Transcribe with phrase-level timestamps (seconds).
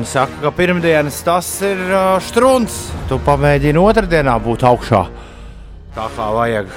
[0.00, 2.72] Viņi saka, ka pirmdienas tas ir uh, strūns.
[3.10, 5.00] Tu pamēģini otrdienā būt augšā.
[5.92, 6.70] Tā kā vajag.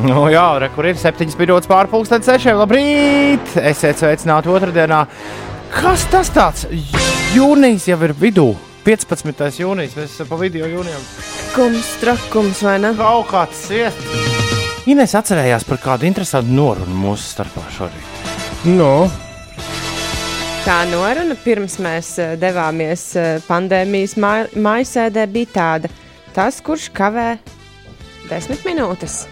[0.00, 2.48] Nu, jā, re, kur ir 7 minūtes pārpusdienas, 6.
[2.56, 3.52] Labrīt!
[3.60, 5.02] Esiet sveicināti otrdienā.
[5.76, 6.64] Kas tas tāds?
[7.36, 8.48] Jūnijas jau ir vidū.
[8.88, 9.60] 15.
[9.60, 11.04] jūnijas, mēs esam pa video jūnijam.
[11.52, 12.96] Kums, trakums vai ne?
[12.96, 14.04] Kaut kāds iet.
[14.88, 18.28] Ines atcerējās par kādu interesantu norunu mūsu starpā šorīt.
[18.72, 18.94] Nu,
[20.68, 25.88] Tā noruna pirms mēs eh, devāmies eh, pandēmijas mājasēdē bija tāda,
[26.36, 27.38] tas, kurš kavē
[28.28, 29.22] desmit minūtes.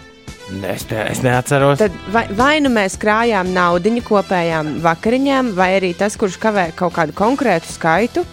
[0.49, 1.77] Ne, Es, ne, es neatceros.
[1.83, 6.97] Tad vai, vai nu mēs krājām naudu kopējām vakariņām, vai arī tas, kurš kavē kaut
[6.97, 8.25] kādu konkrētu skaitu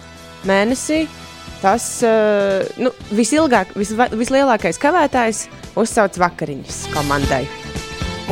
[0.49, 1.03] mēnesī,
[1.61, 5.45] tas uh, nu, visilgāk, vis, vislielākais kavētājs
[5.77, 7.45] uzsauc vakariņas komandai.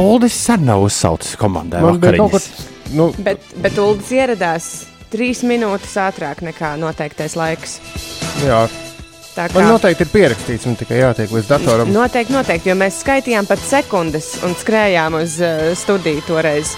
[0.02, 1.86] Uldis sen nav uzsaucis komandai.
[1.86, 2.54] man bija kaut vakariņas.
[2.64, 2.73] kas.
[2.94, 4.70] Nu, Bet, bet Uldis ieradās
[5.14, 7.80] trīs minūtes ātrāk nekā noteiktais laiks.
[8.46, 8.64] jā,
[9.34, 11.90] Tā man noteikti ir pierakstīts, man tikai jātiek līdz datoram.
[11.94, 16.76] Noteikti, noteikti, jo mēs skaitījām pat sekundes un skrējām uz uh, studiju toreiz.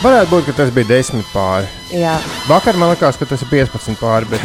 [0.00, 1.68] Varētu būt, ka tas bija 10 pāri.
[1.92, 2.14] Jā,
[2.48, 4.24] Vakar man liekas, ka tas ir 15 pāri.
[4.32, 4.40] Bet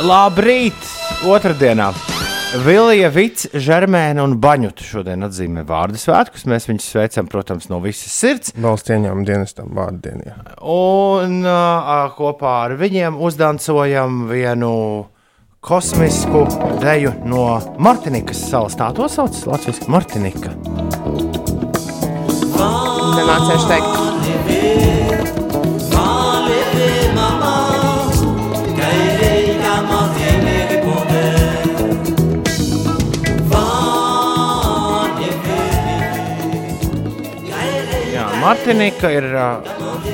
[0.08, 0.94] Labrīt!
[1.26, 1.92] Otradienā!
[2.48, 6.46] Vilija, Vits, Žermēna un Baņuta šodien atzīmē vārdu svētkus.
[6.48, 8.54] Mēs viņus sveicam, protams, no visas sirds.
[8.56, 10.36] valsts ieņēmuma dienestam vārdu dienā.
[10.64, 14.72] Un uh, kopā ar viņiem uzdancojam vienu
[15.60, 16.46] kosmisku
[16.80, 17.50] deju no
[17.84, 18.78] Martinikas salas.
[18.80, 20.54] Tā to sauc Latvijas Martinika.
[23.18, 24.97] nemācīšu teikt.
[38.48, 39.58] Martinika ir uh,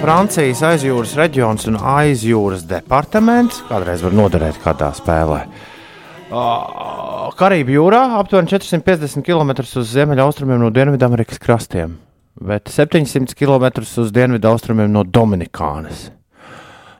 [0.00, 3.60] Francijas aizjūras reģions un aizjūras departaments.
[3.68, 5.44] Kādreiz var noderēt kādā spēlē.
[6.34, 11.94] Uh, Karību jūrā aptuveni 450 km uz ziemeļaustrumiem no Dienvidamerikas krastiem,
[12.42, 13.70] bet 700 km
[14.02, 16.08] uz dienvidaustrumiem no Dominikānas.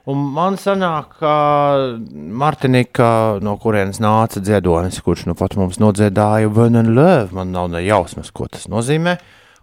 [0.07, 1.37] Un man sanāk, ka
[2.15, 8.31] Martinika, no kurienes nāca dziedonis, kurš nu pat mums nodziedāja Venenlēvu, man nav ne jausmas,
[8.31, 9.19] ko tas nozīmē.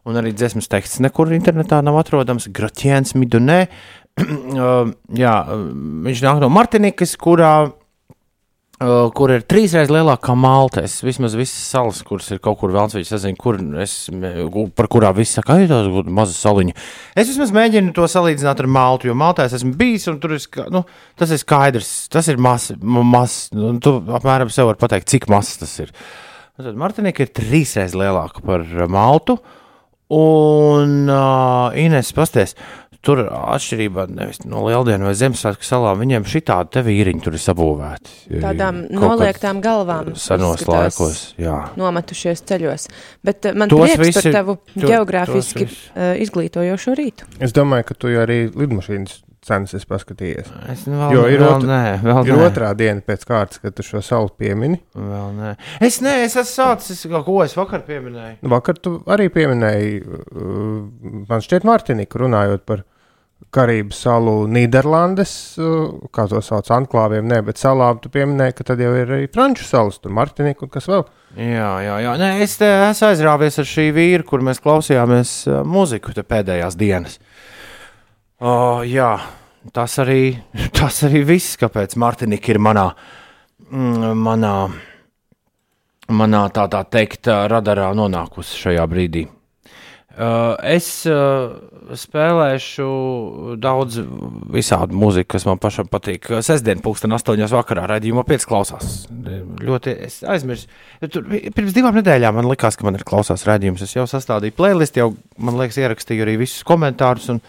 [0.08, 2.50] Un arī dziesmas teksts nekur internetā nav atrodams.
[2.54, 3.66] Gratiens Midunē.
[4.52, 5.60] Uh, jā, uh,
[6.04, 10.82] viņš nāk no Martinikas, kurā, uh, kur ir trīsreiz lielākā Malta.
[10.84, 13.94] Es vismaz visas salas, kuras ir kaut kur vēlams, es nezinu, kur es,
[14.76, 16.76] par kurām viss saka, ka tas ir maza saliņa.
[17.16, 20.44] Es vismaz mēģinu to salīdzināt ar Maltu, jo Maltā es esmu bijis, un tur ir,
[20.76, 20.84] nu,
[21.16, 25.56] tas ir skaidrs, tas ir mazs, mas, nu, tu apmēram sev var pateikt, cik mazs
[25.64, 25.96] tas ir.
[26.60, 29.40] Tad Martinika ir trīsreiz lielāka par uh, Maltu.
[30.12, 32.52] Un uh, Inês pasties,
[33.02, 38.12] tur atšķirībā nevis no Lieldienu vai Ziemassvētku salām, viņiem šī tāda vīriņa tur ir sabūvēta.
[38.44, 40.12] Tādām noliektām galvām.
[40.20, 41.56] Senos laikos, jā.
[41.80, 42.86] Nometušies ceļos.
[43.24, 47.26] Bet man Tos prieks visi- par tavu to- geogrāfiski tos uh, izglītojošo rītu.
[47.40, 50.50] es domāju, ka tu arī lidmašīnas cenas esi paskatījies.
[50.70, 52.44] Es nu vēl, Jo ir vēl otra- nē, vēl Ir nē.
[52.50, 54.78] otrā diena pēc kārtas, kad tu šo salu piemini.
[54.94, 55.56] Vēl nē.
[55.80, 58.36] Es nē, es esmu sācis, ko es vakar pieminēju.
[58.42, 62.84] Nu, Vakar tu arī pieminēji, uh, man šķiet, Martiniku runājot par
[63.52, 68.78] Karību salu Nīderlandes, uh, kā to sauc, anklāviem, ne, bet salām tu pieminēji, ka tad
[68.78, 71.02] jau ir arī Franču salas, tur Martinika un kas vēl.
[71.36, 72.12] Jā, jā, jā.
[72.20, 77.18] Nē, es esmu aizrāvies ar šī vīru, kur mēs klausījāmies uh, mūziku te pēdējās dienas.
[78.42, 79.10] O, jā,
[79.70, 80.34] tas arī,
[80.78, 82.88] tas arī viss, kāpēc Martinika ir manā,
[83.68, 84.56] mm, manā,
[86.10, 89.28] manā tādā teikt, ā, radarā nonākusi šajā brīdī.
[90.12, 91.54] Uh, es uh,
[91.96, 92.86] spēlēšu
[93.62, 94.02] daudz
[94.52, 96.28] visādi mūziku, kas man pašam patīk.
[96.44, 99.06] Sestdien, pulksten astoņos vakarā, raidījumā piecklausās.
[99.62, 100.68] Ļoti es aizmirsu.
[101.06, 103.86] Tur, pirms divām nedēļām man likās, ka man ir klausās raidījums.
[103.86, 105.10] Es jau sastādīju playlistu, jau,
[105.40, 107.40] man liekas, ierakstīju arī visus komentārus, un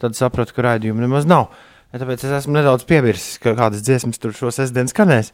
[0.00, 1.50] tad sapratu, ka raidījumu nemaz nav.
[1.90, 5.32] Ja Tāpēc es esmu nedaudz piemirsis, ka kādas dziesmas tur šo sestdienu skanēs.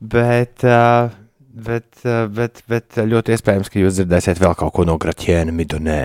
[0.00, 4.96] Bet, uh, bet, uh, bet, bet ļoti iespējams, ka jūs dzirdēsiet vēl kaut ko no
[5.00, 6.02] Gratiēna Midonē.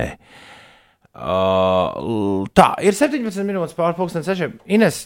[1.16, 4.58] Uh, tā ir 17 minūtes pārpusdienas sešiem.
[4.68, 5.06] Ines,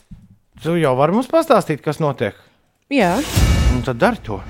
[0.64, 2.34] tu jau vari mums pastāstīt, kas notiek?
[2.90, 3.20] Jā,
[3.70, 4.42] Un tad dari to.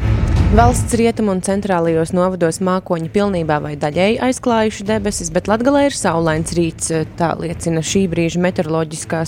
[0.50, 6.50] Valsts rietumu un centrālajos novados mākoņi pilnībā vai daļēji aizklājuši debesis, bet Latvijā ir saulains
[6.57, 6.90] rīts.
[7.19, 9.22] Tā liecina šī brīža meteoroloģiskā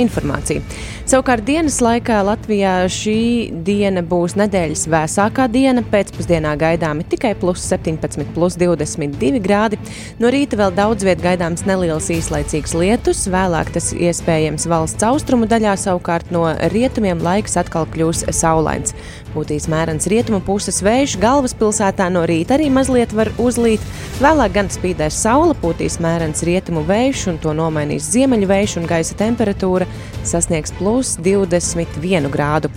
[0.00, 0.64] informācija.
[1.04, 5.84] Savukārt dienas laikā Latvijā šī diena būs nedēļas vēsākā diena.
[5.92, 9.76] Pēcpusdienā gaidāmi tikai plus 17, plus 22 grādi.
[10.16, 15.76] No rīta vēl daudz viet gaidāms neliels īslaicīgs lietus, vēlāk tas iespējams valsts austrumu daļā,
[15.84, 18.96] savukārt no rietumiem laiks atkal kļūs saulains.
[19.36, 23.82] Būtīs mērens rietumu puses vējš, galvaspilsētā no rīta arī mazliet var uzlīt.
[24.16, 29.18] Vēlāk gan spīdēs saule, pūtīs mērens rietumu vējš un to nomainīs ziemeļu vējš un gaisa
[29.20, 29.88] temperatūra
[30.24, 32.72] sasniegs plus 21 grādu.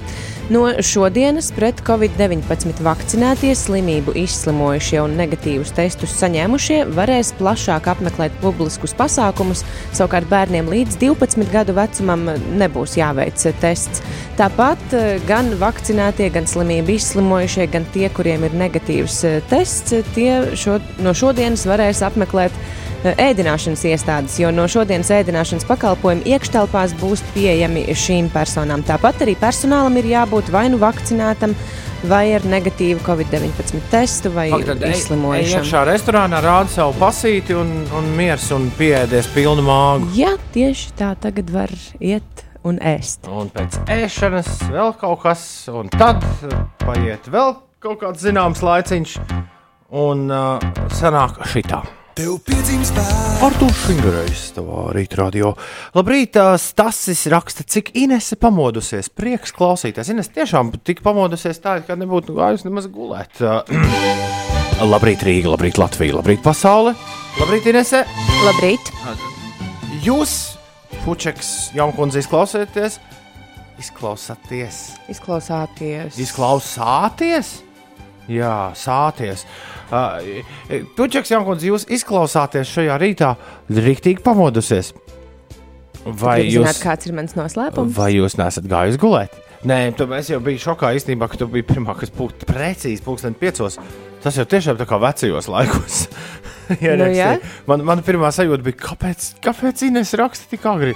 [0.50, 8.96] No šodienas pret covid-19 vakcinētie, slimību izslimojušie un negatīvus testus saņēmušie varēs plašāk apmeklēt publiskus
[8.98, 9.62] pasākumus,
[9.94, 12.26] savukārt bērniem līdz 12 gadu vecumam
[12.58, 14.02] nebūs jāveic tests.
[14.42, 14.98] Tāpat
[15.30, 19.22] gan vakcinētie, gan slimību izslimojušie, gan tie, kuriem ir negatīvs
[19.54, 22.58] tests, tie šo, no šodienas varēs apmeklēt
[23.04, 28.84] ēdināšanas iestādes, jo no šodienas ēdināšanas pakalpojumi iekštelpās būs pieejami šīm personām.
[28.88, 31.56] Tāpat arī personālam ir jābūt vai nu vakcinētam,
[32.10, 35.64] vai ar negatīvu Covid-19 testu, vai izslimojušam.
[35.64, 40.12] Iekšā restorānā rāda savu pasīti un, un miers un pieēdies pilnu māgu.
[40.18, 43.28] Jā, tieši tā tagad var iet un ēst.
[43.32, 46.24] Un pēc ēšanas vēl kaut kas, un tad
[46.84, 49.16] paiet vēl kaut kāds zināms laiciņš,
[49.96, 50.68] un uh,
[51.00, 51.84] sanāk šitā.
[52.20, 53.44] Tev piedzimst bērns.
[53.48, 55.54] Artur Šingrejs, tavā rītradio.
[55.96, 59.08] Labrīt, Stasis raksta, cik Inese pamodusies.
[59.16, 60.10] Prieks klausīties.
[60.12, 63.40] Ines tiešām tik pamodusies tā, ka nebūtu gājusi nemaz gulēt.
[64.92, 66.92] labrīt, Rīga, labrīt, Latvija, labrīt, pasaule.
[67.40, 68.04] Labrīt, Inese.
[68.44, 68.92] Labrīt.
[70.04, 70.36] Jūs,
[71.06, 73.00] Fučeks, Jankundze, izklausieties.
[73.80, 74.84] Izklausāties.
[75.16, 76.20] Izklausāties.
[76.20, 77.56] Izklausāties?
[78.30, 79.46] Jā, sāties.
[79.90, 80.44] Uh,
[80.98, 83.34] Tučeks Jankundze, jūs izklausāties šajā rītā
[83.74, 84.94] rīktīgi pamodusies.
[86.06, 87.96] Vai jūs zināt, kāds ir mans noslēpums?
[87.98, 89.34] Vai jūs nesat gājis gulēt?
[89.68, 93.36] Nē, tu, es jau biju šokā īstenībā, ka tu biji pirmā, kas būtu precīzi pulksten
[93.36, 93.76] piecos.
[94.24, 96.06] Tas jau tiešām tā kā vecajos laikos.
[97.02, 97.34] nu, ja?
[97.68, 100.94] man, man pirmā sajūta bija, kāpēc, kāpēc Ines raksta tik agri?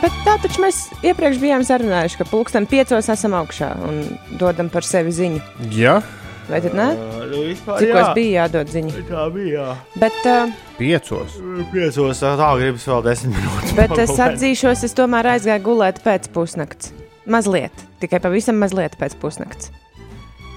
[0.00, 4.02] Bet tā taču mēs iepriekš bijām sarunājuši, ka pulksten piecos esam augšā un
[4.40, 5.42] dodam par sevi ziņu.
[5.72, 5.98] Jā.
[5.98, 6.25] Ja?
[6.46, 6.86] Vai tad ne?
[7.26, 9.00] Nu, vispār, Cikos bija jādod ziņa?
[9.08, 9.54] Tā bija.
[9.56, 9.72] Jā.
[9.98, 11.40] Bet, uh, piecos.
[11.72, 13.74] Piecos, tā gribas vēl desmit minūtes.
[13.78, 16.92] Bet es atzīšos, es tomēr aizgāju gulēt pēc pusnakts.
[17.26, 19.72] Mazliet, tikai pavisam mazliet pēc pusnakts.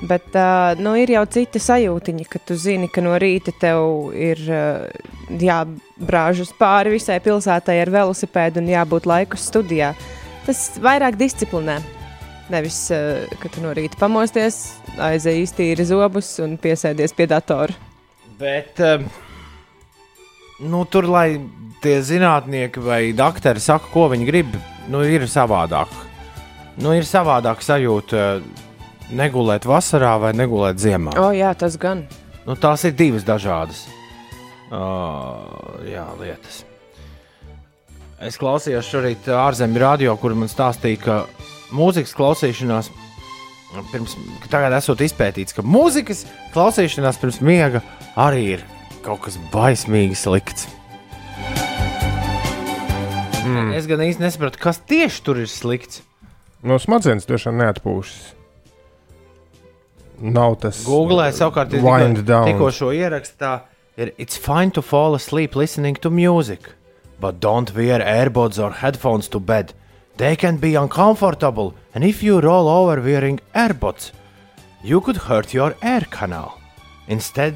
[0.06, 4.46] Bet uh, nu, ir jau cita sajūtiņa, ka tu zini, ka no rīta tev ir
[4.46, 4.86] uh,
[5.42, 9.96] jābrāžas pāri visai pilsētai ar velosipēdu un jābūt laikus studijā.
[10.46, 11.82] Tas vairāk disciplinē.
[12.50, 14.58] Nevis, uh, ka tu no rīta pamosties,
[14.98, 17.76] aizēji iztīri zobus un piesēdies pie datora.
[18.40, 19.06] Bet um,
[20.66, 21.38] nu, tur, lai
[21.84, 24.56] tie zinātnieki vai doktori saka, ko viņi grib,
[24.90, 25.94] nu, ir savādāk.
[26.80, 28.66] Nu, ir savādāk sajūta uh,
[29.14, 31.14] negulēt vasarā vai negulēt ziemā.
[31.20, 32.06] O, jā, tas gan.
[32.48, 33.86] Nu, tās ir divas dažādas
[34.72, 36.64] uh, jā, lietas.
[38.20, 41.20] Es klausījos šorīt ārzemju radio, kur man stāstīja, ka
[41.76, 42.90] mūzikas klausīšanās
[43.92, 44.16] pirms,
[44.50, 46.26] tagad esot izpētīts, ka mūzikas
[46.56, 47.84] klausīšanās pirms miega
[48.20, 48.66] arī ir
[49.06, 50.68] kaut kas baismīgi slikts.
[53.50, 53.72] Mm.
[53.78, 56.04] Es gan īsti nesapratu, kas tieši tur ir slikts.
[56.66, 58.36] No smadzenes tiešām neatpūšas.
[60.20, 60.82] Nav tas.
[60.84, 61.86] Google savukārt ir
[62.28, 63.62] tikko, šo ierakstā.
[64.00, 66.74] Ir, It's fine to fall asleep listening to music,
[67.20, 69.74] but don't wear earbuds or headphones to bed.
[70.20, 74.12] They can be uncomfortable, and if you roll over wearing earbuds,
[74.84, 76.58] you could hurt your air canal.
[77.08, 77.56] Instead,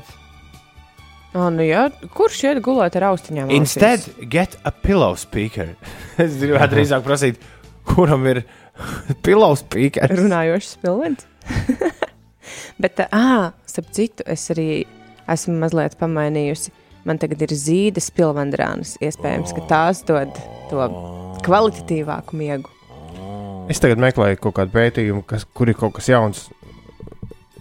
[1.34, 3.50] Oh, nu jā, kurš iet gulēt ar austiņām?
[3.58, 4.28] Instead, ausīs?
[4.30, 5.72] get a pillow speaker.
[6.22, 7.40] es gribētu drīzāk prasīt,
[7.90, 8.44] kuram ir
[9.26, 10.14] pillow speaker.
[10.14, 11.26] Runājošs pilvens.
[12.78, 14.68] Bet, ah, starp citu, es arī
[15.34, 16.70] esmu mazliet pamainījusi.
[17.04, 18.96] Man tagad ir zīdes pilvendrānas.
[19.04, 20.32] Iespējams, ka tās dod
[20.72, 20.88] to
[21.44, 22.72] kvalitatīvāku miegu.
[23.72, 26.48] Es tagad meklēju kaut kādu pētījumu, kas, kur ir kaut kas jauns.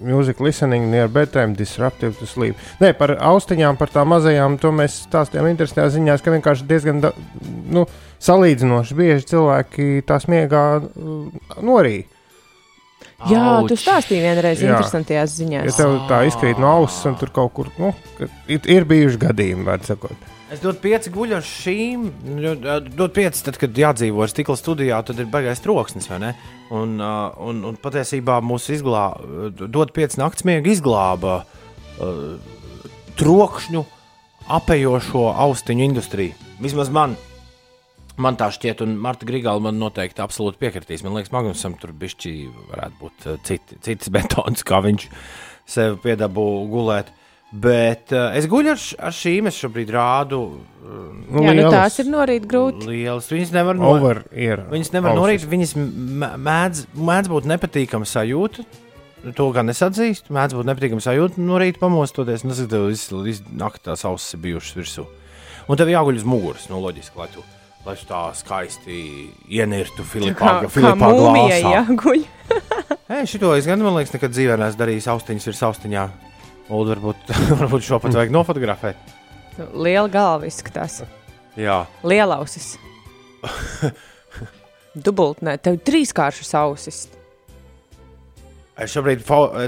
[0.02, 2.58] Music listening near bedtime disruptive to sleep.
[2.82, 7.12] Nē, par austiņām, par tām mazajām, to mēs stāstījām interesantā ziņā, ka vienkārši diezgan da,
[7.70, 7.84] nu,
[8.22, 10.64] salīdzinoši bieži cilvēki tās miegā
[11.62, 12.08] norīja.
[13.30, 13.68] Jā, Auč.
[13.70, 14.72] tu stāstīji vienreiz Jā.
[14.72, 15.76] interesantajās Ja ziņās.
[15.78, 17.92] tev tā izkrīt no auss, un tur kaut kur nu,
[18.50, 20.16] ir, ir bijuši gadījumi, var sakot.
[20.52, 22.02] Es dodu pieci guļu ar šīm.
[22.92, 26.10] Dodu pieci, tad, kad jādzīvo ar stikla studijā, tad ir baigais troksnis.
[26.10, 26.34] vai ne?
[26.70, 32.36] Un, un, un patiesībā mūsu izglāba, dod pieci naktsmiega izglāba uh,
[33.16, 33.84] trokšņu
[34.52, 36.34] apējošo austiņu industriju.
[36.60, 37.16] Vismaz man.
[38.21, 41.00] Man tā šķiet, un Marta Grigāla man noteikti absolūti piekritīs.
[41.07, 42.33] Man liekas, Magnusam tur bišķi
[42.73, 45.09] varētu būt uh, citi, cits betons, kā viņš
[45.73, 47.09] sev piedabū gulēt.
[47.52, 50.42] Bet uh, es guļu ar, ar šīm, es šobrīd rādu
[50.83, 52.88] Nu, Jā, nu lielas, tās ir no rīta grūti.
[52.90, 53.28] lielas.
[53.33, 54.64] Viņas nevar no, Over ir.
[54.69, 55.21] viņas nevar ausis.
[55.23, 55.73] norīt, viņas
[56.42, 58.64] mēdz, mēdz būt nepatīkama sajūta.
[59.38, 60.35] To gan es atzīstu.
[60.35, 62.42] Mēdz būt nepatīkama sajūta no rīta pamostoties.
[62.45, 63.23] Nu, tev visu
[63.57, 65.07] naktī tās ausis ir bijušas virsū.
[65.71, 67.45] Un tev jāguļ uz muguras, nu, loģiski, lai tu,
[67.86, 68.98] lai tā skaisti
[69.50, 71.72] ienirtu Filipā, Kā, kā Filipā mūmijai glāzā.
[71.80, 72.22] jāguļ.
[73.12, 76.04] Ei, šito es gan, man liekas, nekad dzīvē neesmu darījis austiņas virs austiņā.
[76.72, 79.10] Ulu, varbūt, varbūt šo pat vajag nofotografēt.
[79.74, 81.02] Liela galva izskatās.
[81.58, 82.76] Jā, Lielausis.
[84.92, 87.02] Dubultnē, tev trīskāršas ausis.
[88.78, 89.20] es šobrīd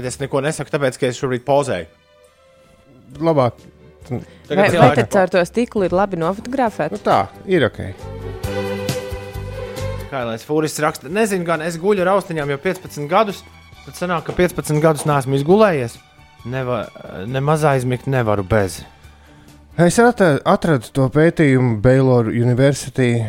[0.05, 1.85] es neko nesaku, tāpēc, ka es šobrīd pozēju.
[3.21, 3.59] Labāk.
[4.11, 6.91] Vai, Tagad vai cilvēki- tad ar to stiklu ir labi nofotografēt?
[6.91, 7.79] Nu, tā ir ok.
[10.11, 13.41] Kā lai es fūris raksta, nezinu, gan es guļu ar austiņām jau 15 gadus.
[13.85, 15.97] Tad sanāk, ka 15 gadus neesmu izgulējies.
[16.45, 16.83] Neva,
[17.25, 18.83] nemaz aizmigt nevaru bez.
[19.77, 23.25] Es atra- atradu to pētījumu Baylor University.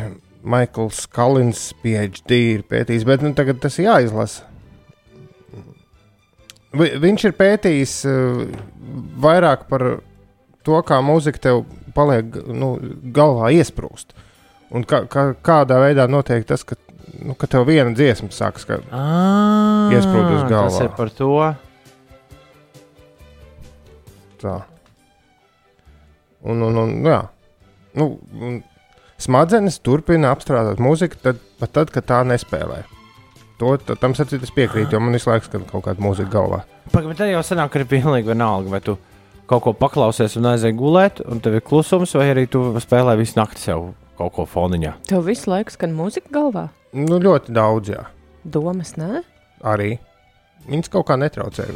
[0.47, 4.45] Maikls Kalins, PhD, ir pētījis, bet nu, tagad tas ir jāizlasa.
[6.77, 8.45] Vi, viņš ir pētījis uh,
[9.23, 9.83] vairāk par
[10.67, 11.63] to, kā mūzika tev
[11.95, 12.75] paliek nu,
[13.15, 14.13] galvā iesprūst.
[14.75, 16.75] Un kā, kā, kādā veidā notiek tas, ka,
[17.23, 18.67] nu, ka tev viena dziesma sākas.
[18.67, 21.31] Ka, Ah, Iesprūdis Tas ir par to.
[24.41, 24.57] Tā.
[26.47, 27.21] Un, un, un, jā.
[27.97, 28.59] Nu, un
[29.21, 32.83] smadzenes turpina apstrādāt mūziku, tad, pat tad, kad tā nespēlē.
[33.57, 36.61] To, tad, tam sacīt, es piekrītu, jo man visu laiku skan kaut kāda mūzika galvā.
[36.93, 38.99] Pagaidām, tad jau sanāk, ka ir pilnīgi vienalga, vai tu
[39.47, 43.39] kaut ko paklausies un aizej gulēt, un tev ir klusums, vai arī tu spēlē visu
[43.39, 44.95] nakti sev kaut ko foniņā.
[45.07, 46.67] Tev visu laiku skan mūzika galvā.
[46.97, 48.03] Nu, ļoti daudz, jā.
[48.47, 49.21] Domas, nē?
[49.67, 49.97] Arī.
[50.67, 51.67] Viņas kaut kā netraucē.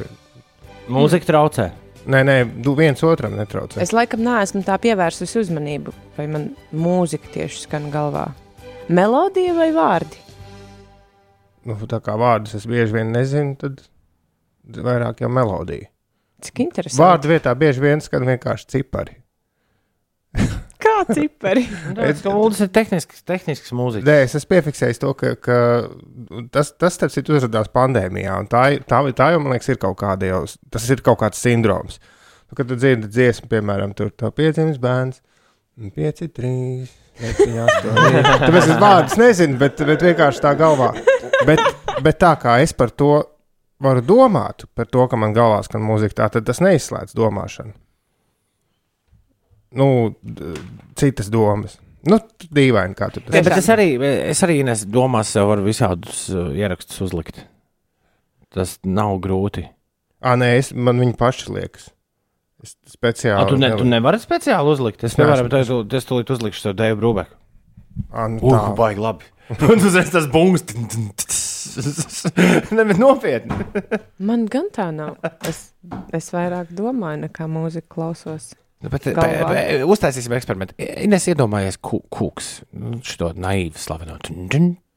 [0.91, 1.69] Mūzika traucē.
[2.11, 2.35] Nē, nē,
[2.65, 3.77] du- viens otram netraucē.
[3.81, 8.31] Es laikam neesmu tā pievērsusi uzmanību, vai man mūzika tieši skan galvā.
[8.89, 10.17] Melodija vai vārdi?
[11.65, 13.83] Nu, tā kā vārdus es bieži vien nezinu, tad
[14.65, 15.87] vairāk jau melodija.
[16.41, 17.01] Cik interesanti.
[17.01, 19.17] Vārdu vietā bieži vien skan vienkārši cipari.
[20.81, 21.65] Kā cipari?
[21.97, 24.07] Tas ir tehnisks, tehnisks mūzikas.
[24.07, 25.57] Nē, es esmu piefiksējis to, ka, ka
[26.53, 28.37] tas, tas starp citu, uzrādījās pandēmijā.
[28.41, 30.39] un Tā, ir- tā, tā jau, man liekas, ir kaut kāda jau,
[30.73, 31.99] tas ir kaut kāds sindroms.
[32.49, 35.21] Nu, kad tu dzirdi dziesmu, piemēram, tur tā piedzimis bērns,
[35.81, 36.89] 5, 3,
[37.21, 38.17] 7, 8.
[38.41, 40.89] Tāpēc es vārdus nezinu, bet, bet vienkārši tā galvā.
[41.47, 41.61] Bet,
[42.03, 43.13] bet tā kā es par to
[43.81, 47.73] varu domāt, par to, ka man galvā skan mūzika, tā, tad tas neizslēdz domāšanu.
[49.81, 49.87] Nu,
[50.99, 51.77] citas domas.
[52.07, 53.93] Nu, dīvaini, kā tu to bet es arī,
[54.31, 57.43] es arī nes, domās, sev varu visādus uh, ierakstus uzlikt.
[58.51, 59.67] Tas nav grūti.
[60.21, 61.91] Ah, nē, es, man viņi paši liekas.
[62.61, 63.37] Es speciāli.
[63.41, 65.05] A, tu, ne, tu nevari speciāli uzlikt.
[65.07, 65.71] Es nevaru, bet es,
[66.01, 67.37] es tūlīt uzlikšu to Dēvu Brūbeku.
[68.11, 68.75] Ah, nu, Ugh, tā.
[68.77, 69.31] baigi labi.
[69.71, 70.65] Un tas tas bungs.
[72.75, 73.57] Nē, bet nopietni.
[74.29, 75.17] Man gan tā nav.
[75.47, 75.71] Es,
[76.15, 78.51] es vairāk domāju, nekā mūziku klausos.
[78.81, 80.73] Nu, Bet, bet, bet, uztaisīsim eksperimentu.
[80.81, 82.47] Es iedomājos, kūks,
[83.05, 84.25] šo naivu slavenot.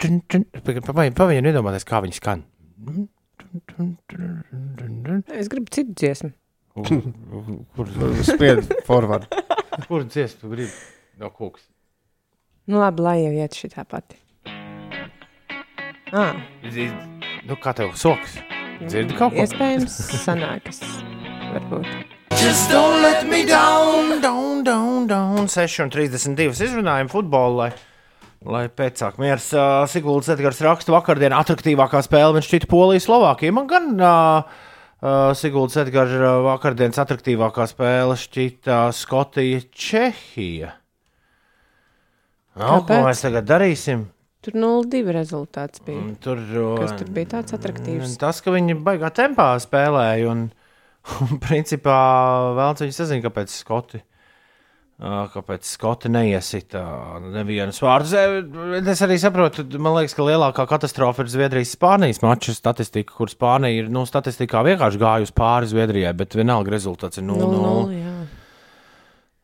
[0.01, 2.47] Pagaidām, iedomājieties, kā viņi skan.
[5.37, 6.33] Es gribu citu dziesmu.
[6.75, 7.93] Kur,
[8.27, 9.29] Spied forward.
[9.87, 10.73] kur dziesmu tu gribi?
[11.21, 11.69] No kūks.
[12.65, 14.17] Nu, labi, lai jau iet šī tā pati.
[16.15, 16.37] Ah,
[17.45, 18.37] Nu, kā tev soks?
[18.85, 19.43] Dzirdi kaut ko?
[19.43, 20.79] iespējams, sanākas.
[21.51, 21.89] Varbūt.
[22.39, 25.49] Just don't let me down, down, down, down.
[25.51, 27.69] 6,32 izrunājam futbolu, lai,
[28.47, 29.49] lai pēcāk miers.
[29.59, 33.59] Uh, Siguldas Edgars raksta vakardien attraktīvākā spēle, viņš šķita Polija, Slovākija.
[33.59, 34.57] Man gan uh,
[35.03, 40.77] uh, Siguldas Edgars uh, vakardienas attraktīvākā spēle šķita Skotija, Čehija.
[42.55, 44.14] Nu, ko mēs tagad darīsim?
[44.45, 46.03] Tur 0-2 rezultāts bija.
[46.25, 46.41] Tur,
[46.81, 48.19] Kas tur bija tāds attraktīvs?
[48.21, 50.49] Tas, ka viņi baigā tempā spēlēja, un,
[51.25, 52.01] un principā
[52.59, 54.05] vēlams viņi sazina, kāpēc Skoti
[55.03, 56.81] kāpēc Skoti neiesita
[57.35, 58.15] nevienas vārdus?
[58.15, 63.91] Es arī saprotu, man liekas, ka lielākā katastrofa ir Zviedrijas-Spānijas mača statistika, kur Spānija ir
[63.93, 68.14] nu, statistikā vienkārši gājusi pāri Zviedrijai, bet vienalga rezultāts ir 0-0.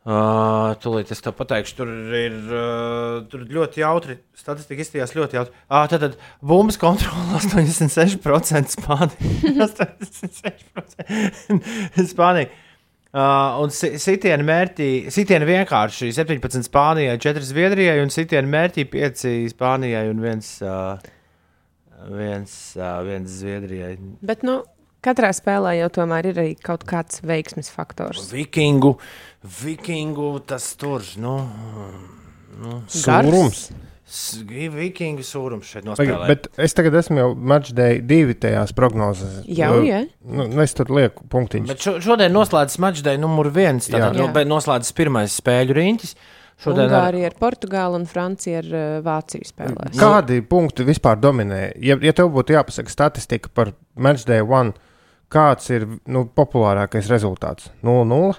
[0.00, 4.16] Uh, tūlīt es tev pateikšu, tur ir uh, tur ļoti jautri.
[4.33, 5.52] Statistika izskatījās ļoti jautri.
[5.69, 8.16] Uh, tad, tad bumbas kontrole 86%
[8.78, 9.21] Spānija.
[9.66, 12.49] 86% Spānija.
[13.11, 20.04] Uh, un sitienu mērķi, sitienu vienkārši 17 Spānijai, 4 Zviedrijai, un sitienu mērķi 5 Spānijai
[20.14, 20.95] un 1 uh,
[22.14, 23.99] viens, uh, viens Zviedrijai.
[24.25, 24.62] Bet, nu,
[25.04, 28.30] katrā spēlē jau tomēr ir arī kaut kāds veiksmes faktors.
[28.35, 28.97] Vikingu,
[29.61, 31.37] vikingu tas tur, nu,
[32.61, 32.83] nu.
[33.04, 33.71] Gars.
[34.11, 36.26] Vikingu sūrums šeit nospēlē.
[36.26, 39.45] Bet es tagad esmu jau matčdēļ divi tajās prognozēs.
[39.47, 40.00] Jau, jā.
[40.26, 41.71] Nu, es tur lieku punktiņus.
[41.71, 43.87] Bet šo, šodien noslēdzas matčdēļ numur viens.
[43.87, 46.14] Tātad nu, noslēdzas pirmais spēļu riņķis.
[46.61, 49.95] Šodien Ungārija ar Portugālu un Francija ar uh, Vāciju spēlēs.
[49.97, 51.62] Kādi punkti vispār dominē?
[51.80, 54.89] Ja, ja tev būtu jāpasaka statistika par matčdēļ one,
[55.32, 57.70] kāds ir nu, populārākais rezultāts?
[57.87, 58.38] 0-0?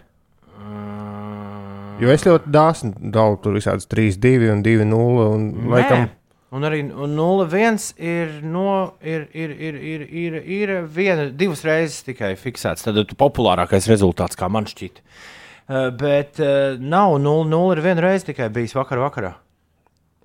[2.02, 5.28] Jo es ļoti dāsni dalu tur visādas 3, 2 un 2, 0.
[5.36, 6.08] Un, laikam,
[6.52, 12.34] Un arī 0,1 ir, no, ir, ir, ir, ir, ir, ir viena, divas reizes tikai
[12.36, 12.84] fiksēts.
[12.84, 15.00] Tad ir populārākais rezultāts, kā man šķiet.
[15.72, 19.32] Uh, bet uh, nav 0,0 ir viena reize tikai bijis vakar vakarā.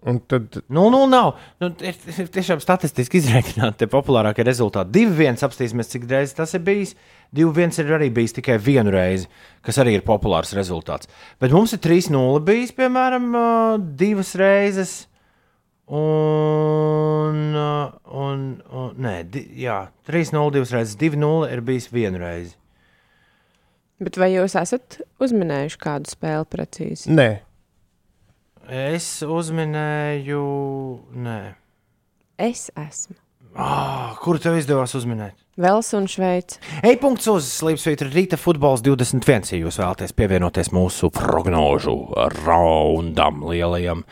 [0.06, 1.32] Un tad 0,0 nav.
[1.58, 5.02] Nu, ir, ir tiešām statistiski izreikināti populārākie rezultāti.
[5.02, 6.94] 2-1 apstīsimies, cik reizes tas ir bijis.
[6.94, 9.28] Uh, 2-1 ir arī bijis tikai vienu reizi,
[9.64, 11.10] kas arī ir populārs rezultāts.
[11.42, 13.32] Bet mums ir 3-0 bijis, piemēram,
[13.98, 14.94] divas reizes.
[15.86, 22.56] Un, un, un nē, di, jā, 3-0 divas reizes, 2-0 ir bijis vienu reizi.
[24.02, 27.12] Bet vai jūs esat uzminējuši kādu spēli precīzi?
[27.14, 27.30] Nē.
[28.66, 30.42] Es uzminēju,
[31.22, 31.40] nē.
[32.42, 33.14] Es esmu.
[33.56, 35.36] Oh, kuru tev izdevās uzminēt?
[35.56, 36.58] Vels un Šveice.
[36.84, 41.94] E-punkts uz Slimsvītra Rīta futbols 21, ja jūs vēlaties pievienoties mūsu prognožu
[42.42, 44.02] raundam lielajam.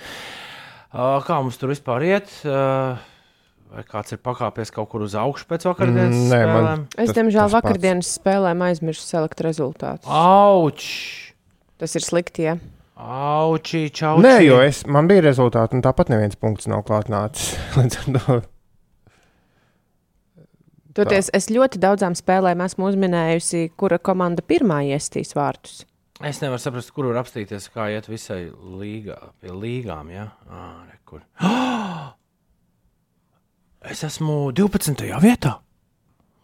[0.95, 2.31] Kā mums tur vispār iet?
[2.47, 6.65] Vai kāds ir pakāpies kaut kur uz augšu pēc vakardienas mm, Nē, spēlēm?
[6.71, 8.21] Man, es, diemžēl, vakardienas pats.
[8.23, 10.07] spēlēm aizmirsu salikt rezultātus.
[10.07, 10.87] Auč!
[11.83, 12.57] Tas ir slikti, ja?
[12.95, 14.21] Auči, čau!
[14.23, 17.57] Nē, jo es, man bija rezultāti, un tāpat neviens punkts nav klāt nācis.
[17.79, 18.43] Līdz ar to
[20.95, 25.83] Toties, es ļoti daudzām spēlēm esmu uzminējusi, kura komanda pirmā iestīs vārtus.
[26.23, 30.13] Es nevaru saprast, kur var apstīties, kā iet visai līgā, pie līgām.
[30.15, 30.29] Ja?
[30.47, 31.25] À, re, kur.
[31.43, 32.13] Oh!
[33.85, 34.97] Es esmu 12.
[35.21, 35.51] vietā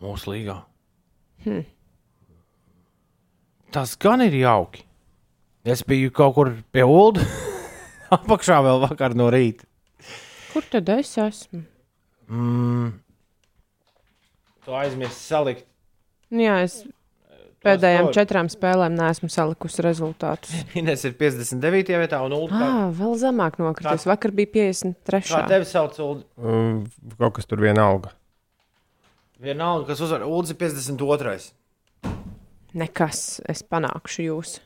[0.04, 0.58] mūsu līgā.
[1.46, 1.62] Hmm.
[3.72, 4.84] Tas gan ir jauki.
[5.64, 7.20] Es biju kaut kur pie ULD,
[8.16, 9.66] apakšā vēl vakar no rīta.
[10.54, 11.62] Kur tad es esmu?
[12.30, 12.94] Mm,
[14.64, 15.64] Tu aizmirsti salikt.
[16.30, 16.76] Nu jā, es
[17.64, 18.14] pēdējām to...
[18.14, 20.52] četrām spēlēm neesmu salikusi rezultātus.
[20.78, 21.90] Ines ir 59.
[22.04, 22.54] vietā un Ulu.
[22.54, 24.04] Ah, vēl zemāk nokritis.
[24.06, 24.12] Kā...
[24.12, 25.26] Vakar bija 53.
[25.26, 26.22] Kā tevi sauc, Ulu?
[26.38, 26.84] Um,
[27.18, 28.14] kaut kas tur vienalga.
[29.40, 31.50] Vienalga, kas uzvar Ulu 52.
[32.78, 34.58] Nekas, es panākšu jūs.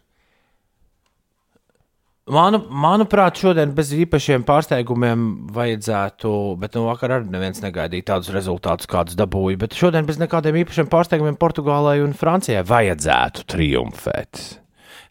[2.24, 8.88] Manu, manuprāt, šodien bez īpašiem pārsteigumiem vajadzētu, bet nu, vakar arī neviens negaidīja tādus rezultātus,
[8.88, 9.58] kādus dabūja.
[9.60, 14.40] Bet šodien bez nekādiem īpašiem pārsteigumiem Portugālei un Francijai vajadzētu triumfēt.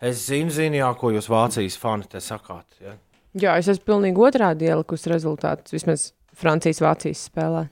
[0.01, 2.65] Es zinu, zinu jā, ko jūs Vācijas fani te sakāt.
[2.81, 2.97] Ja?
[3.37, 6.09] Jā, es esmu pilnīgi otrādi ielikusi rezultātus, vismaz
[6.41, 7.67] Francijas-Vācijas spēlē.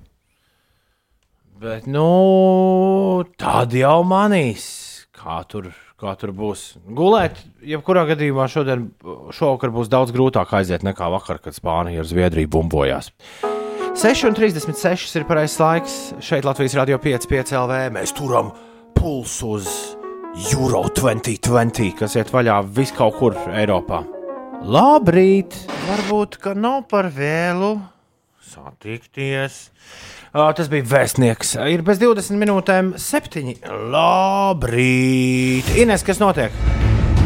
[1.61, 4.69] Bet, nu, tādi jau manīs,
[5.17, 6.65] kā tur kā tur būs.
[6.97, 8.89] Gulēt, jebkurā gadījumā šodien,
[9.35, 13.11] šovakar būs daudz grūtāk aiziet nekā vakar, kad Spānija ar Zviedriju bumbojās.
[13.91, 15.95] 6,36 ir pareizais laiks.
[16.23, 17.79] Šeit Latvijas Rādio 5,5 LV.
[17.97, 18.53] Mēs turam
[18.95, 19.67] pulsu uz
[20.53, 24.01] Euro 2020, kas iet vaļā viskaur kur Eiropā.
[24.63, 25.57] Labrīt!
[25.89, 27.73] Varbūt, ka nav par vēlu
[28.51, 29.65] satikties.
[30.31, 31.57] Tas bija vēstnieks.
[31.67, 33.51] Ir bez 20 minūtēm, 7.
[33.91, 35.73] Labrīt!
[35.75, 36.55] Ines, kas notiek?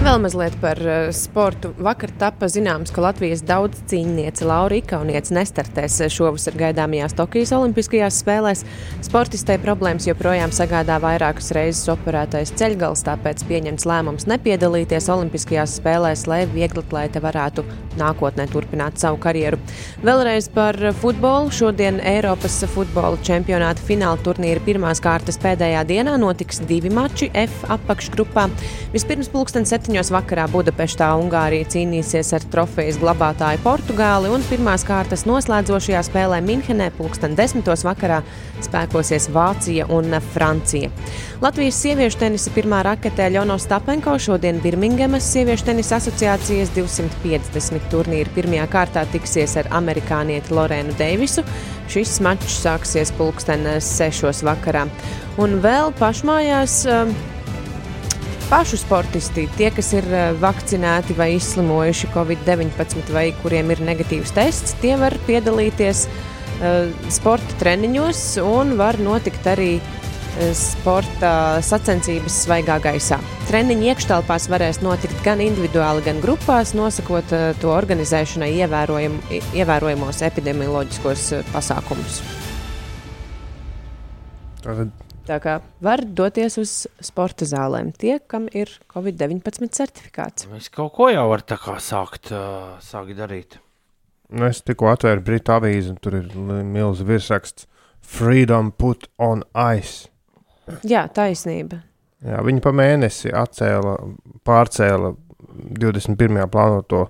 [0.06, 1.72] Vēl mazliet par uh, sportu.
[1.82, 8.62] Vakar tika zināms, ka Latvijas daudz cīņniece Laura Ikauniece nestartēs šovasar gaidāmajās Tokijas Olimpiskajās spēlēs.
[9.02, 16.44] Sportistei problēmas joprojām sagādā vairākas reizes operētais ceļgals, tāpēc pieņemts lēmums nepiedalīties Olimpiskajās spēlēs, lai
[16.54, 17.66] vieglatlēte varētu
[17.98, 19.58] nākotnē turpināt savu karjeru.
[20.06, 21.50] Vēlreiz par futbolu.
[21.56, 28.52] Šodien Eiropas futbola čempionāta fināla turnīra pirmās kārtas pēdējā dienā notiks divi mači F apakšgrupā.
[28.94, 35.24] Vispirms pulksten 7 septiņos vakarā Budapeštā Ungārija cīnīsies ar trofejas glabātāju Portugāli, un pirmās kārtas
[35.24, 38.18] noslēdzošajā spēlē Minhenē pulksten desmitos vakarā
[38.66, 40.90] spēkosies Vācija un Francija.
[41.40, 48.66] Latvijas sieviešu tenisa pirmā raketē Ļono Stapenko šodien Birmingemas sieviešu tenisa asociācijas 250 turnīra pirmajā
[48.74, 51.46] kārtā tiksies ar amerikānieti Lorēnu Deivisu.
[51.88, 54.90] Šis mačs sāksies pulksten sešos vakarā.
[55.40, 56.82] Un vēl pašmājās.
[56.90, 57.32] Uh,
[58.50, 64.76] pašu sportisti, tie, kas ir eh, vakcinēti vai izslimojuši Covid-19 vai kuriem ir negatīvs tests,
[64.82, 71.32] tie var piedalīties uh, sporta treniņos un var notikt arī uh, sporta
[71.66, 73.20] sacensības svaigā gaisā.
[73.50, 79.18] Treniņi iekštelpās varēs notikt gan individuāli, gan grupās, nosakot uh, to organizēšanai ievērojam,
[79.54, 82.22] ievērojamos epidemioloģiskos pasākumus.
[84.66, 90.46] Tātad Tā kā var doties uz sporta zālēm tie, kam ir Covid-19 certifikāts.
[90.54, 93.58] Es kaut ko jau varu tā kā sākt, uh, sākt darīt.
[94.30, 97.68] Nu, es tikko atvēru Britu avīzi, un tur ir milzīgs virsraksts
[98.06, 100.12] Freedom put on ice.
[100.86, 101.82] Jā, taisnība.
[102.26, 103.98] Jā, viņi pa mēnesi atcēla,
[104.46, 105.16] pārcēla
[105.82, 106.46] 21.
[106.54, 107.08] plānoto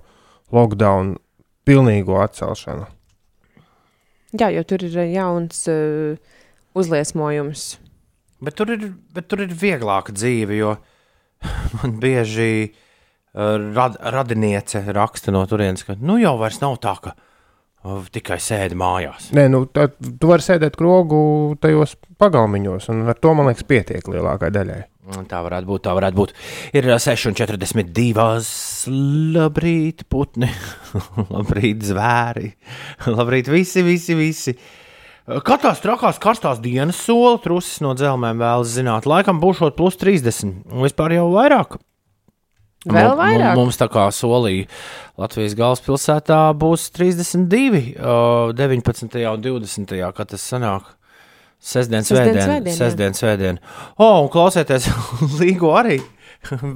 [0.56, 1.18] lockdown
[1.68, 2.88] pilnīgo atcelšanu.
[4.36, 6.16] Jā, jo tur ir jauns uh,
[6.76, 7.74] uzliesmojums.
[8.44, 10.74] Bet tur ir, bet tur ir vieglāka dzīve, jo
[11.78, 17.16] man bieži uh, rad, radiniece raksta no turienes, ka nu jau vairs nav tā, ka
[18.12, 19.30] tikai sēdi mājās.
[19.36, 21.18] Nē, nu, tā, tu vari sēdēt krogu
[21.62, 24.82] tajos pagalmiņos, un ar to man liekas pietiek lielākai daļai.
[25.30, 25.84] Tā varētu būt.
[25.84, 26.32] Tā varētu būt.
[26.74, 28.24] Ir 6,42.
[29.36, 30.48] Labrīt, putni.
[31.34, 32.50] Labrīt, zvēri.
[33.16, 34.56] Labrīt, visi, visi, visi.
[35.26, 39.08] Kā tās trakās karstās dienas sola, trusis no dzelzmēm vēlas zināt.
[39.10, 41.80] Laikam būs plus 30, un vispār jau vairāk.
[42.86, 43.56] Vēl vairāk.
[43.58, 44.68] Mums tā kā solīja
[45.18, 47.96] Latvijas galvaspilsētā būs 32,
[48.54, 49.24] 19.
[49.32, 49.96] un 20.
[50.14, 50.92] kad tas sanāk.
[51.58, 52.60] Sestdienas svētdiena.
[52.76, 53.74] Sestdienas svētdiena.
[53.98, 54.86] O, un klausieties,
[55.40, 55.98] līgo arī.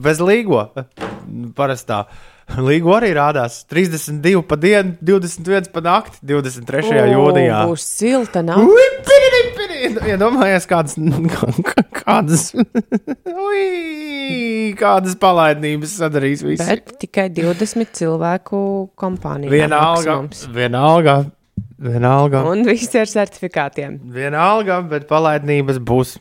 [0.02, 0.64] Bez līgo.
[1.54, 2.06] Parastā.
[2.68, 6.90] Līgo arī rādās 32 pa dienu, 21 pa nakti, 23.
[6.90, 7.62] O, jūnijā.
[7.70, 9.18] Būs silta naktis.
[10.10, 10.96] Iedomājieties, kādas,
[12.02, 12.46] kādas,
[13.46, 16.64] ui, kādas palaidnības sadarīs visi.
[16.66, 18.62] Bet tikai 20 cilvēku
[19.00, 19.52] kompānija.
[19.54, 20.18] Vienalga,
[20.54, 21.16] vienalga,
[21.80, 22.44] vienalga.
[22.50, 24.00] Un visi ar certifikātiem.
[24.14, 26.18] Vienalga, bet palaidnības būs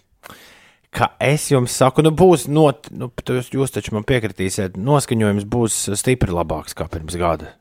[0.96, 5.78] ka es jums saku, nu, būs, not, nu, jūs, jūs taču man piekritīsiet, noskaņojums būs
[6.00, 7.54] stipri labāks kā pirms gada.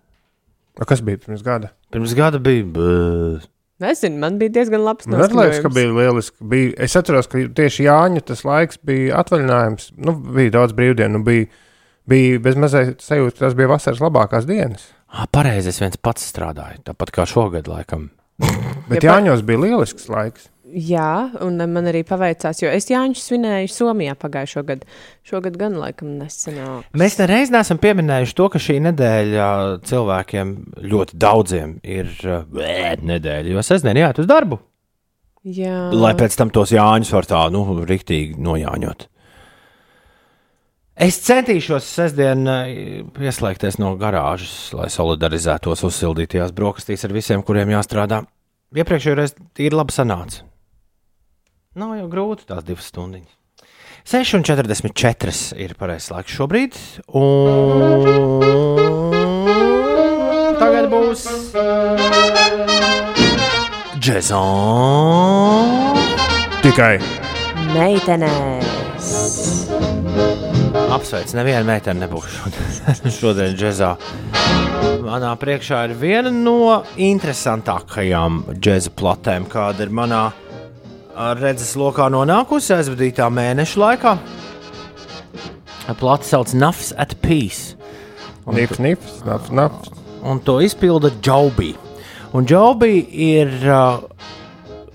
[0.79, 1.73] A, kas bija pirms gada?
[1.93, 2.67] Pirms gada bija.
[2.75, 2.91] Bē.
[3.83, 5.07] Nezinu, man bija diezgan labs.
[5.11, 6.37] Man liekas, ka bija lieliski.
[6.51, 9.93] Bija, es atceros, ka tieši Jāņa tas laiks bija atvaļinājums.
[10.03, 11.47] Nu, bija daudz brīvdienu, nu, bija,
[12.11, 14.89] bija bez mazliet sajūta, ka tas bija vasaras labākās dienas.
[15.09, 18.11] Ah, pareizi, es viens pats strādāju, tāpat kā šogad, laikam.
[18.91, 20.51] Bet ja Jāņos bija lielisks laiks.
[20.69, 24.89] Jā, un man arī paveicās, jo es Jāņus svinēju Somijā pagājušo gadu.
[25.25, 26.89] Šogad gan laikam nesenāk.
[26.99, 29.51] Mēs nereiz neesam pieminējuši to, ka šī nedēļa
[29.89, 30.55] cilvēkiem
[30.93, 32.11] ļoti daudziem ir
[32.53, 34.61] bēd nedēļa, jo sestdien jāiet uz darbu.
[35.49, 35.89] Jā.
[35.95, 39.07] Lai pēc tam tos Jāņus var tā, nu, riktīgi nojāņot.
[40.99, 42.43] Es centīšos sestdien
[43.15, 48.25] pieslēgties no garāžas, lai solidarizētos uzsildītajās brokastīs ar visiem, kuriem jāstrādā.
[48.75, 50.48] Iepriekšējā reizē ir labi sanāca.
[51.79, 53.23] Nav jau grūti tās divas stundas.
[54.09, 56.75] 6,44 ir pareizais laiks šobrīd.
[57.15, 58.09] Un
[60.59, 61.23] tagad būs
[64.03, 64.41] džeksa.
[66.65, 66.99] Tikai
[67.77, 69.13] meitenēs.
[70.99, 72.27] Apsveic, neviena meitene nebūs
[73.21, 73.95] šodien, džeksa.
[75.07, 80.27] Manā priekšā ir viena no interesantākajām džeksa platēm, kāda ir manā
[81.39, 84.15] redzes lokā nonākusi aizvadītā mēneša laikā.
[85.99, 87.75] Plata sauc Nafs at Peace.
[88.49, 89.91] Nifs, nifs, nafs, nafs.
[90.23, 91.73] Un to izpilda Džaubī.
[92.37, 94.03] Un Džaubī ir uh,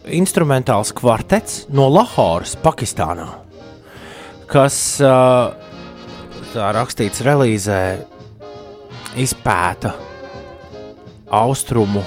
[0.06, 3.28] instrumentāls kvartets no Lahoras, Pakistānā,
[4.52, 5.54] kas, uh,
[6.54, 7.82] tā rakstīts relīzē,
[9.18, 9.96] izpēta
[11.34, 12.04] austrumu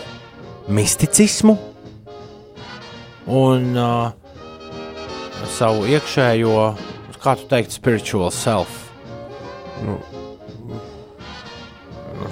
[0.70, 1.56] misticismu
[3.26, 4.12] un uh,
[5.50, 6.56] savu iekšējo,
[7.22, 8.82] kā tu teiktu, spiritual self.
[9.84, 9.98] Nu,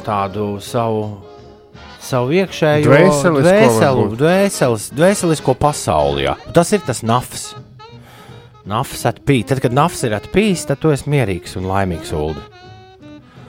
[0.04, 1.04] tādu savu,
[2.04, 6.26] savu iekšējo Dvēselisko dvēselu, dvēseles, dvēselisko pasauli.
[6.28, 6.36] Jā.
[6.56, 7.52] Tas ir tas nafs.
[8.68, 9.50] Nafs atpīt.
[9.50, 12.14] Tad, kad nafs ir atpīs, tad tu esi mierīgs un laimīgs.
[12.16, 12.40] Uldi.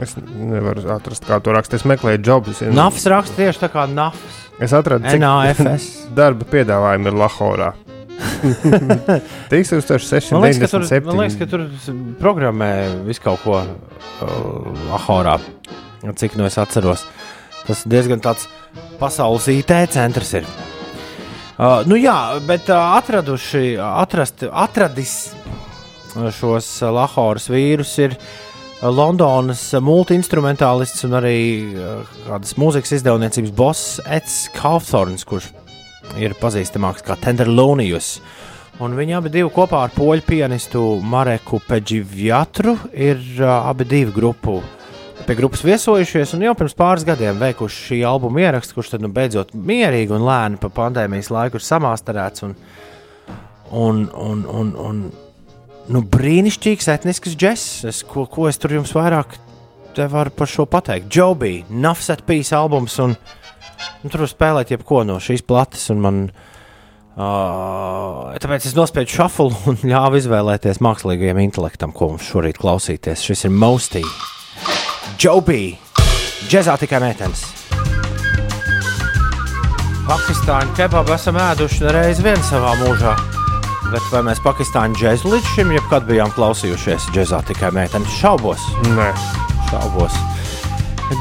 [0.03, 1.79] Es nevaru atrast, kā to rakstīt.
[1.79, 2.59] Es meklēju jobus.
[2.75, 4.44] Nafs raksta tieši tā kā nafs.
[4.59, 5.87] Es atradu, cik NAFS.
[6.17, 7.73] darba piedāvājumi ir Lahorā.
[9.51, 10.31] 1697.
[10.31, 11.65] Man liekas, ka tur, man liekas, ka tur
[12.21, 12.69] programmē
[13.07, 15.35] visu kaut ko uh, ahorā.
[16.05, 17.03] Cik no es atceros.
[17.65, 18.47] Tas diezgan tāds
[19.01, 20.47] pasaules IT centrs ir.
[21.55, 22.15] Uh, nu jā,
[22.47, 25.15] bet uh, atraduši, atrast, atradis
[26.35, 28.44] šos uh, Lahoras vīrus ir uh,
[28.83, 31.37] Londonas multi-instrumentālists un arī
[31.79, 35.47] uh, kādas mūzikas izdevniecības boss Eds Kaufthorns, kurš
[36.19, 38.19] ir pazīstamāks kā Tenderlonijus.
[38.83, 44.59] Un viņi abi kopā ar poļu pianistu Mareku Peģivjatru ir uh, abi divi grupu.
[45.25, 49.09] Pie grupas viesojušies un jau pirms pāris gadiem veikuši šī albuma ierakstu, kurš tad nu
[49.09, 52.43] beidzot mierīgi un lēni pa pandēmijas laiku ir samāstarēts.
[52.43, 52.57] Un,
[53.71, 54.99] un, un, un, un
[55.91, 58.03] nu, brīnišķīgs etnisks džeks.
[58.09, 59.37] Ko, ko es tur jums vairāk
[59.95, 61.09] varu par šo pateikt?
[61.13, 62.99] Joby, Nafsat Peace albums.
[63.03, 63.15] Un,
[64.03, 65.87] Nu, tur var spēlēt jebko no šīs plates.
[65.97, 66.27] Man,
[67.17, 73.25] uh, tāpēc es nospiedu šāfulu un ļāvu izvēlēties mākslīgajam intelektam, ko mums šorīt klausīties.
[73.25, 74.03] Šis ir Mostī,
[75.21, 75.75] Joby,
[76.49, 77.47] džeksa tikai meitenes.
[80.05, 83.34] Pakistāņu kebabu esam ēduši reizi vien savā mūžā.
[83.91, 88.15] Bet vai mēs Pakistāņu džēzu līdz šim jebkad bijām klausījušies džeksa tikai meitenes?
[88.17, 88.63] Šaubos.
[88.95, 89.11] Nē,
[89.69, 90.15] šaubos.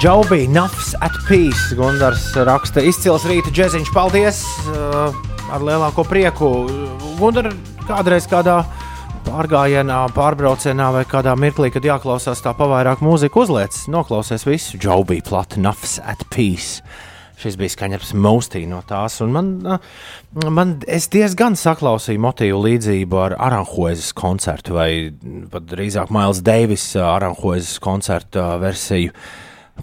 [0.01, 1.77] Džaubī, Nafs at Peace.
[1.77, 3.93] Gundars raksta izcils rīta džeziņš.
[3.93, 4.41] Paldies!
[4.73, 5.13] Uh,
[5.53, 6.51] ar lielāko prieku.
[7.19, 7.51] Gundar
[7.85, 8.63] kādreiz kādā
[9.29, 14.81] pārgājienā, pārbraucienā vai kādā mirklī, kad jāklausās tā pavairāk mūziku, uzliec, noklausies visu.
[14.81, 16.81] Džaubī, plata, Nafs at Peace.
[17.45, 19.19] Šis bija skaņdarbs Mostī no tās.
[19.29, 19.51] Man,
[20.33, 24.89] man es diezgan saklausīju motīvu līdzību ar Aranhoizes koncertu, vai
[25.53, 29.13] pat drīzāk Mails Deivis Aranhoizes koncertu versiju.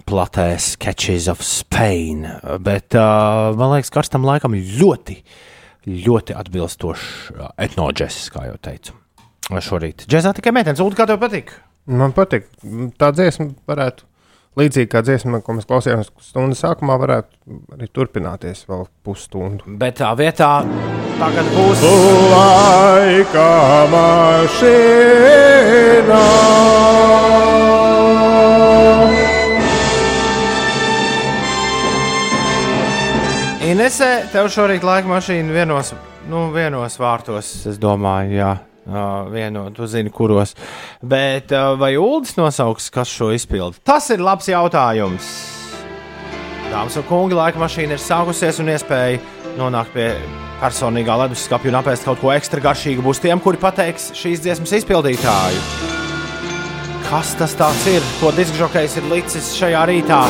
[0.08, 2.24] Platēs Catches of Spain.
[2.64, 5.18] Bet uh, man liekas, karstam laikam ļoti,
[5.86, 7.34] ļoti atbilstošs
[7.68, 8.96] etnoģēs, kā jau teicu.
[9.52, 10.08] Šorīt.
[10.08, 11.52] Džēzā tikai meitenes, un kā tev patīk?
[11.92, 12.48] Man patīk.
[12.98, 14.08] Tā dziesma varētu,
[14.60, 17.30] līdzīgi kā dziesma, ko mēs klausījāmies stundas sākumā, varētu
[17.78, 19.64] arī turpināties vēl pusstundu.
[19.80, 20.52] Bet tā vietā
[21.22, 21.80] tagad būs
[22.34, 23.48] laika
[23.94, 25.02] mašīna.
[33.72, 35.94] Inesē, tev šorīt laika mašīna vienos,
[36.28, 38.52] nu, vienos vārtos, es domāju, jā.
[38.82, 40.56] Uh, vienu, tu zini, kuros.
[41.06, 43.78] Bet uh, vai Ulas nosauks, kas šo izpilda?
[43.86, 45.28] Tas ir labs jautājums.
[46.72, 49.20] Dāmas un kungi, laika mašīna ir sākusies un iespēja
[49.60, 50.08] nonākt pie
[50.62, 53.06] personīgā leduskapja un apēst kaut ko ekstra garšīgu.
[53.06, 55.62] Būs tiem, kuri pateiks šīs dziesmas izpildītāju.
[57.12, 58.02] Kas tas ir?
[58.22, 60.24] Ko diskžokais ir licis šajā rītā?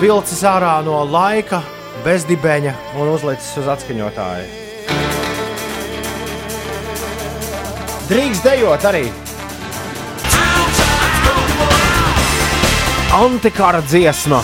[0.00, 1.60] Vilcis ārā no laika
[2.06, 4.61] bez dibeņa un uzlicis uz atskaņotāju.
[8.12, 9.06] Drīkst dejot arī.
[13.16, 14.42] Antikara dziesma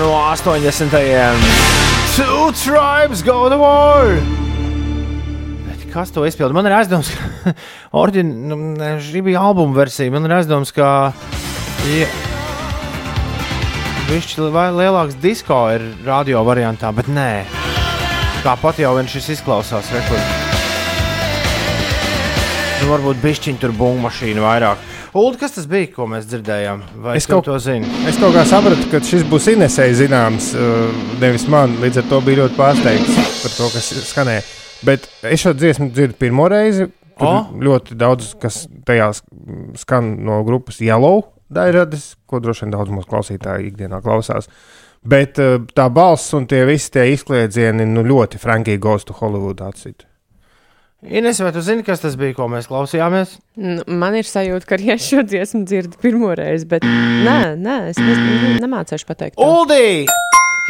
[0.00, 0.88] no 80.
[2.16, 4.16] Two tribes go to war!
[5.68, 6.56] Bet kas to izpildīja?
[6.56, 8.60] Man ir aizdoms, ka nu,
[9.04, 10.16] šī bija albuma versija.
[10.16, 11.12] Man ir aizdoms, ka.
[11.92, 12.28] Yeah
[14.10, 17.59] Višķi lielāks disko ir radio variantā, bet nē.
[18.40, 20.28] Tāpat jau viņš izklausās rekords.
[22.80, 24.86] Nu, varbūt bišķiņi tur būmu mašīnu vairāk.
[25.12, 26.80] Ulu, kas tas bija, ko mēs dzirdējām?
[27.04, 27.84] Vai es kaut, to zinu?
[28.08, 31.74] Es kaut kā sapratu, ka šis būs Inesēji zināms, uh, nevis man.
[31.82, 34.46] Līdz ar to bija ļoti pārsteigts par to, kas skanēja.
[34.88, 36.88] Bet es šo dziesmu dzirdu pirmo reizi.
[37.20, 37.50] Oh.
[37.52, 39.10] Ļoti daudz, kas tajā
[39.82, 44.48] skan no grupas Yellow daļradas, ko droši vien daudz mūsu klausītāju ikdienā klausās.
[45.00, 48.40] Bet uh, tā balss un tie visi tie izkliedzieni nu, ļoti
[49.08, 50.04] to Hollywood atcīt.
[51.00, 53.38] Ines, vai tu zini, kas tas bija, ko mēs klausījāmies?
[53.56, 57.76] Nu, man ir sajūta, ka arī es šo dziesmu dzirdu pirmo reizi, bet nē, nē
[57.94, 59.40] es ne, nemācīšu pateikt.
[59.40, 60.04] Uldī!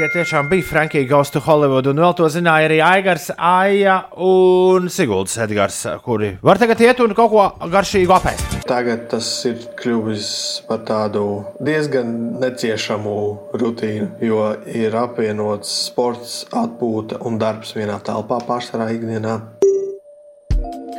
[0.00, 4.86] Tie tiešām bija Frankija Ghost to Hollywood, un vēl to zināja arī Aigars, Aija un
[4.88, 8.54] Siguldas Edgars, kuri var tagad iet un kaut ko garšīgu apēst.
[8.64, 10.30] Tagad tas ir kļuvis
[10.70, 11.26] par tādu
[11.60, 13.18] diezgan neciešamu
[13.60, 14.40] rutīnu, jo
[14.72, 19.36] ir apvienots sports, atpūta un darbs vienā telpā pārsvarā ikdienā.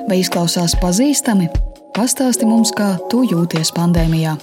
[0.05, 1.49] Vai izklausās pazīstami?
[1.97, 4.37] Pastāsti mums, kā tu jūties pandēmijā.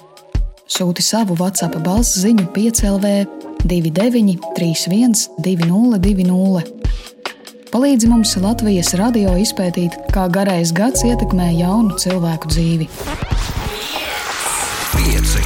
[0.66, 6.78] Sūti savu WhatsApp balss ziņu 5LV 29, 31, 20, 20.
[7.72, 12.86] palīdzi mums Latvijas radio izpētīt, kā garais gads ietekmē jaunu cilvēku dzīvi.
[14.94, 15.42] Pieci.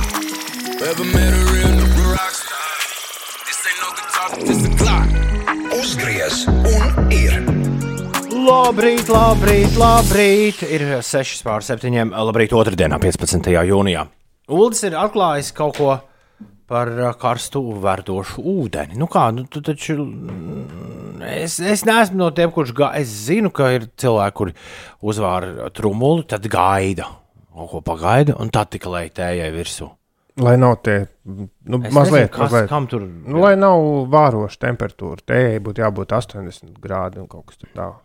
[0.82, 1.76] Ever met a real
[2.12, 2.70] rockstar?
[3.46, 5.08] This ain't no guitar, this a clock.
[5.80, 7.36] Uzgriez un ir.
[8.42, 10.64] Labrīt, labrīt, labrīt!
[10.66, 12.10] Ir 6 pār 7.
[12.12, 13.52] Labrīt, otrdienā, 15.
[13.72, 14.08] jūnijā.
[14.52, 15.92] Uldis ir atklājis kaut ko
[16.68, 18.98] par uh, karstu verdošu ūdeni.
[19.00, 19.98] Nu kā, nu, taču.
[21.22, 24.54] Es, es neesmu no tiem, kurš gā, es zinu, ka ir cilvēki, kuri
[25.06, 27.08] uzvāra trumuli, tad gaida.
[27.52, 29.90] Kaut ko pagaida, un tad tikai lai tējai virsū.
[30.40, 32.88] Lai nav tie nu, Es mazliet, nezinu, kas, mazliet.
[32.88, 38.00] tur Nu, lai nav vāroša temperatūra, tējai būtu jābūt 80 grādi un kaut kas tāds.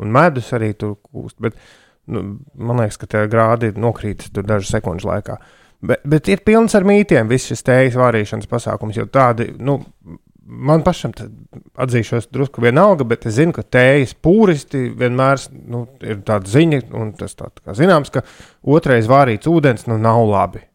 [0.00, 1.38] Un medus arī tur kūst.
[1.40, 1.56] Bet,
[2.12, 2.22] nu,
[2.56, 5.38] man liekas, ka tie grādi nokrīt dažu sekundžu laikā.
[5.80, 8.98] Bet, bet ir pilns ar mītiem, viss šis tējas vārīšanas pasākums.
[9.00, 9.78] Jo tādi, nu,
[10.44, 11.30] man pašam tad
[11.80, 15.40] atzīšos drusku vienalga, bet es zinu, ka tējas pūristi vienmēr
[15.72, 18.20] nu, ir tāda ziņa, un tas tā, tā kā zināms, ka
[18.68, 20.66] otrais vārīts ūdens nu, nav labi.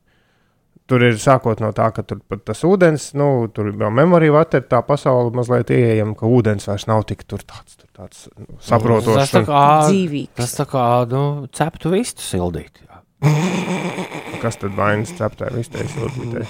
[0.89, 4.59] Tur ir sākot no tā, ka tur pat tas ūdens, nu, tur jau memorija vatē,
[4.69, 8.67] tā pasaule mazliet ieejama, ka ūdens vairs nav tik tur tāds, tur tāds nu, Tas
[8.69, 9.33] saprotošs.
[9.33, 10.33] tā un- kā, Dzīvīgs.
[10.37, 12.81] tas tā kā nu, ceptu vistu sildīt.
[12.85, 13.01] jā.
[14.41, 16.45] Kas tad vainas ceptē, vistai siltītē?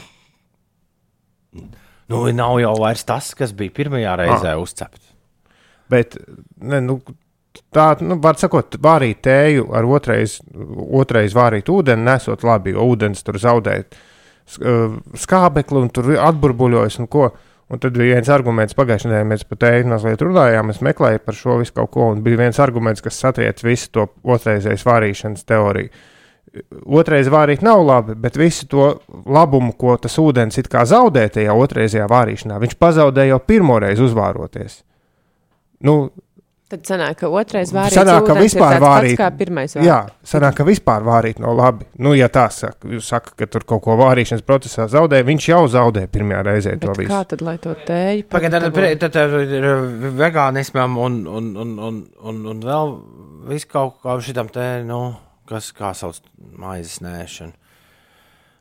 [2.12, 4.62] Nu, nav jau vairs tas, kas bija pirmajā reizē ah.
[4.62, 5.14] uzcepts.
[5.90, 6.18] Bet,
[6.62, 7.00] ne, nu,
[7.74, 10.40] tā, nu, var sakot, vārīt tēju ar otrais,
[11.02, 17.02] otrais vārīt ūdeni, nesot labi, jo ūdens tur zaudē sk- uh, skābekli un tur atburbuļojas
[17.04, 17.30] un ko.
[17.66, 21.34] Un tad bija viens arguments, pagājušajā nedēļā mēs par tēju mazliet runājām, es meklēju par
[21.34, 25.90] šo visu kaut ko, un bija viens arguments, kas satriec visu to otrreizējas vārīšanas teoriju.
[26.86, 28.86] Otrais vārīt nav labi, bet visu to
[29.28, 34.84] labumu, ko tas ūdens it kā zaudē tajā otrreizējā vārīšanā, viņš pazaudē jau pirmoreiz uzvāroties.
[35.84, 36.10] Nu,
[36.66, 39.76] Tad sanāk, ka otrais vārīts Sanāk, ka ūdens ir vispār tāds pats vārīt- kā pirmais
[39.76, 39.86] vārīts.
[39.86, 41.86] Jā, sanāk, ka vispār vārīt nav labi.
[42.02, 45.60] Nu, ja tā saka, jūs saka, ka tur kaut ko vārīšanas procesā zaudē, viņš jau
[45.70, 47.12] zaudē pirmajā reizē to Bet visu.
[47.14, 48.72] kā tad, lai to tēju pagatavo?
[48.74, 49.68] tad, tad, tad ir
[50.18, 52.02] vegānismam un, un, un, un,
[52.34, 52.96] un, un vēl
[53.52, 55.14] viss kaut kā šitam te, nu,
[55.50, 56.22] kas kā sauc
[56.58, 57.54] maizes nēšanu.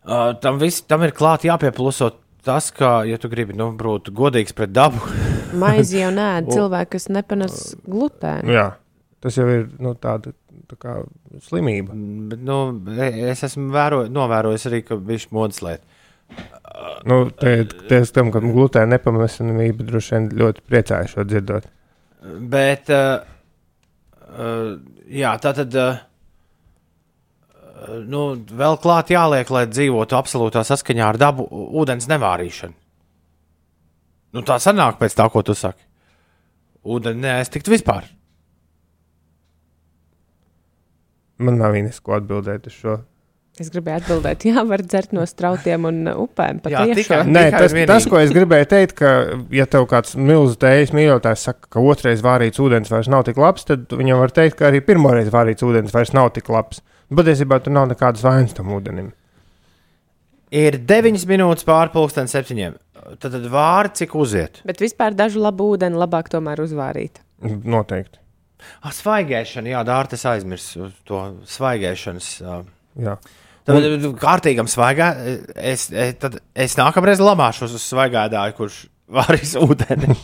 [0.05, 4.53] Uh, tam, vis, tam ir klāt jāpieplusot tas, ka, ja tu gribi nu, būt godīgs
[4.57, 5.01] pret dabu,
[5.63, 8.53] Maizi jau nē, cilvēki, kas nepanes glutēnu.
[8.53, 8.69] Jā,
[9.25, 10.35] tas jau ir nu, tāda
[10.71, 10.97] tā kā
[11.47, 11.95] slimība.
[12.31, 12.59] bet, nu,
[12.99, 15.85] e- es esmu vēro, novērojis arī, ka viņš modas lieta.
[17.07, 21.69] Nu, Tieši tam, ka glutēna nepamesamība droši vien ļoti priecājas šo dzirdot.
[22.51, 23.21] Bet, uh,
[24.33, 24.75] uh,
[25.13, 25.77] jā, tā tad.
[25.79, 26.03] Uh,
[28.09, 32.73] Nu, vēl klāt jāliek, lai dzīvotu absolūtā saskaņā ar dabu, ūdens nevārīšanu.
[34.35, 35.85] Nu, tā sanāk pēc tā, ko tu saki.
[36.85, 38.09] Ūdeni neaiztikt vispār.
[41.45, 42.95] Man nav īņas, ko atbildēt uz šo.
[43.63, 46.59] Es gribēju atbildēt, jā, var dzert no strautiem un uh, upēm.
[46.73, 47.87] Jā, tikai- Nē, tikai tas, vienīgi.
[47.93, 49.11] tas, ko es gribēju teikt, ka,
[49.55, 53.63] ja tev kāds milzīgs tējas mīļotājs saka, ka otrais vārīts ūdens vairs nav tik labs,
[53.69, 56.83] tad viņam var teikt, ka arī pirmoreiz vārīts ūdens vairs nav tik labs.
[57.13, 59.13] Patiesībā tur nav nekādas vainas tam ūdenim.
[60.55, 62.77] Ir 9 minūtes pārpusdienas septiņiem.
[63.21, 64.61] Tad, tad vārdi cik uziet.
[64.65, 67.21] Bet vispār dažu labu ūdeni labāk tomēr uzvārīt.
[67.45, 68.21] Noteikti.
[68.81, 72.31] Ah, svaigēšana, jā, dārta, es aizmirsu to svaigēšanas.
[73.05, 73.19] Jā.
[73.65, 74.09] Tad, un...
[74.21, 75.11] kārtīgam svaigā,
[75.57, 78.81] es, es, tad es nākamreiz lamāšos uz svaigādāju, kurš
[79.19, 80.17] vārīs ūdeni.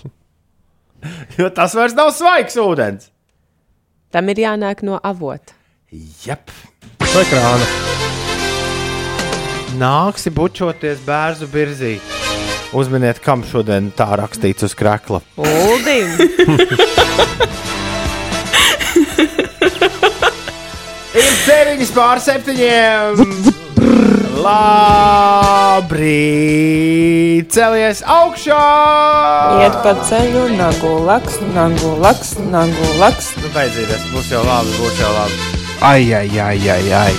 [1.41, 3.11] jo tas vairs nav svaigs ūdens.
[4.11, 5.60] Tam ir jānāk no avota.
[5.91, 6.53] Jep.
[7.11, 7.67] Vai krāna?
[9.81, 11.99] Nāksi bučoties bērnu birzī.
[12.71, 15.19] Uzminiet, kam šodien tā rakstīts uz krēkla.
[15.35, 16.15] Uldim!
[21.19, 22.55] Ir 9 pār 7.
[24.47, 25.91] Labrīt!
[27.51, 28.63] Celies augšā!
[29.65, 33.35] Iet pa ceļu, nagu laks, nagu laks, nagu laks.
[33.43, 35.60] Nu, beidzīties, būs jau labi, būs jau labi.
[35.81, 37.13] Ai, ai, ai, ai, ai.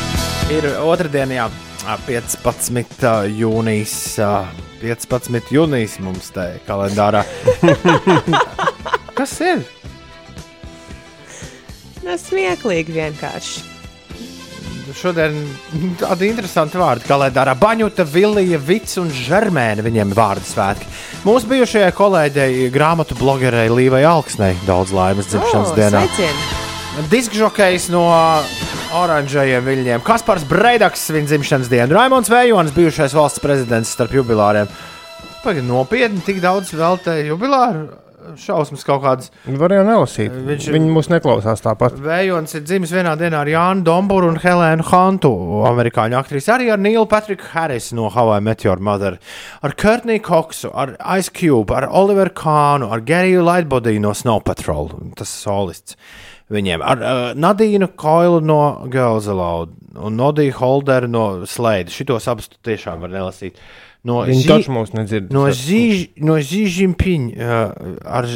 [0.54, 1.48] Ir otrdiena, jā,
[2.06, 3.08] 15.
[3.40, 3.96] jūnijas.
[4.22, 4.34] ā,
[4.84, 5.50] 15.
[5.56, 7.24] jūnijas mums te kalendārā.
[9.18, 9.64] Kas ir?
[12.02, 13.68] Tas smieklīgi vienkārši.
[14.92, 15.38] Šodien
[16.02, 17.08] tādi interesanti vārdi.
[17.08, 20.90] Kalendārā Baņuta, Vilija, Vits un Žermēna viņiem ir vārdu svētki.
[21.26, 26.04] Mūsu bijušajai kolēģei, grāmatu blogerei Līvai Alksnei daudz laimes dzimšanas O, dienā.
[26.10, 26.71] sveicieni!
[27.12, 28.04] Diskžokejs no
[29.00, 30.04] oranžajiem viļņiem.
[30.06, 31.96] Kaspars Breidaks svin dzimšanas dienu.
[31.96, 34.68] Raimons Vējons, bijušais valsts prezidents starp jubilāriem.
[35.42, 37.88] Pagaid, nopietni, tik daudz veltēja jubilāru
[38.38, 39.32] šausmas kaut kādas.
[39.50, 40.30] Var jau nelasīt.
[40.46, 41.96] Viņš- Viņi mūs neklausās tāpat.
[41.98, 45.32] Vējons ir dzimis vienā dienā ar Jānu Domburu un Helēnu Hantu,
[45.72, 49.18] amerikāņu aktrisi, arī ar Nīlu Patriku Harrisu no Hawaii Meteor Mother,
[49.64, 54.92] ar Kurtney Koksu, ar Ice Cube, ar Oliveru Kānu, ar Geriju Lightbody no Snow Patrol,
[55.18, 55.96] tas solists.
[56.52, 58.58] Viņiem ar uh, Nadīnu Koilu no
[58.92, 61.92] Girls Aloud un Nodiju Holderu no Slade.
[61.94, 63.60] Šitos abus tiešām var nelasīt.
[64.04, 65.32] No Viņi Xi- taču mūs nedzird.
[65.36, 68.28] No Xi no Xi Jinping, uh, ar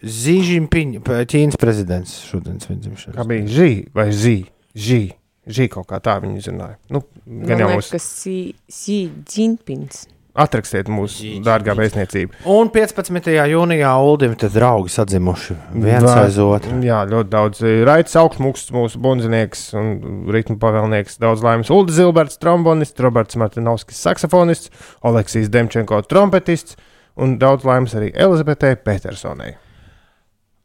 [0.00, 3.16] Xi Jinping, p- Ķīnas prezidents šodien svin dzimšanas.
[3.18, 4.36] Kā bija žī vai zī?
[4.76, 5.02] Žī.
[5.50, 6.76] Žī kaut kā tā viņi zināja.
[6.94, 7.02] Nu,
[7.48, 8.36] gan jau mūs ka Xi
[8.70, 8.98] Xi
[9.34, 10.06] Jinpings.
[10.40, 12.40] Atrakstiet mūsu dārgā vēstniecība.
[12.50, 13.30] Un 15.
[13.52, 16.80] jūnijā Ulimam te draugi sadzimuši viens Vā- aiz otru.
[16.84, 17.62] Jā, ļoti daudz.
[17.86, 19.90] Raits augstmūks, mūsu bundzinieks un
[20.32, 21.18] ritmu pavēlnieks.
[21.22, 21.70] Daudz laimes.
[21.70, 24.70] Ulda Zilberts, trombonists, Roberts Martinovskis, saksofonists,
[25.06, 26.76] Oleksijas Demčenko, trompetists
[27.20, 29.54] un daudz laimes arī Elizabetei Petersonai.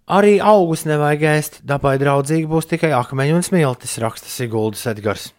[0.06, 5.32] Arī augus nevajag ēst, dabai draudzīgi būs tikai akmeņi un smiltis, raksta Siguldas Edgars.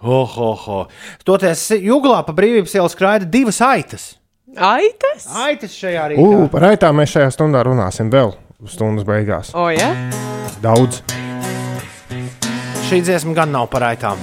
[0.00, 0.78] Ho, ho, ho.
[1.28, 4.06] Toties jūglā pa brīvības ielu skraida divas aitas.
[4.56, 5.26] Aitas?
[5.44, 6.24] Aitas šajā rītā.
[6.24, 8.32] U, par raitām mēs šajā stundā runāsim vēl
[8.70, 9.52] stundas beigās.
[9.52, 9.92] O, jā?
[10.64, 11.02] Daudz.
[12.88, 14.18] Šī dziesma gan nav par aitām.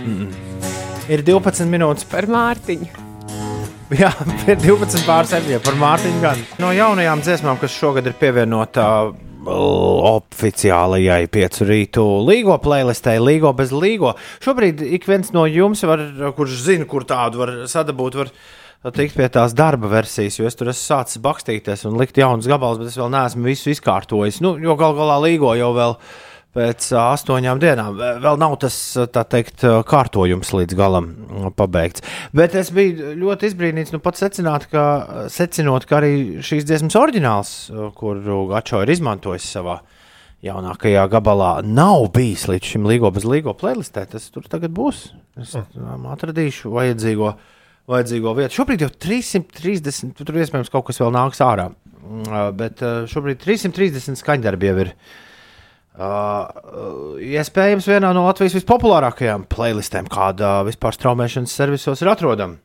[0.00, 0.32] Mm -mm.
[1.08, 2.88] Ir 12 minūtes Par Mārtiņu.
[3.90, 4.12] Jā,
[4.50, 6.20] ir 12 pār 7 par Mārtiņu.
[6.22, 6.38] Gan.
[6.58, 9.14] No jaunajām dziesmām, kas šogad ir pievienota uh,
[9.46, 14.14] oficiālajai piecu rītu līgo playlistē, līgo bez līgo.
[14.44, 16.02] Šobrīd ik viens no jums, var,
[16.36, 18.32] kurš zina, kur tādu var sadabūt, var
[18.96, 22.80] tikt pie tās darba versijas, jo es tur esmu sācis bakstīties un likt jaunus gabalus,
[22.80, 24.40] bet es vēl neesmu visu izkārtojis.
[24.44, 25.96] Nu, jo gal galā līgo jau vēl.
[26.50, 28.74] Pēc astoņām dienām Vē- vēl nav tas
[29.30, 31.06] teikt, kārtojums līdz galam
[31.54, 32.02] pabeigts.
[32.34, 37.52] Bet es biju ļoti izbrīnīts, nu, pats secināt, ka, secinot, ka arī šīs dziesmas oriģināls,
[37.94, 39.78] kuru Gačo ir izmantojis savā
[40.42, 44.08] jaunākajā gabalā, nav bijis līdz šim līgo bez līgo playlistē.
[44.10, 45.06] Tas tur tagad būs.
[45.38, 45.62] Es ā,
[46.16, 47.30] atradīšu vajadzīgo,
[47.94, 48.58] vajadzīgo vietu.
[48.58, 51.70] Šobrīd jau 330, tur iespējams kaut kas vēl nāks ārā.
[52.00, 52.82] Mm, Bet
[53.12, 54.96] šobrīd 330 skaņdarbi jau ir.
[54.98, 55.28] Uh,
[56.00, 62.56] iespējams, vienā no Latvijas vispopulārākajām playlistēm, kāda vispār straumēšanas servisos ir atrodama.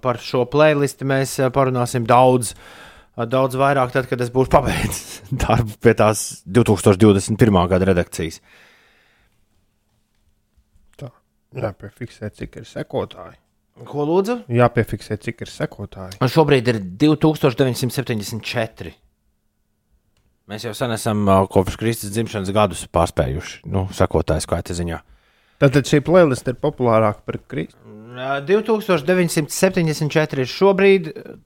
[0.00, 5.22] Par šo playlisti mēs uh, parunāsim daudz, uh, daudz vairāk, tad, kad es būšu pabeidzis
[5.42, 7.60] darbu pie tās 2021.
[7.72, 8.38] gada redakcijas.
[11.00, 11.10] Tā.
[11.58, 13.40] Jāpiefiksē, cik ir sekotāji.
[13.88, 14.42] Ko lūdzu?
[14.52, 16.20] Jāpiefiksē, cik ir sekotāji.
[16.20, 18.92] Un šobrīd ir 2974.
[20.50, 24.96] Mēs jau sen esam kopš Kristus dzimšanas gadus pārspējuši, nu, sekotāju skaita ziņā.
[25.62, 27.76] Tātad šī playlist ir populārāka par Kristu.
[28.10, 31.04] Ā, 2974 ir šobrīd.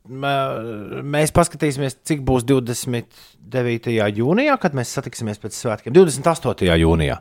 [0.09, 3.93] Mēs paskatīsimies, cik būs 29.
[4.23, 5.93] jūnijā, kad mēs satiksimies pēc svētkiem.
[5.99, 6.71] 28.
[6.81, 7.19] jūnijā.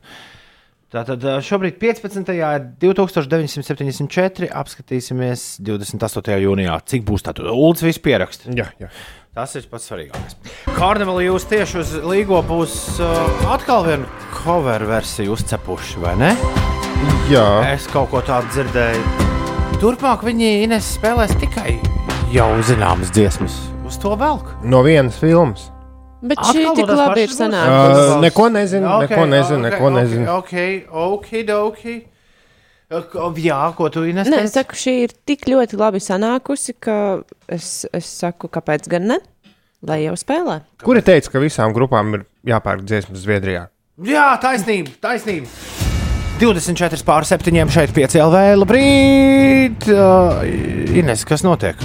[0.93, 2.31] Tātad šobrīd 15.
[2.37, 4.47] ir 2974.
[4.61, 6.37] Apskatīsimies 28.
[6.45, 8.53] jūnijā, cik būs tādu ULDS visu pierakstu.
[9.33, 10.35] Tas ir pats svarīgākais.
[10.75, 16.29] Karnevālī jūs tieši uz Līgo būs uh, atkal viena cover versija uzcepuši, vai ne?
[17.31, 17.41] jā.
[17.71, 19.01] Es kaut ko tādu dzirdēju.
[19.81, 21.79] Turpmāk viņi Ines spēlēs tikai
[22.29, 23.57] jau zināmas dziesmas.
[23.89, 24.53] Uz to velk.
[24.61, 25.65] No vienas filmas.
[26.21, 28.05] Bet Atkal šī tik labi ir sanākusi.
[28.05, 30.29] Uh, neko nezinu, neko nezinu, neko nezinu.
[30.37, 30.57] Ok,
[30.93, 31.53] ok, ok.
[31.73, 32.12] ok.
[33.43, 34.29] Jā, ko tu Ines?
[34.29, 36.97] Nē, es saku, šī ir tik ļoti labi sanākusi, ka
[37.51, 39.19] es, es saku, kāpēc gan ne?
[39.83, 40.61] Lai jau spēlē.
[40.83, 43.65] Kuri teica, ka visām grupām ir jāpērk dziesmas Zviedrijā?
[44.03, 45.49] Jā, taisnība, taisnība.
[46.39, 48.39] 24 pār 7 šeit 5 LV.
[48.63, 49.85] Labrīt!
[49.91, 50.41] Uh,
[50.97, 51.79] Ines, kas notiek?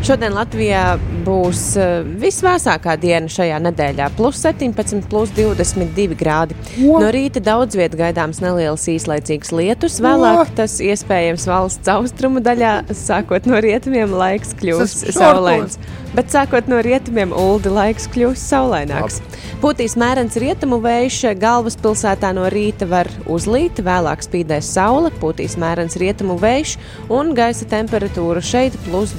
[0.00, 0.94] Šodien Latvijā
[1.26, 6.56] būs uh, visvēsākā diena šajā nedēļā- plus 17, plus 22 grādi.
[6.80, 13.44] No rīta daudz vietā gaidāms neliels īslaicīgs lietus, vēlāk tas iespējams valsts austrumu daļā, sākot
[13.44, 15.76] no rietumiem laiks kļūs saulains.
[16.16, 19.20] Bet sākot no rietumiem, ULDI laiks kļūs saulaināks.
[19.60, 26.38] Pūtīs mērens rietumu vējš, galvaspilsētā no rīta var uzlīt, vēlāk spīdēs saule, pūtīs mērens rietumu
[26.40, 26.78] vējš
[27.12, 29.12] un gaisa temperatūra šeit plus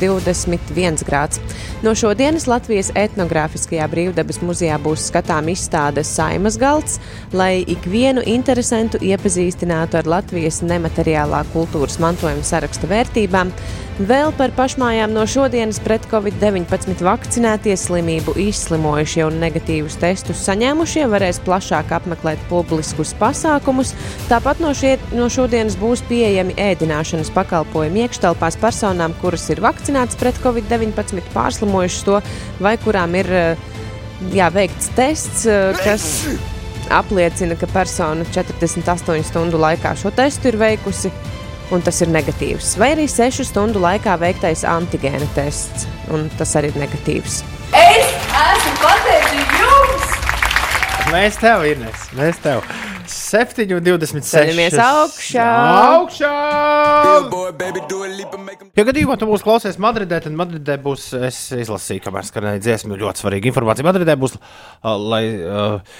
[0.71, 1.41] 21 grāds.
[1.83, 6.99] No šodienas Latvijas etnogrāfiskajā brīvdabas muzejā būs skatām izstāde Saimas galds,
[7.33, 13.53] lai ikvienu interesantu iepazīstinātu ar Latvijas nemateriālā kultūras mantojuma saraksta vērtībām.
[14.07, 21.41] Vēl par pašmājām no šodienas pret covid-19 vakcinētie slimību izslimojušie un negatīvus testus saņēmušie varēs
[21.45, 23.93] plašāk apmeklēt publiskus pasākumus.
[24.31, 30.39] Tāpat no, šie, no šodienas būs pieejami ēdināšanas pakalpojumi iekštelpās personām, kuras ir vakcinētas pret
[30.41, 32.21] covid-19 covid-19, pārslimojušas to,
[32.61, 33.69] vai kurām ir uh,
[34.33, 36.27] jā, veikts tests, uh, kas
[36.91, 41.11] apliecina, ka persona 48 stundu laikā šo testu ir veikusi,
[41.71, 42.75] un tas ir negatīvs.
[42.81, 47.41] Vai arī 6 stundu laikā veiktais antigēna tests, un tas arī ir negatīvs.
[47.77, 50.07] Es esmu pateicīga jums!
[51.11, 52.63] Mēs tev, Ines, mēs tev.
[53.11, 54.29] 7,26.
[54.29, 55.47] Ceļamies augšā.
[55.97, 56.31] Augšā!
[58.77, 63.25] Ja gadījumā tu būsi klausies Madridē, tad Madridē būs, es izlasīju, kamēr skanēja dziesma, ļoti
[63.25, 63.87] svarīga informācija.
[63.87, 65.97] Madridē būs, uh, lai uh,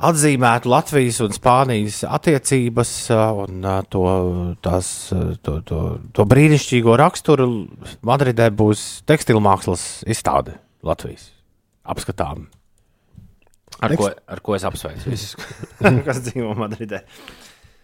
[0.00, 2.92] atzīmētu Latvijas un Spānijas attiecības
[3.44, 4.04] un to,
[4.64, 4.92] tās,
[5.44, 5.82] to, to,
[6.16, 7.50] to brīnišķīgo raksturu.
[8.06, 11.30] Madridē būs tekstilmākslas izstāde Latvijas
[11.90, 12.48] apskatām.
[13.80, 15.36] Ar ko, ar ko es apsveicu visus,
[16.06, 17.04] kas dzīvo Madridē.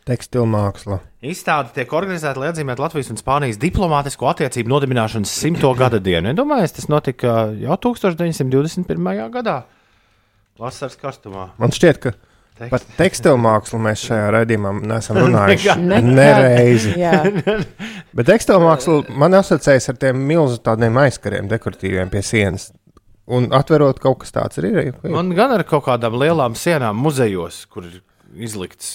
[0.06, 1.00] Tekstilmāksla.
[1.26, 6.30] Izstāde tiek organizēta, lai atzīmētu Latvijas un Spānijas diplomātisko attiecību nodibināšanas simto gada dienu.
[6.30, 9.24] Iedomājieties, tas notika jau 1921.
[9.34, 9.56] gadā,
[10.60, 11.50] vasaras karstumā.
[11.60, 12.12] Man šķiet, ka
[12.56, 15.74] Tekst- par tekstilmākslu mēs šajā raidījumā neesam runājuši
[16.20, 16.94] nereizi.
[16.96, 17.18] Jā,
[18.16, 22.70] Bet tekstilmāksla man asociējas ar tiem milzu tādiem aizkariem, dekoratīviem pie sienas.
[23.26, 24.96] Un atverot kaut kas tāds arī ir.
[25.10, 28.00] Man gan ar kaut kādām lielām sienām muzejos, kur ir
[28.38, 28.92] izlikts,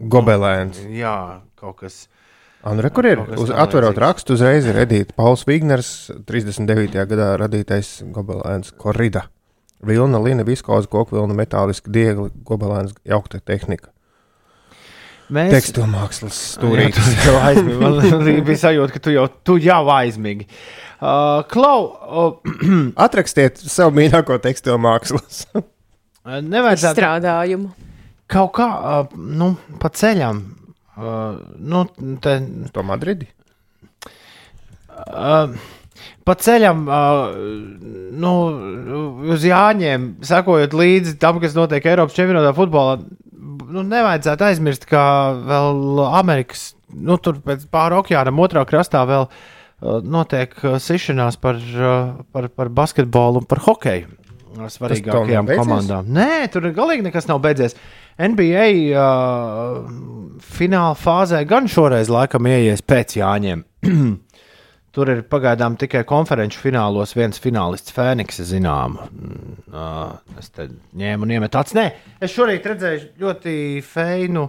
[0.00, 0.78] Gobelēns.
[0.94, 2.06] jā, kaut kas.
[2.64, 3.20] Un re, kur ir?
[3.40, 6.94] Uz, atverot rakstu, uzreiz ir Edīte Pauls Vigners, 39.
[7.10, 9.26] gadā radītais gobelēns Korrida.
[9.86, 13.88] Vilna, lina, viskoza, koku vilna, metāliska diegla, gobelēns, jaukta tehnika.
[15.30, 17.10] Mēs Tekstilmākslas Tur stūrītis.
[17.22, 17.78] jau aizmīgi.
[17.78, 20.48] Man bija sajūta, ka tu jau, tu jau aizmīgi.
[21.00, 21.84] Uh, Klau,
[22.24, 25.44] uh, Atrakstiet savu mīļāko tekstilmākslas.
[26.26, 27.70] nevajadzētu strādājumu.
[28.30, 30.42] kaut kā uh, nu, pa ceļam.
[31.00, 31.84] Uh, nu,
[32.20, 32.34] te,
[32.74, 33.30] to Madridi.
[35.06, 35.54] uh,
[36.30, 37.32] pa ceļam, uh,
[38.22, 38.32] nu,
[39.34, 43.00] uz Jāņiem, sekojot līdzi tam, kas notiek Eiropas čempionātā futbolā,
[43.70, 45.02] nu, nevajadzētu aizmirst, ka
[45.48, 51.58] vēl Amerikas, nu, tur pāri okeānam otrā krastā vēl uh, notiek uh, sišanās par,
[52.30, 54.16] par, par basketbolu un par hokeju.
[54.70, 56.08] Svarīgākajām komandām.
[56.10, 57.76] Nē, tur galīgi nekas nav beidzies.
[58.20, 58.64] NBA
[58.98, 59.76] uh,
[60.42, 63.62] fināla fāzē gan šoreiz laikam ieies pēc Jāņiem.
[64.90, 68.96] Tur ir pagaidām tikai konferenču finālos viens finālists, Fēniks, zinām.
[69.70, 70.66] Uh, es te
[70.98, 71.76] ņēmu un iemetu acis.
[71.78, 71.84] Nē,
[72.18, 73.52] es šorīt redzēju ļoti
[73.86, 74.48] feinu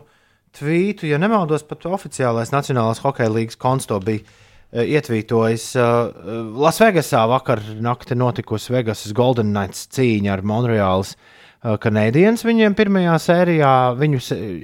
[0.57, 5.67] tvītu, ja nemaldos, pat oficiālais Nacionālās hokeja līnijas konsto bija uh, ietvītojis.
[5.77, 6.33] Uh,
[6.65, 11.15] Lasvegasā vakar naktī notikusi Vegasas Golden Knights cīņa ar Monreāls.
[11.61, 14.17] Kanādienis viņiem pirmajā sērijā, viņu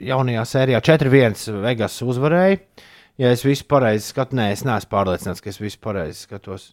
[0.09, 2.57] jaunajā sērijā 4-1 Vegas uzvarēja.
[3.17, 6.71] Ja es visu pareizi skatos, nē, es neesmu pārliecināts, ka es visu pareizi skatos.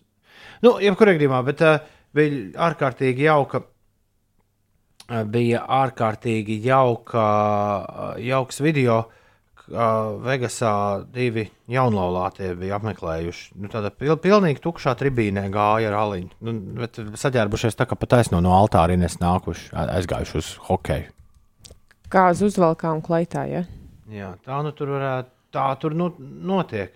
[0.64, 1.78] Nu, jebkurā gadījumā, bet uh,
[2.16, 3.62] bija ārkārtīgi jauka.
[5.09, 9.05] uh, Bija ārkārtīgi jauka, uh, jauks video,
[9.64, 9.88] kā
[10.24, 10.74] Vegasā
[11.14, 13.55] divi jaunlaulātie bija apmeklējuši.
[13.57, 16.32] Nu, tāda pil, pilnīgi tukšā tribīnē gāja ar aliņu.
[16.45, 21.09] Nu, bet saģērbušies tā, ka pat taisno no altāra nes nākuši, aizgājuši uz hokeju.
[22.12, 23.64] Kā uz uzvalkām klaitā, ja?
[24.12, 26.93] Jā, tā nu tur varētu, tā tur nu, notiek.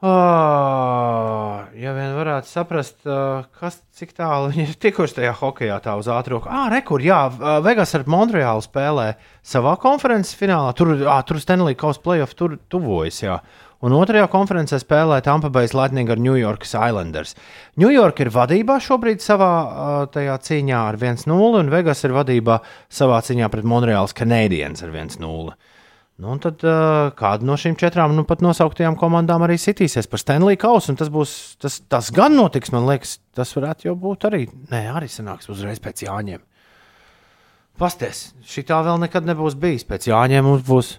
[0.00, 5.92] Oh, ja vien varētu saprast, uh, kas, cik tālu viņi ir tikuši tajā hokeja, tā
[6.00, 6.46] uz ātrāk.
[6.48, 9.10] Ah, rekur, jā, uh, Vegas ar Montreālu spēlē
[9.44, 10.72] savā konferences finālā.
[10.78, 13.36] Tur, ah, tur Stanley Kausa playoff tur tuvojas, jā.
[13.84, 17.34] Un otrajā konferencē spēlē Tampa Bay Lightning ar New York Islanders.
[17.76, 19.52] New York ir vadībā šobrīd savā
[20.12, 21.28] tajā cīņā ar 1-0,
[21.60, 25.56] un Vegas ir vadībā savā cīņā pret Montreāls Canadiens ar 1-0.
[26.20, 30.20] Nu, un tad uh, kāda no šīm četrām nu, pat nosauktajām komandām arī sitīsies par
[30.20, 30.92] Stanley Kausu.
[31.00, 31.30] Tas, būs,
[31.62, 34.42] tas, tas gan notiks, man liekas, tas varētu jau būt arī.
[34.68, 36.42] Nē, arī sanāks uzreiz pēc Jāņiem.
[37.80, 39.86] Pasties, šī tā vēl nekad nebūs bijis.
[39.88, 40.90] Pēc Jāņiem mums būs,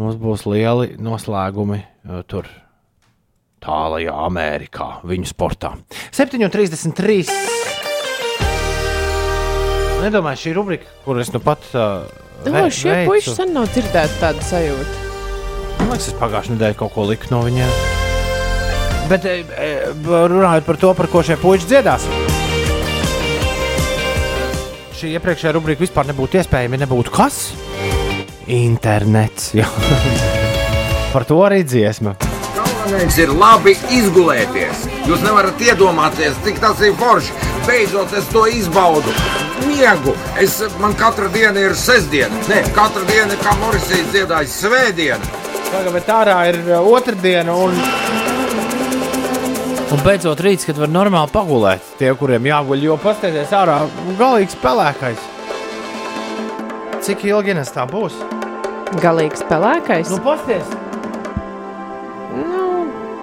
[0.00, 2.48] mums būs lieli noslēgumi uh, tur.
[3.60, 5.74] Tālākajā Amerikā, viņu sportā.
[6.16, 7.28] 7,33.
[10.00, 11.68] Nedomāju, šī rubrika, kuras nu pat.
[11.76, 14.94] Uh, Domāju, šie veicu- puiši sen nav dzirdēti tādu sajūtu.
[15.80, 17.72] Man liekas, es pagājušajā nedēļā kaut ko liku no viņiem.
[19.10, 19.70] Bet e, e,
[20.04, 22.06] runājot par to, par ko šie puiši dziedās.
[25.00, 27.40] Šī iepriekšējā rubrika vispār nebūtu iespējama, ja nebūtu kas?
[28.50, 29.52] Internets.
[31.14, 32.14] par to arī dziesma.
[32.80, 34.86] Galvenais ir labi izgulēties.
[35.04, 37.34] Jūs nevarat iedomāties, cik tas ir forši.
[37.66, 39.12] Beidzot, es to izbaudu.
[39.66, 40.14] Miegu.
[40.40, 42.40] Es, man katra diena ir sestdiena.
[42.48, 45.44] Nē, katra diena, kā Morisija dziedāja, svētdiena.
[45.68, 47.76] Tagad bet ārā ir uh, otrdiena un
[49.90, 51.84] Un beidzot rīts, kad var normāli pagulēt.
[51.98, 53.80] Tie, kuriem jāguļ, jo paskatieties ārā,
[54.20, 55.24] galīgs pelēkais.
[57.04, 58.16] Cik ilgi nes tā būs?
[59.02, 60.14] Galīgs pelēkais.
[60.14, 60.89] Nu, paskatieties!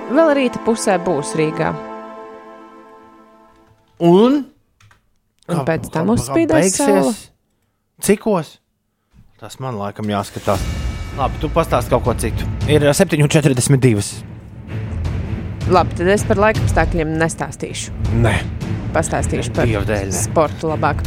[0.08, 1.74] Vēl rīta pusē būs Rīgā.
[4.08, 4.44] Un?
[5.48, 7.14] Un pēc tam uzspīdēs saule.
[8.04, 8.58] Cikos?
[9.42, 10.64] Tas man laikam jāskatās.
[11.18, 12.46] Labi, tu pastāsti kaut ko citu.
[12.70, 14.06] Ir 7,42.
[15.74, 17.96] Labi, tad es par laikapstākļiem nestāstīšu.
[18.22, 18.36] Nē,
[18.96, 20.16] Pastāstīšu par Dieva dēļ, ne.
[20.16, 21.02] sportu labāk.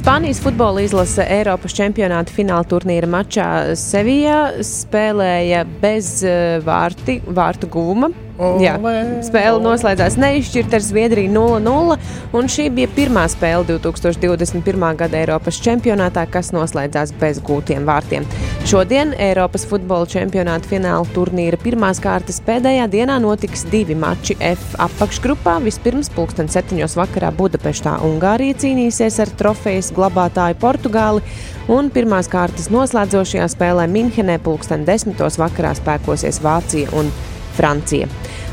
[0.00, 3.46] Spānijas futbola izlase Eiropas čempionāta fināla turnīra mačā
[3.78, 8.10] Sevijā spēlēja bez eh, vārti, vārtu guvuma.
[8.40, 8.76] Jā,
[9.20, 11.96] spēle noslēdzās neizšķirta ar Zviedriju 0-0,
[12.38, 14.84] un šī bija pirmā spēle 2021.
[14.96, 18.24] gada Eiropas čempionātā, kas noslēdzās bez gūtiem vārtiem.
[18.70, 25.58] Šodien Eiropas futbola čempionāta fināla turnīra pirmās kārtas pēdējā dienā notiks divi mači F apakšgrupā.
[25.66, 31.24] Vispirms pulksten septiņos vakarā Budapeštā Ungārija cīnīsies ar trofejas glabātāju Portugāli,
[31.68, 37.12] un pirmās kārtas noslēdzošajā spēlē Minhenē pulksten desmitos vakarā spēkosies Vācija un
[37.56, 38.06] Francija.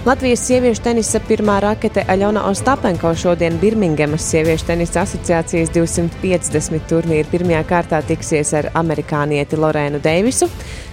[0.07, 7.65] Latvijas sieviešu tenisa pirmā rakete Aļona Ostapenko šodien Birmingemas sieviešu tenisa asociācijas 250 turnīra pirmajā
[7.67, 10.47] kārtā tiksies ar amerikānieti Lorēnu Deivisu.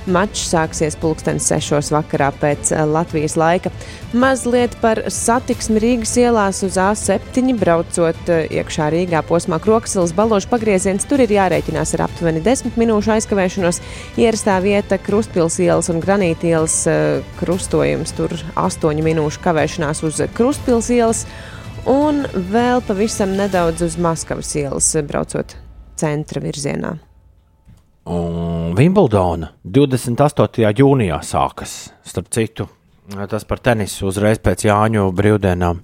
[0.04, 1.88] Mačs sāksies pulkstenis 6.
[1.94, 3.70] vakarā pēc eh, Latvijas laika.
[4.12, 11.06] Mazliet par satiksmi Rīgas ielās uz A7 braucot eh, iekšā Rīgā posmā Kroksilas balošu pagrieziens.
[11.08, 13.80] Tur ir jārēķinās ar aptuveni 10 minūšu aizkavēšanos.
[14.20, 18.12] Ierastā vieta Krustpils ielas un Granīta ielas eh, krustojums.
[18.18, 21.24] Tur 8 minūšu kavēšanās uz Krustpils ielas
[21.90, 25.56] un vēl pavisam nedaudz uz Maskavas ielas braucot
[26.00, 26.94] centra virzienā.
[28.10, 30.72] Un Wimbledona 28.
[30.76, 31.74] jūnijā sākas.
[32.04, 32.68] Starp citu,
[33.30, 35.80] tas par tenisu uzreiz pēc Jāņu brīvdienām.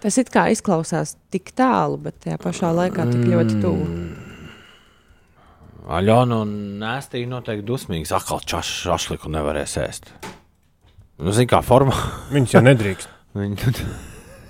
[0.00, 3.88] Tas it kā izklausās tik tālu, bet tajā pašā laikā tik ļoti tuvu.
[5.90, 8.12] Aļona un Nēstī noteikti dusmīgs.
[8.14, 10.12] Akal čašs ašliku nevarēs ēst.
[11.20, 11.96] Nu, zini, kā formā.
[12.34, 13.10] viņas jau nedrīkst.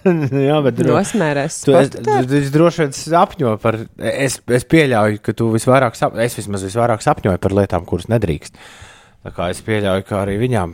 [0.00, 1.58] Jā, bet dro- Nosmērēs.
[1.66, 3.82] Tu, es, tu, droši vien sapņo par.
[3.98, 8.56] Es, es pieļauju, ka tu visvairāk, sap, es vismaz visvairāk sapņoju par lietām, kuras nedrīkst.
[9.26, 10.72] Tā kā es pieļauju, ka arī viņām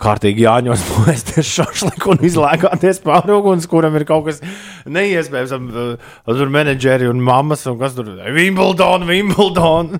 [0.00, 4.40] kārtīgi jāņos mūžēties šašliku un izlēkāties pāri uguns, kuram ir kaut kas
[4.88, 5.52] neiespējams.
[5.56, 8.24] am, uh, Tur menedžeri un mammas un kas tur ir.
[8.36, 9.92] Wimbledon, Wimbledon!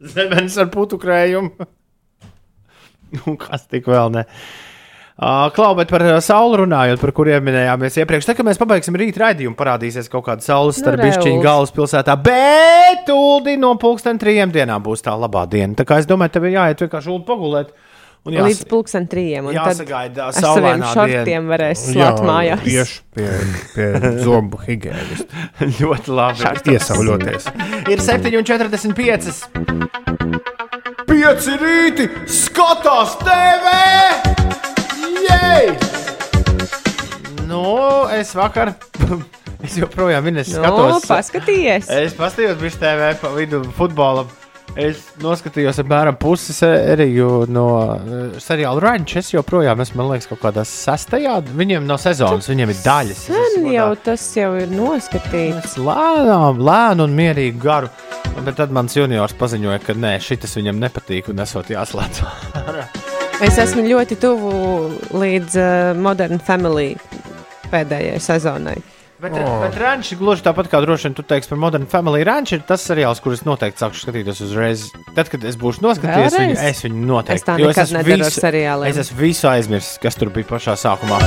[0.00, 1.68] Zemenes ar putu krējumu.
[3.18, 4.26] Nu, kas tik vēl ne?
[5.20, 9.20] Uh, Klau, bet par sauli runājot, par kuriem minējāmies iepriekš, tad, kad mēs pabeigsim rīta
[9.26, 11.44] raidījumu, parādīsies kaut kāda saules Nu, starp re, bišķiņu Ulf.
[11.44, 15.76] galvaspilsētā, bet tūlīt no pulksten trijiem dienām būs tā labā diena.
[15.76, 17.74] Tā kā es domāju, tev ir jāiet vienkārši ulu pagulēt.
[18.24, 19.46] Un jās, Līdz pulksten trījiem.
[19.48, 22.64] un tad jāsagaida Ar saviem šortiem varēs slēgt mājās.
[22.66, 23.28] Tieši pie,
[23.76, 23.86] pie
[24.24, 25.46] zobu higiēnista.
[25.80, 26.52] Ļoti labi.
[26.74, 27.48] Iesauļoties.
[27.88, 29.99] Ir 7,45.
[31.20, 33.72] Pieci rīti skatās TV!
[35.20, 35.66] Jej!
[37.44, 37.64] Nu,
[38.16, 38.72] es vakar.
[39.60, 41.04] Es joprojām Nu, skatos.
[41.04, 41.90] paskatījies.
[41.92, 44.24] Es paskatījos, bija TV pa vidu futbola.
[44.80, 47.66] Es noskatījos apmēram pusi sēriju no
[47.98, 49.18] eh, seriāla Rančs.
[49.20, 51.36] Es joprojām esmu, man liekas, kaut kādā sastajā.
[51.52, 53.26] Viņiem nav sezonas, viņiem ir daļas.
[53.28, 55.68] Sen jau tas jau ir noskatīts.
[55.68, 57.92] Es lēnām, lēnu un mierīgu garu.
[58.38, 62.24] Bet tad mans juniors paziņoja, ka nē, šis viņam nepatīk un esot jāslēdz.
[63.40, 64.50] Es esmu ļoti tuvu
[65.16, 66.90] līdz uh, Modern Family
[67.72, 68.74] pēdējai sezonai.
[69.20, 69.58] Bet, oh.
[69.60, 72.22] bet Rančs gluži tāpat kā droši vien tu teiksi par Modern Family.
[72.24, 74.84] Rančs ir tas seriāls, kurus noteikti sākšu skatīties uzreiz.
[75.12, 76.62] Tad, kad es būšu noskatījies viņu, Vēlreiz?
[76.70, 78.88] es viņu noteikti Es tā jo nekad esmu nedaru ar visu- seriāliem.
[78.88, 81.18] Es esmu visu aizmirsis, kas tur bija pašā sākumā.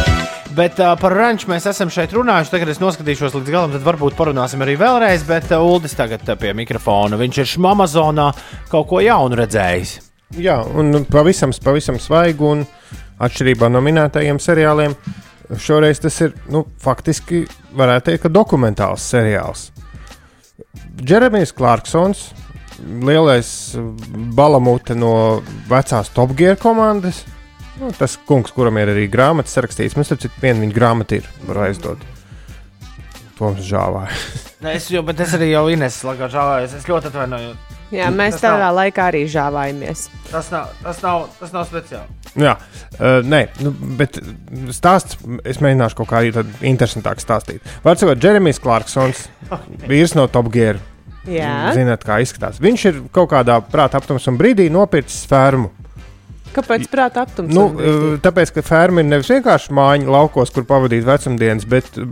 [0.58, 2.54] Bet uh, par Ranču mēs esam šeit runājuši.
[2.56, 5.28] Tagad es noskatīšos līdz galam, tad varbūt parunāsim arī vēlreiz.
[5.30, 7.20] Bet uh, Uldis tagad uh, pie mikrofona.
[7.22, 8.32] Viņš ir Amazonā
[8.74, 10.00] kaut ko jaunu redzējis.
[10.42, 12.66] Jā, un pavisam, pavisam svaigu un
[13.22, 14.98] atšķirībā no minētajiem seriāliem.
[15.60, 17.44] Šoreiz tas ir nu, faktiski,
[17.78, 19.68] varētu teikt, dokumentāls seriāls.
[21.04, 22.30] Jeremijs Clarksons,
[23.04, 23.50] lielais
[24.38, 27.24] balamute no vecās Top Gear komandas.
[27.80, 31.64] Nu, tas kungs, kuram ir arī grāmatas rakstīts, mums taču viena viņa grāmata ir, var
[31.68, 32.04] aizdot.
[33.40, 34.06] Toms žāvā.
[34.64, 36.78] Nē, Es, bet es arī jau Ines lagā žāvājos.
[36.78, 37.73] Es ļoti atvainojos.
[37.94, 40.08] Jā, mēs Tas tādā nav- laikā arī žāvājamies.
[40.32, 42.20] Tas nav, tas nav, tas nav speciāli.
[42.42, 42.56] Jā,
[42.98, 43.70] uh, nē, nu,
[44.00, 44.18] bet
[44.74, 47.62] stāsts es mēģināšu kaut kā tādu interesantāku stāstīt.
[47.86, 49.28] Vārds sakot, Jeremijs Clarksons,
[49.92, 50.82] vīrs no Top Gear.
[51.30, 51.72] Jā.
[51.78, 52.58] Zināt, kā izskatās.
[52.60, 55.70] Viņš ir kaut kādā prāta aptumsuma brīdī nopircis fermu.
[56.54, 57.54] Kāpēc prātā aptums?
[57.54, 62.06] Nu, eh, tāpēc, ka ferma ir nevis vienkārši mājiņa laukos, kur pavadīt vecumdienas, bet eh,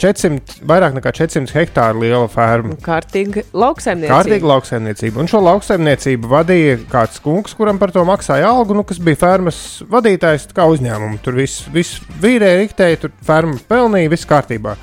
[0.00, 2.78] 400, vairāk nekā 400 hektāru liela ferma.
[2.84, 4.14] Kārtīgi lauksaimniecība.
[4.14, 5.22] Kārtīgi lauksaimniecība.
[5.22, 9.60] Un šo lauksaimniecību vadīja kāds kungs, kuram par to maksāja algu, nu, kas bija fermas
[9.90, 11.20] vadītājs, kā uzņēmuma.
[11.24, 14.78] Tur viss vis vīrēja, riktēja, tur ferma pelnīja, viss kārtībā.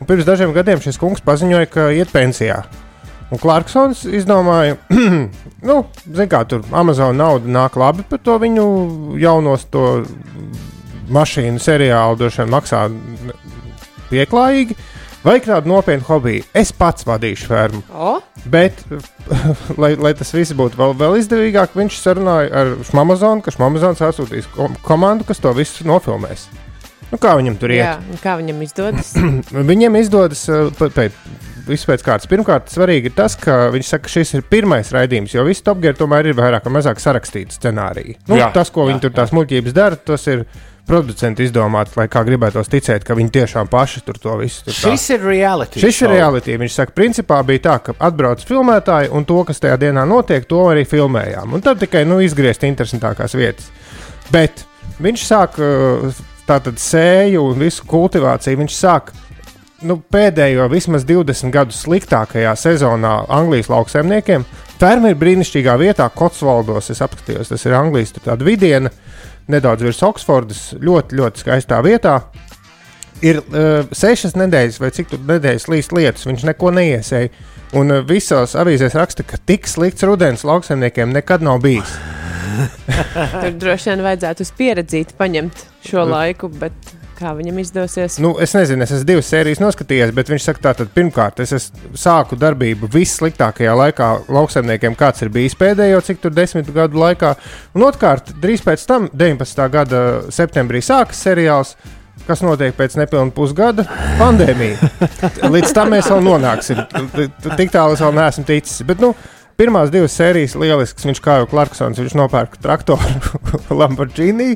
[0.00, 2.62] Un pirms dažiem gadiem šis kungs paziņoja, ka iet pensijā.
[3.30, 4.76] Un Clarksons izdomāja,
[5.70, 5.76] nu,
[6.30, 8.64] kā tur Amazon nauda nāk labi par to viņu
[9.22, 10.02] jaunos to
[11.14, 12.86] mašīnu seriālu, droši vien maksā
[14.10, 14.78] pieklājīgi.
[15.20, 16.44] Vajag tādu nopietnu hobiju.
[16.56, 17.82] Es pats vadīšu fermu.
[17.92, 18.14] O?
[18.48, 18.78] Bet,
[19.82, 22.72] lai, lai tas viss būtu vēl, vēl izdevīgāk, viņš sarunāja ar
[23.02, 26.48] Amazonu, ka Amazons atsūtīs kom komandu, kas to visu nofilmēs.
[27.10, 27.82] Nu, kā viņam tur iet?
[27.84, 29.12] Jā, kā viņam izdodas?
[29.70, 31.16] Viņiem izdodas uh, pēc,
[31.60, 32.28] pēc, visu pēc kārtas.
[32.30, 35.94] Pirmkārt, svarīgi ir tas, ka viņš saka, ka šis ir pirmais raidījums, jo visi topgeri
[35.98, 38.16] tomēr ir vairāk vai mazāk sarakstīti scenāriji.
[38.28, 40.44] Nu, Jā, tas, ko jā, viņi tur tās muļķības dara, tas ir
[40.90, 44.90] producenti izdomāts, lai kā gribētos ticēt, ka viņi tiešām paši tur to visu tur tā-
[44.90, 45.78] Šis ir reality.
[45.78, 46.14] Šis ir show.
[46.16, 46.56] realitāte.
[46.58, 50.64] Viņš saka, principā bija tā, ka atbrauc filmētāji un to, kas tajā dienā notiek, to
[50.72, 51.52] arī filmējām.
[51.54, 53.70] Un tad tikai nu, izgriezt interesantākās vietas.
[54.32, 54.64] Bet
[55.00, 56.10] viņš sāk uh,
[56.48, 58.58] tātad sēju un visu kultivāciju.
[58.64, 59.12] Viņš sāk
[59.86, 64.44] nu, pēdējo vismaz 20 gadu sliktākajā sezonā Anglijas lauksaimniekiem.
[64.80, 66.90] Ferma ir brīnišķīgā vietā, Kotsvaldos.
[66.92, 68.14] Es apskatījos, tas ir Anglijas
[68.44, 68.92] vidiena,
[69.50, 72.20] nedaudz virs Oksfordas, ļoti, ļoti skaistā vietā
[73.24, 77.32] ir uh, sešas nedēļas, vai cik tur nedēļas līst lietus, viņš neko neiesēja.
[77.78, 81.92] Un uh, visos avīzēs raksta, ka tik slikts rudens lauksaimniekiem nekad nav bijis.
[83.42, 88.16] Tur droši vien vajadzētu uz pieredzīti paņemt šo laiku, bet kā viņam izdosies?
[88.22, 92.38] Nu, es nezinu, es esmu divas sērijas noskatījies, bet viņš saka, tā, pirmkārt, es sāku
[92.40, 97.34] darbību vissliktākajā laikā lauksaimniekiem, kāds ir bijis pēdējo, cik tur desmit gadu laikā.
[97.76, 99.64] Un otrkārt, drīz pēc tam, 19.
[99.72, 101.74] gada septembrī, sākas seriāls.
[102.26, 103.86] Kas notiek pēc nepilna pusgada?
[104.18, 104.90] Pandēmija.
[105.54, 106.82] Līdz tam mēs vēl nonāksim.
[107.56, 108.82] Tik tālu es vēl neesmu ticis.
[108.86, 109.14] Bet, nu,
[109.60, 111.04] pirmās divas sērijas lielisks.
[111.08, 113.34] Viņš kā jau Clarksons, viņš nopērka traktoru
[113.80, 114.54] Lamborghini.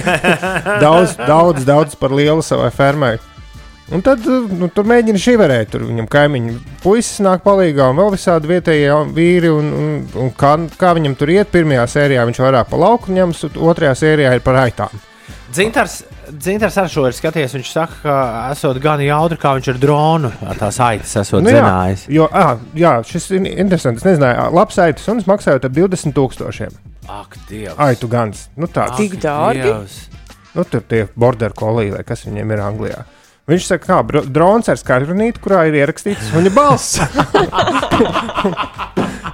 [0.84, 3.14] daudz, daudz, daudz par lielu savai fermai.
[3.92, 5.74] Un tad nu, tur mēģina šiverēt.
[5.74, 9.52] Tur viņam kaimiņi puisis nāk palīdzīgā, un vēl visādi vietējie vīri.
[9.52, 9.90] Un, un,
[10.24, 14.32] un kā, kā viņam tur iet, pirmajā sērijā viņš vairāk pa lauku ņems, otrajā sērijā
[14.38, 15.02] ir par aitām.
[15.52, 16.00] Dzintars,
[16.30, 17.54] Dzintars ar šo ir skaties.
[17.56, 18.16] Viņš saka, ka
[18.52, 22.04] esot gan jautri, kā viņš ar dronu ar tās aitas esot Nu, nu, jā, zinājis.
[22.16, 24.02] jo, ah, jā, šis ir interesants.
[24.02, 26.76] Es nezināju, labs aitas suns maksājot ap 20 tūkstošiem.
[27.08, 27.76] Ak, Dievs!
[27.84, 28.46] Aitu gans.
[28.56, 28.96] Nu, tāds.
[28.96, 29.66] Tik dārgi?
[29.66, 29.98] Dievs.
[30.54, 33.02] Nu, tur tie border kolī, vai kas viņiem ir Anglijā.
[33.50, 36.94] Viņš saka, kā bro- drons ar skarunīti, kurā ir ierakstīts viņa balss.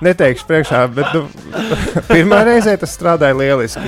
[0.05, 1.26] Neteikšu priekšā, bet nu,
[2.11, 3.84] pirmā reize tas strādāja lieliski.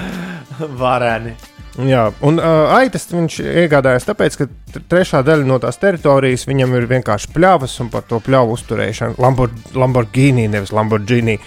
[0.78, 1.32] Vareni.
[1.80, 6.84] Jā, un uh, aitas viņš iegādājās tāpēc, ka trešā daļa no tās teritorijas viņam ir
[6.90, 9.16] vienkārši pļavas un par to pļavu uzturēšanu.
[9.22, 11.38] Lambor, Lamborghini, nevis Lamborghini.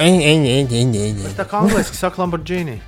[0.00, 1.36] Eņ, eņ, eņ, eņ, eņ, eņ.
[1.36, 2.78] Tā kā angliski saka Lamborghini.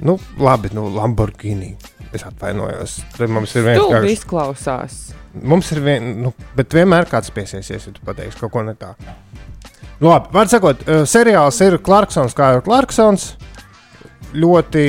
[0.00, 1.74] Nu, labi, nu, Lamborghini.
[2.16, 3.02] Es atvainojos.
[3.18, 4.16] Tad mums ir Tu vienkārši.
[4.16, 4.98] izklausās.
[5.44, 8.94] Mums ir vien, nu, bet vienmēr kāds piesiesies, ja tu pateiksi kaut ko ne tā.
[10.00, 13.34] Nu, labi, var sakot, uh, seriāls ir Clarksons, kā jau Clarksons.
[14.32, 14.84] Ļoti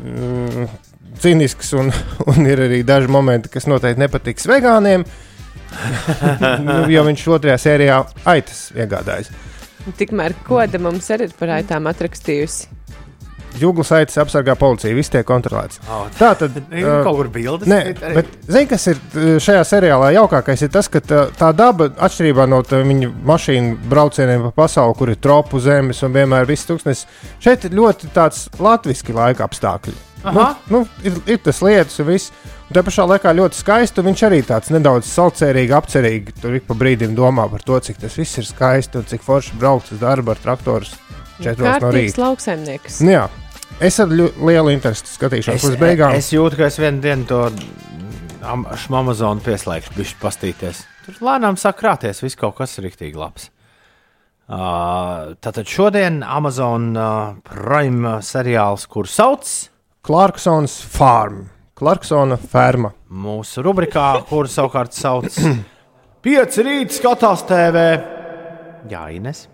[0.00, 0.66] mm,
[1.22, 1.92] cīnisks, un,
[2.32, 5.06] un ir arī daži momenti, kas noteikti nepatiks vegāniem.
[6.66, 8.00] nu, jo viņš otrajā sērijā
[8.32, 9.30] aitas iegādājas.
[9.96, 12.68] Tikmēr koda mums arī ir par aitām atrakstījusi
[13.58, 14.94] jūglas aitas apsargā policija.
[14.96, 15.80] Viss tiek kontrolēts.
[15.88, 17.70] Oh, tā tad ir uh, kaut kur bildes.
[17.70, 18.12] Nē, arī...
[18.20, 19.00] bet zini, kas ir
[19.42, 24.54] šajā seriālā jaukākais, ir tas, ka tā, tā daba, atšķirībā no viņu mašīnu braucieniem pa
[24.64, 27.06] pasauli, kur ir tropu zemes un vienmēr viss tūkstnes,
[27.42, 29.98] šeit ir ļoti tāds latviski laika apstākļi.
[30.24, 32.32] Nu, nu, ir, ir tas lietas, un viss.
[32.68, 34.04] Un tā pašā laikā ļoti skaisti.
[34.06, 36.36] Viņš arī tāds nedaudz salcerīgi, apcerīgi.
[36.42, 39.56] Tur ik pa brīdim domā par to, cik tas viss ir skaisti un cik forši
[39.58, 41.19] braukt uz darbu ar traktoriem.
[41.44, 42.22] 4 no rīta.
[42.24, 43.00] Lauksaimnieks.
[43.04, 43.28] Nu, jā.
[43.80, 46.12] Es ar lielu interesi skatīšos es, uz beigām.
[46.18, 47.44] Es jūtu, ka es vienu dienu to
[48.44, 50.82] Amazonu pieslēgšu, bišķi pastīties.
[51.06, 53.48] Tur lēnām sāk krāties, viss kaut kas ir rīktīgi labs.
[54.50, 59.46] Uh, tātad šodien Amazon uh, Prime seriāls, kur sauc
[60.02, 61.44] Clarksons Farm.
[61.80, 62.90] Clarksona ferma.
[63.08, 65.30] Mūsu rubrikā, kur savukārt sauc
[66.24, 67.86] Pieci rīta skatās TV.
[68.90, 69.46] Jā, Ines.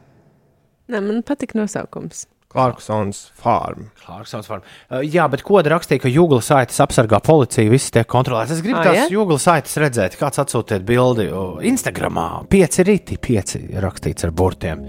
[0.93, 2.26] Nē, man patīk nosaukums.
[2.57, 3.91] Clarksons Farm.
[4.01, 4.62] Clarksons farm.
[4.87, 8.55] Uh, jā, bet ko rakstīja, ka jūgla saites apsargā policija, viss tiek kontrolēts.
[8.55, 9.09] Es gribu Ā, tās ja?
[9.12, 11.26] jūgla saites redzēt, kāds atsūtiet bildi
[11.68, 12.47] Instagramā.
[12.49, 14.87] Pieci rīti, pieci rakstīts ar burtiem.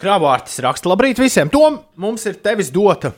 [0.00, 1.50] Krāvārtis raksta, labrīt visiem!
[1.52, 3.12] Tom, mums ir tevis dota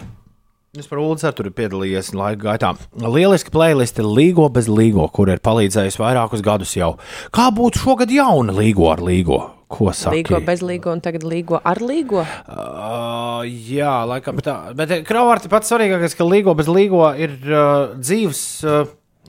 [0.73, 2.71] Es par Ulu ceru, tur ir piedalījies laika gaitā.
[2.97, 6.95] Lieliski playliste Līgo bez Līgo, kur ir palīdzējusi vairākus gadus jau.
[7.29, 9.43] Kā būtu šogad jauna Līgo ar Līgo?
[9.73, 10.13] Ko saka?
[10.15, 12.23] Līgo bez līgo un tagad līgo ar līgo.
[12.45, 14.57] Uh, jā, laikam tā.
[14.77, 18.43] Bet kravārti pats svarīgākais, ka Līgo bez Līgo ir uh, dzīves.
[18.69, 18.83] Uh,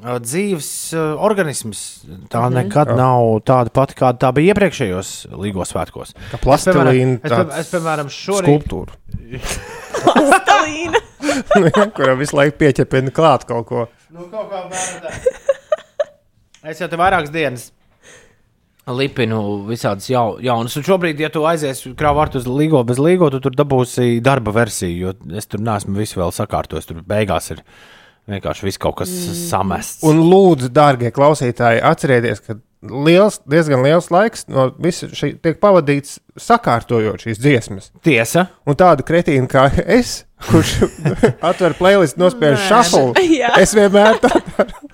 [0.03, 0.67] uh, Dzīves
[0.97, 1.83] uh, organisms.
[2.33, 2.57] Tā Mhm.
[2.59, 6.11] nekad nav tāda pati, kāda tā bija iepriekšējos Līgo svētkos.
[6.33, 8.99] Kā plastilīna, Es, piemēram, es, es, piemēram, šorīt Skulptūra.
[10.03, 10.99] Plastilīna.
[11.95, 13.85] Kuram visu laiku pieķepina klāt kaut ko.
[14.11, 15.13] Nu, kaut kā vērtē.
[16.73, 17.69] Es jau te vairākas dienas
[18.91, 20.75] lipinu visādas jau, jaunas.
[20.79, 25.07] Un šobrīd, ja tu aizies krāvārtu uz Līgo bez Līgo, tu tur dabūsi darba versiju,
[25.07, 26.89] jo es tur neesmu visu vēl sakārtojis.
[26.89, 27.63] Tur beigās ir
[28.31, 29.39] vienkārši viss kaut kas mm.
[29.47, 30.03] samests.
[30.07, 36.19] Un lūdzu, dārgie klausītāji, atcerieties, ka liels, diezgan liels laiks no visa šī tiek pavadīts
[36.39, 37.91] sakārtojot šīs dziesmas.
[38.03, 38.49] Tiesa.
[38.67, 40.75] Un tāda kretīna kā es, kurš
[41.51, 42.67] atver playlistu, nospiež
[43.39, 43.53] jā.
[43.63, 44.92] es vienmēr tā daru.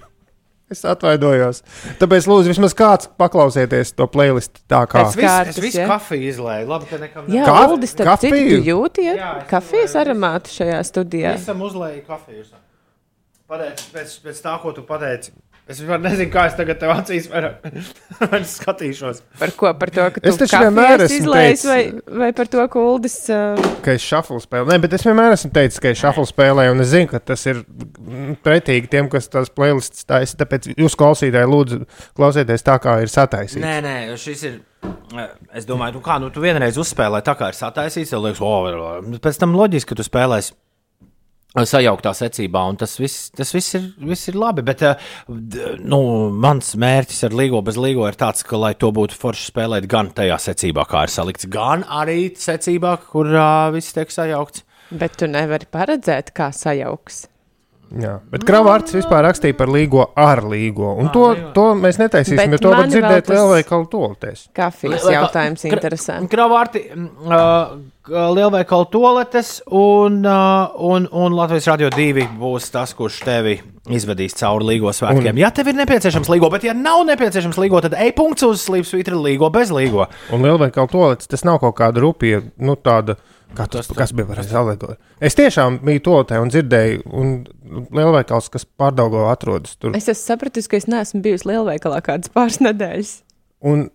[0.70, 1.64] Es atvainojos.
[1.98, 5.08] Tāpēc, lūdzu, vismaz kāds paklausieties to playlistu tā kā.
[5.10, 5.88] Es visu, es visu ja?
[5.90, 6.68] kafiju izlēju.
[6.70, 8.62] Labi, ka nekam Jā, Ka- Uldis, starp citu, kafiju?
[8.62, 9.16] tu jūti ja?
[9.18, 10.06] Jā, es kafijas uzlēju.
[10.06, 11.34] aromātu šajā studijā.
[11.42, 12.46] Esam uzlējuši kafiju.
[13.50, 15.32] Pateic, pēc, pēc tā, ko tu pateici.
[15.70, 17.60] Es vispār nezinu, kā es tagad tev acīs vairāk
[18.50, 19.20] skatīšos.
[19.42, 19.70] Par ko?
[19.78, 22.64] Par to, ka Es tu taču vienmēr kafijas esmu izlaiž, vai, teicis- vai par to,
[22.74, 23.18] ka Uldis.
[23.30, 24.70] Uh, ka es šāφlu spēlēju.
[24.72, 27.46] Nē, bet es vienmēr esmu teicis, ka es šāφlu spēlēju, un es zinu, ka tas
[27.50, 27.62] ir
[28.45, 30.38] pretīgi tiem, kas tās playlists taisa.
[30.39, 31.82] Tāpēc jūs klausītāji, lūdzu,
[32.18, 33.64] klausieties tā, kā ir sataisīts.
[33.64, 34.57] Nē, nē, šis ir.
[35.18, 35.28] eh,
[35.60, 39.20] Es domāju, nu kā, nu tu vienreiz uzspēlēji tā, kā ir sataisīts, tad liekas, oh,
[39.24, 40.53] pēc tam loģiski, ka tu spēlēsi
[41.66, 44.62] sajauktā secībā, un tas viss, tas viss, ir, viss ir labi.
[44.68, 45.10] Bet eh,
[45.82, 49.88] nu, mans mērķis ar līgo bez līgo ir tāds, ka, lai to būtu forši spēlēt
[49.89, 54.64] gan tajā secībā, kā ir salikts, gan arī secībā, kur uh, viss tiek sajaukts.
[54.91, 57.28] bet tu nevari paredzēt, kā sajauks.
[57.90, 60.92] Jā, bet Kravārds vispār rakstīja par līgo ar līgo.
[61.02, 64.44] Un to, to mēs netaisīsim, Bet jo to var dzirdēt lielveikalu tolotēs.
[64.54, 66.20] Kafijas jautājums interesē.
[66.30, 67.80] Kravārti, uh,
[68.10, 73.58] lielveikalu toaletes un, uh, un, un Latvijas radio divi būs tas, kurš tevi
[73.90, 75.34] izvedīs cauri līgo svētkiem.
[75.34, 78.68] Un, ja tev ir nepieciešams līgo, bet ja nav nepieciešams līgo, tad ej punkts uz
[78.68, 80.06] slīpsvītra līgo bez līgo.
[80.36, 83.18] Un lielveikalu tolets tas nav kaut kāda rupja, nu tāda.
[83.58, 85.00] Kā tas, kas bija varējis alegorija?
[85.26, 87.32] Es tiešām biju tolotē un dzirdēju, un
[87.95, 89.95] lielveikals, kas pārdaugo atrodas tur.
[89.97, 93.16] Es esmu sapratusi, ka es neesmu bijusi lielveikalā kādas pāris nedēļas.
[93.70, 93.88] Un,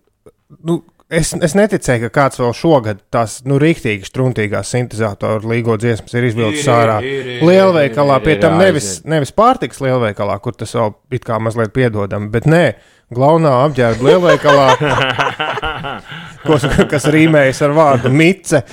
[0.67, 6.17] nu, es, es neticēju, ka kāds vēl šogad tās nu, rīktīgi struntīgās sintēzatoru līgo dziesmas
[6.17, 6.99] ir izvilcis ārā.
[7.45, 12.49] Lielveikalā, pie tam nevis, nevis pārtiks lielveikalā, kur tas vēl it kā mazliet piedodam, bet
[12.49, 12.63] nē,
[13.15, 14.67] glaunā apģērba lielveikalā,
[16.47, 18.63] kas, kas rīmējas ar vārdu mice.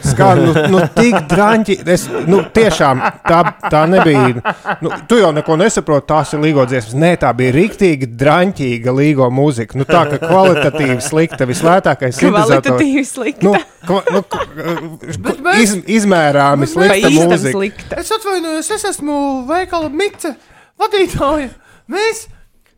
[0.00, 1.82] Skan, nu, nu tik drāmīgi.
[1.92, 4.40] Es nu, tiešām tā, tā nebija.
[4.80, 6.94] Nu, tu jau neko nesaproti, tās ir līgo dziesmas.
[6.96, 9.76] Nē, tā bija rīktīgi drāmīga līgo mūzika.
[9.76, 12.70] Nu, tā kā kvalitatīvi slikta, vislētākais sintetizators.
[12.70, 13.44] Kvalitatīvi slikta.
[13.44, 13.52] Nu,
[13.84, 17.52] kva, nu, k- iz, izmērāmi slikta mūzika.
[17.52, 18.00] slikta.
[18.00, 19.18] Es atvainojos, es esmu
[19.52, 20.32] veikala mice
[20.80, 21.52] vadītāja.
[21.92, 22.30] Mēs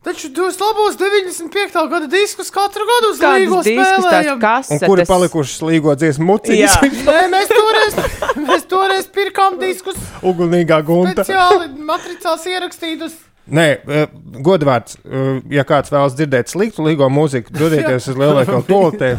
[0.05, 1.82] taču tos labos 95.
[1.90, 4.40] gada diskus katru gadu uz līgo spēlējam.
[4.76, 6.38] Un kuri palikuši līgo dziesmu?
[6.52, 6.72] Jā.
[7.09, 8.00] Nē, mēs toreiz,
[8.44, 11.24] mēs toreiz pirkām diskus Ugunīgā gunta.
[11.24, 13.16] speciāli matricās ierakstītus.
[13.44, 14.07] Nē, eh,
[14.40, 19.11] godvārds, eh, ja kāds vēlas dzirdēt sliktu līgo mūziku, dodieties uz lielveikalu tolotē.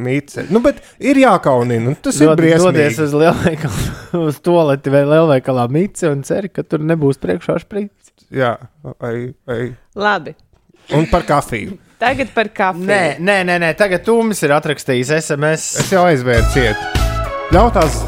[0.00, 0.46] Mīce.
[0.54, 1.90] Nu, bet ir jākaunina.
[1.90, 3.04] un Tas ir Dodies briesmīgi.
[3.04, 3.86] uz lielveikalu,
[4.30, 7.99] uz toleti vai lielveikalā mici un ceri, ka tur nebūs priekšā šprīts.
[8.30, 8.52] Jā,
[9.00, 9.60] vai, vai.
[9.98, 10.34] Labi.
[10.94, 11.76] Un par kafiju.
[12.00, 12.86] Tagad par kafiju.
[12.88, 15.66] Nē, nē, nē, nē, tagad Tūmis ir atrakstījis SMS.
[15.82, 16.78] Es jau aizvēru ciet.
[17.52, 17.98] Ļautās.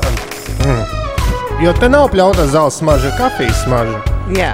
[0.62, 0.84] Mm.
[1.62, 3.98] Jo te nav pļautās zāles smarža, kafijas smarža.
[4.38, 4.52] Jā.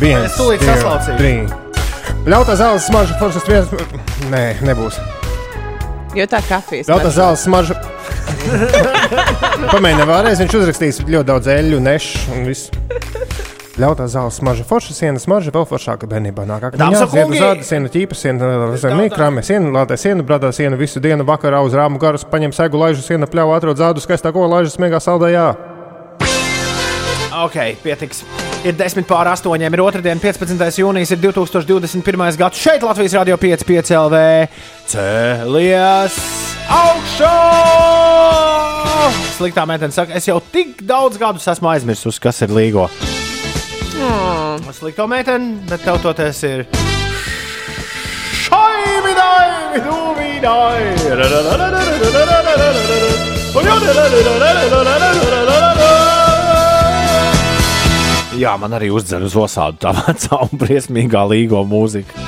[0.00, 1.18] Viens, Es tūlīt saslaucīju.
[1.20, 1.52] trīs.
[2.28, 3.68] Ļautā zāles smarža, foršas viens.
[4.32, 4.98] Nē, nebūs.
[6.16, 6.88] Jo tā kafijas.
[6.88, 7.16] Ļautā marža.
[7.20, 7.76] zāles smarža.
[9.74, 12.70] Pamēģiniet vēlreiz, viņš uzrakstīs ļoti daudz eļļu, nešu un viss.
[13.74, 16.44] Ļautā zāles smarža, forša siena, smarža vēl foršāka bērnībā.
[16.78, 17.40] Dāmas un kungi!
[17.40, 21.74] zāda siena, ķīpa siena, zemī, krāmē siena, lātē siena, bradā siena, visu dienu vakarā uz
[21.74, 25.48] rāmu garus, paņem segu, laižu siena, pļauju, atrod zādu, skaistā ko, laižu smēgā saldējā.
[27.42, 28.22] Ok, pietiks.
[28.64, 30.78] Ir 10 pār 8, ir otrdiena, 15.
[30.78, 32.38] jūnijas, ir 2021.
[32.38, 32.62] gads.
[32.62, 34.22] Šeit Latvijas Rādio 5, 5 LV.
[34.94, 36.20] Cēlies
[36.70, 37.34] augšā!
[39.34, 42.86] Sliktā meitene saka, es jau tik daudz gadus esmu aizmirsus, kas ir līgo.
[44.02, 44.72] Oh.
[44.74, 46.66] Slikto meiteni, bet tev toties ir.
[58.34, 62.18] Jā, man arī uzdzer uz osādu tā vecā un briesmīgā līgo mūzika.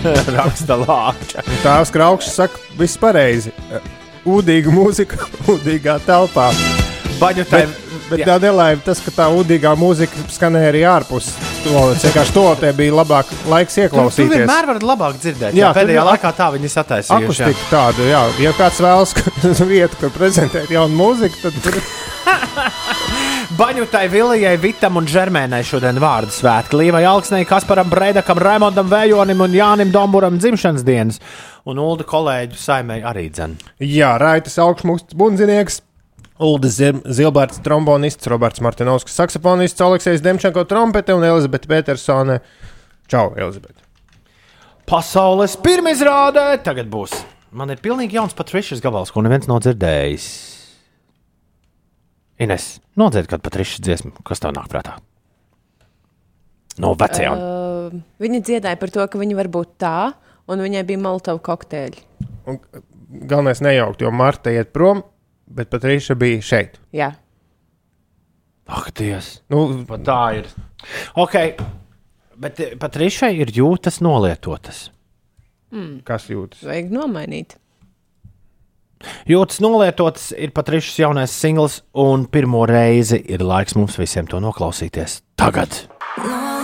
[0.36, 1.44] Raksta lāča.
[1.62, 3.54] Tās kraukšs saka, viss pareizi.
[4.28, 6.50] Udīga mūzika, udīgā telpā.
[7.20, 11.30] Baņu tai, bet, bet tā nelaime tas, ka tā udīgā mūzika skanēja arī ārpus.
[11.64, 14.32] Toaletes vienkārši to te bija labāk laiks Tur, tur ieklausīties.
[14.36, 15.52] vienmēr var labāk dzirdēt.
[15.54, 17.18] Jā, Jā, tur pēdējā laikā tā viņi sataisīja.
[17.20, 18.22] Akustika tādu, jā.
[18.40, 19.14] Ja kāds vēlas
[19.72, 21.80] vietu, kur prezentēt jaunu mūziku, tad tur
[23.60, 26.78] Baņutai, Vilijai, Vitam un Žermēnai šodien vārdu svētki.
[26.80, 31.18] Līvai Alksnei, Kasparam Breidakam, Raimondam Vējonim un Jānim Domburam dzimšanas dienas.
[31.68, 33.58] Un Ulda kolēģu saimē arī dzen.
[33.84, 35.80] Jā, Raitas augšmūks bundzinieks.
[36.72, 42.38] Zim- Zilberts, trombonists, Roberts Martinovskis, saksofonists, Aleksējs Demčenko, trompete un Elizabete Petersone.
[43.10, 43.84] Čau, Elizabete!
[44.88, 47.12] Pasaules pirmizrādē tagad būs.
[47.54, 50.26] Man ir pilnīgi jauns Patrišas gabals, ko neviens nav dzirdējis.
[52.40, 52.66] Ines,
[52.98, 54.96] nodzied kādu Patrišas dziesmu, kas tev nāk prātā?
[56.80, 57.36] No vecajām.
[57.36, 59.96] Uh, viņa dziedāja par to, ka viņa var būt tā,
[60.48, 62.06] un viņai bija molotovu kokteļi.
[62.48, 62.58] Un
[63.28, 65.02] galvenais nejaukt, jo Marta iet prom,
[65.50, 66.78] bet pat Rīša bija šeit.
[66.94, 67.12] Jā,
[68.70, 69.40] Ak, Dievs!
[69.50, 70.50] Nu, Pat tā ir.
[71.18, 71.34] Ok,
[72.38, 74.90] bet eh, Patrišai ir jūtas nolietotas.
[76.06, 76.62] kas jūtas?
[76.66, 77.56] vajag nomainīt.
[79.26, 85.22] Jūtas nolietotas ir Patrišas jaunais singls, un pirmo reizi ir laiks mums visiem to noklausīties.
[85.40, 85.86] Tagad!
[86.20, 86.59] Jūtas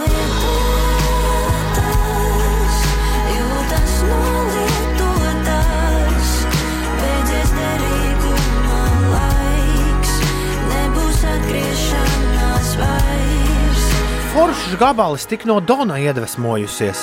[14.46, 17.00] Foršs gabalis tik no Dona iedvesmojusies.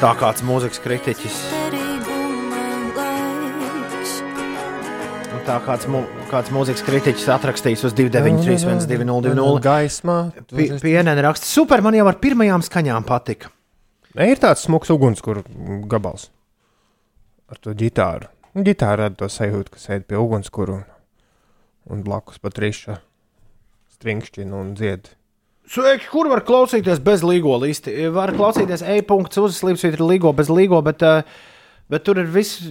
[0.00, 1.36] Tā kāds mūzikas kritiķis,
[5.30, 9.52] un tā kāds, mu, kāds mūzikas kritiķis atrakstījis uz 293, 1202.
[9.62, 10.16] Gaismā.
[10.82, 13.52] Pienēna raksta, super, man jau ar pirmajām skaņām patika.
[14.18, 15.44] Ne, ir tāds smags ugunskura
[15.86, 16.32] gabals
[17.46, 18.26] ar to ģitāru.
[18.56, 20.82] Nu, Ģitāra rada to sajūtu, ka sēž pie ugunskura un,
[21.94, 22.98] un blakus pat rīša
[24.00, 25.12] stringšķina un dzied.
[25.68, 27.92] Sveiki, kur var klausīties bez līgo listi?
[28.12, 31.28] Var klausīties e-punkts uzslīpsvīt ir līgo bez līgo, bet, eh,
[31.92, 32.62] bet tur ir viss,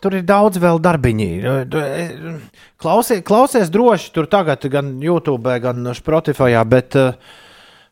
[0.00, 1.28] tur ir daudz vēl darbiņi.
[2.80, 6.96] Klausie, klausies droši tur tagad, gan YouTube, gan Spotify, bet,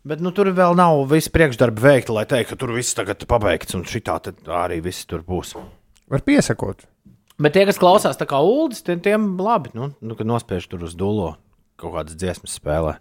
[0.04, 3.76] bet nu, tur vēl nav viss priekšdarbi veikti, lai teiktu, ka tur viss tagad pabeigts
[3.76, 5.52] un šitā tad arī viss tur būs.
[6.09, 6.86] Var piesakot.
[7.36, 10.88] Bet tie, kas klausās tā kā ULDS, tiem, tiem labi, nu, nu kad nospiež tur
[10.88, 11.34] uz dūlo
[11.76, 12.96] kaut kādas dziesmas spēlē.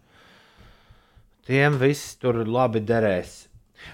[1.45, 3.43] Tiem viss tur labi derēs.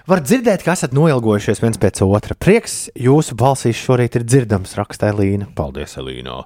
[0.08, 2.32] Var dzirdēt, ka esat noilgojušies viens pēc otra.
[2.40, 5.50] Prieks jūsu balsīs šorīt ir dzirdams, raksta Elīna.
[5.56, 6.38] Paldies, Elīna.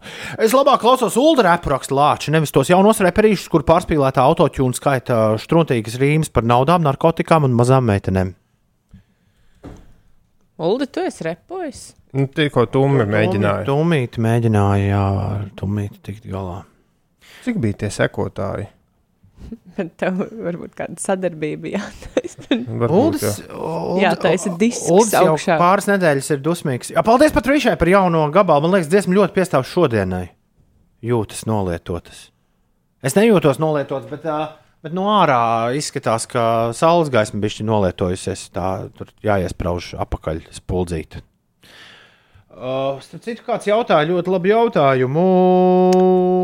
[0.42, 5.20] Es labāk klausos ULDS repu raksta Lāča, nevis tos jaunos reperīšus, kur pārspīlētā autotūna skaita
[5.38, 8.34] struntīgas rīmas par naudām, narkotikām un mazām meitenēm.
[10.66, 11.82] Uldi, tu esi repojis?
[12.16, 13.66] Nu, Tikko tumi mēģināja.
[13.68, 15.08] Tumīt mēģināja, jā,
[15.60, 16.64] tumīt tikt galā.
[17.44, 18.72] Cik bija tie sekotāji?
[19.76, 22.46] Bet tev varbūt kāda sadarbība jātaisa.
[23.00, 23.74] Uldis, jā.
[24.02, 25.58] Jā, taisa disks Uldis jau augšā.
[25.60, 26.90] pāris nedēļas ir dusmīgs.
[26.94, 28.64] Jā, paldies pat Rīšai par jauno gabalu.
[28.66, 30.24] Man liekas, dziesma ļoti piestāv šodienai.
[31.06, 32.30] Jūtas nolietotas.
[33.04, 35.38] Es nejūtos nolietots, bet, ā, bet no ārā
[35.78, 38.48] izskatās, ka saules gaisma bišķi nolietojusies.
[38.56, 41.20] Tā tur jāiesprauž apakaļ spuldzīta.
[42.56, 45.24] Uh, starp citu, kāds jautāja ļoti labu jautājumu.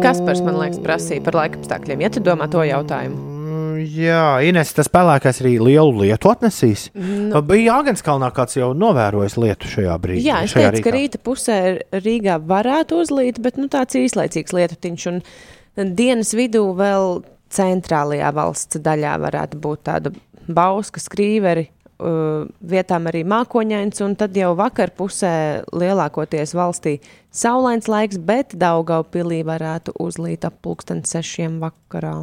[0.05, 2.03] Kaspars man liekas prasīja par laika apstākļiem.
[2.05, 3.33] Ja tu domā to jautājumu,
[3.73, 6.87] Mm, Jā, Ines, tas spēlētājs arī lielu lietu atnesīs.
[6.95, 10.25] Nu, Bija Jāgenskalnā kāds jau novērojis lietu šajā brīdī.
[10.29, 11.59] Jā, es teicu, ka rīta pusē
[11.93, 15.07] Rīgā varētu uzlīt, bet nu, tāds īslaicīgs lietutiņš.
[15.13, 20.15] Un dienas vidū vēl centrālajā valsts daļā varētu būt tāda
[20.49, 21.69] bauska skrīveri.
[22.03, 26.99] Uh, Vietām arī mākoņains, un tad jau vakar pusē lielākoties valstī
[27.31, 32.23] saulains laiks, bet Daugaupilī varētu uzlīt ap pulksten sešiem vakarā.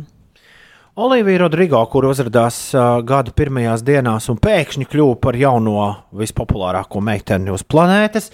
[0.99, 5.85] Olivija Rodrigo, kur uzrādījās uh, gada pirmajās dienās un pēkšņi kļuva par jauno
[6.19, 8.27] vispopulārāko meiteni uz planētas.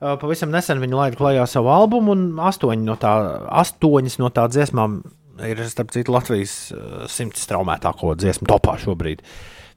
[0.00, 3.14] Uh, pavisam nesen viņa laida klajā savu albumu, un astoņi no tā,
[3.62, 5.00] astoņas no tā dziesmām
[5.48, 9.24] ir, starp citu, Latvijas uh, simts straumētāko dziesmu topā šobrīd.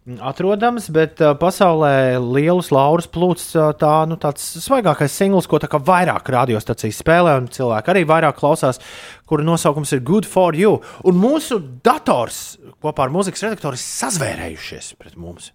[0.04, 6.28] Atrodams, bet uh, pasaulē lielus laurus plūcis uh, tā, nu, tāds svaigākais singls, ko vairāk
[6.28, 8.82] radiostacijas spēlē, un cilvēki arī vairāk klausās,
[9.24, 10.82] kura nosaukums ir Good for You.
[11.08, 15.54] Un mūsu dators kopā ar mūzikas redaktoru ir sazvērējušies pret mums.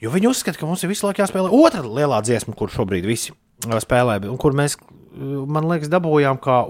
[0.00, 3.32] Jo viņi uzskata, ka mums ir visu laiku jāspēlē otra lielā dziesma, kur šobrīd visi
[3.34, 6.60] uh, spēlē, un kur mēs, uh, man liekas, dabūjām kā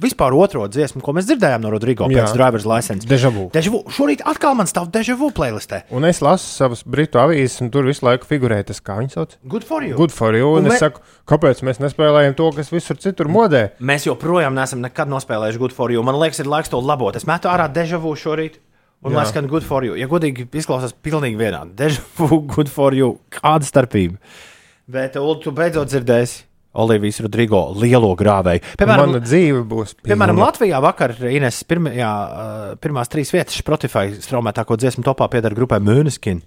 [0.00, 2.22] vispār otro dziesmu, ko mēs dzirdējām no Rodrigo Jā.
[2.24, 3.04] pēc Driver's License.
[3.10, 3.50] Deja vu.
[3.52, 3.82] Deja vu.
[3.92, 5.82] Šorīt atkal man stāv Deja vu playlistē.
[5.92, 9.36] Un es lasu savas britu avīzes, un tur visu laiku figurē tas, kā viņi sauc.
[9.44, 9.92] Good for you.
[10.00, 10.48] Good for you.
[10.54, 13.66] Un, Un es me- saku, kāpēc mēs nespēlējam to, kas visur citur modē?
[13.84, 16.00] Mēs joprojām neesam nekad nospēlējuši Good for you.
[16.02, 17.20] Man liekas, ir laiks to labot.
[17.20, 18.56] Es metu ārā Deja vu šorīt.
[19.06, 19.94] Un lai skan Good for you.
[19.98, 21.76] Ja godīgi izklausās pilnīgi vienādi.
[21.78, 23.18] Deja vu, Good for you.
[23.34, 24.18] Kāda starpība?
[24.88, 26.44] Bet, Ulu, tu beidzot dzirdēsi
[26.78, 28.62] Olivijas Rodrigo lielo grāvēju.
[28.78, 30.48] Piemēram, Mana dzīve būs Piemēram, pilna.
[30.48, 36.42] Latvijā vakar Ines pirmajā, uh, pirmās trīs vietas Spotify straumētāko dziesmu topā piedara grupai Mūneskin.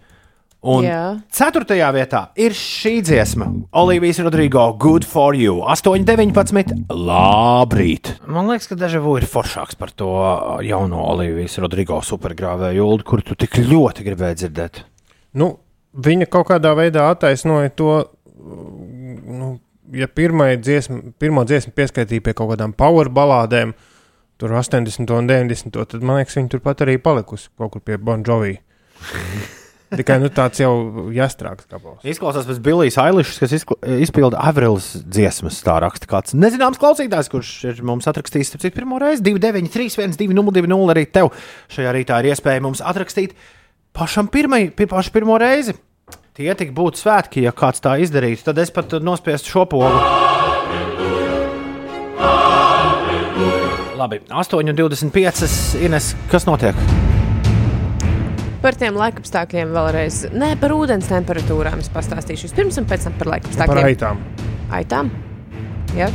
[0.62, 1.16] Un Jā.
[1.34, 3.48] ceturtajā vietā ir šī dziesma,
[3.82, 6.84] Olivijas Rodrigo, Good for You, 8,19.
[6.94, 8.12] Labrīt!
[8.30, 10.12] Man liekas, ka Deja vu ir foršāks par to
[10.62, 14.84] jauno Olivijas Rodrigo supergrāvēju jūlu, kur tu tik ļoti gribēji dzirdēt.
[15.42, 15.48] Nu,
[15.98, 17.96] viņa kaut kādā veidā attaisnoja to,
[18.38, 19.56] nu,
[19.98, 20.06] ja
[20.62, 23.74] dziesma, pirmo dziesmu pieskaitīja pie kaut kādām power balādēm,
[24.38, 28.22] tur 80 un 90, tad man liekas, viņa turpat arī palikusi kaut kur pie Bon
[28.22, 28.60] Jovi.
[29.92, 30.72] Tikai nu, tāds jau
[31.12, 31.66] jāstrāks.
[32.08, 35.58] Izklausās pēc Billijas Ailishas, kas izkla- izpilda Avrils dziesmas.
[35.66, 41.04] Tā raksta kāds nezināms klausītājs, kurš ir mums atrakstījis citu, pirmo reizi 293, 1202, arī
[41.12, 41.34] tev
[41.76, 43.36] šajā rītā ir iespēja mums atrakstīt
[43.92, 45.76] pašam pirmai, pir, pašu pirmo reizi.
[46.40, 48.48] Tie tik būtu svētki, ja kāds tā izdarītu.
[48.48, 49.92] Tad es pat nospiestu šo pogu.
[54.00, 55.84] Labi, 8,25.
[55.84, 56.80] Ines, kas notiek?
[58.62, 60.20] Par tiem laikapstākļiem vēlreiz.
[60.38, 63.74] Nē, par ūdens temperatūrām es pastāstīšu vispirms, un pēc tam par laikapstākļiem.
[63.74, 64.22] Par aitām.
[64.78, 65.10] Aitām?
[65.98, 66.12] Jā.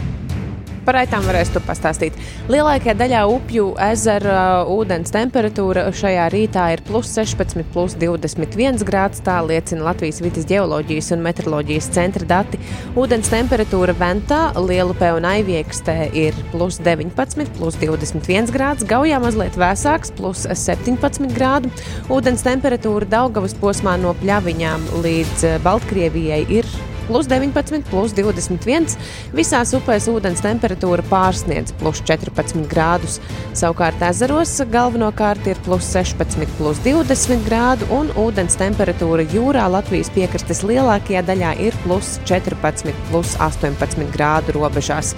[0.87, 2.15] Par aitām varēs tu pastāstīt.
[2.47, 9.19] Lielākajā daļā upju ezera ūdens temperatūra šajā rītā ir plus 16, plus 21 grāds.
[9.27, 12.61] Tā liecina Latvijas vidas geoloģijas un meteoroloģijas centra dati.
[12.95, 18.87] Ūdens temperatūra Ventā, Lielupē un Aiviekstē ir plus 19, plus 21 grāds.
[18.87, 21.75] Gaujā mazliet vēsāks, plus 17 grādu.
[22.15, 26.77] Ūdens temperatūra Daugavas posmā no Pļaviņām līdz eh, Baltkrievijai ir
[27.07, 28.97] plus 19, plus 21.
[29.37, 33.19] Visās upēs ūdens temperatūra pārsniedz plus 14 grādus.
[33.57, 40.65] Savukārt ezeros galvenokārt ir plus 16, plus 20 grādu, un ūdens temperatūra jūrā Latvijas piekrastes
[40.67, 45.15] lielākajā daļā ir plus 14, plus 18 grādu robežās.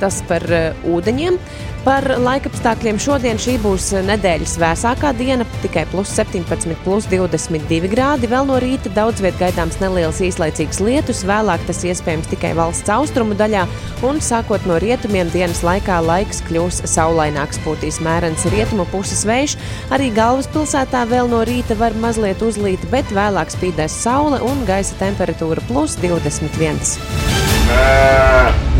[0.00, 1.36] Tas par uh, ūdeņiem.
[1.80, 8.28] Par laikapstākļiem šodien šī būs nedēļas vēsākā diena, tikai plus 17, plus 22 grādi.
[8.28, 13.38] Vēl no rīta daudz vietā gaidāms neliels īslaicīgs lietus, vēlāk tas iespējams tikai valsts austrumu
[13.38, 13.64] daļā,
[14.04, 19.56] un sākot no rietumiem dienas laikā laiks kļūs saulaināks, pūtīs mērens rietumu puses vējš.
[19.96, 25.64] Arī galvaspilsētā vēl no rīta var mazliet uzlīt, bet vēlāk spīdēs saule un gaisa temperatūra
[25.72, 27.29] plus 21.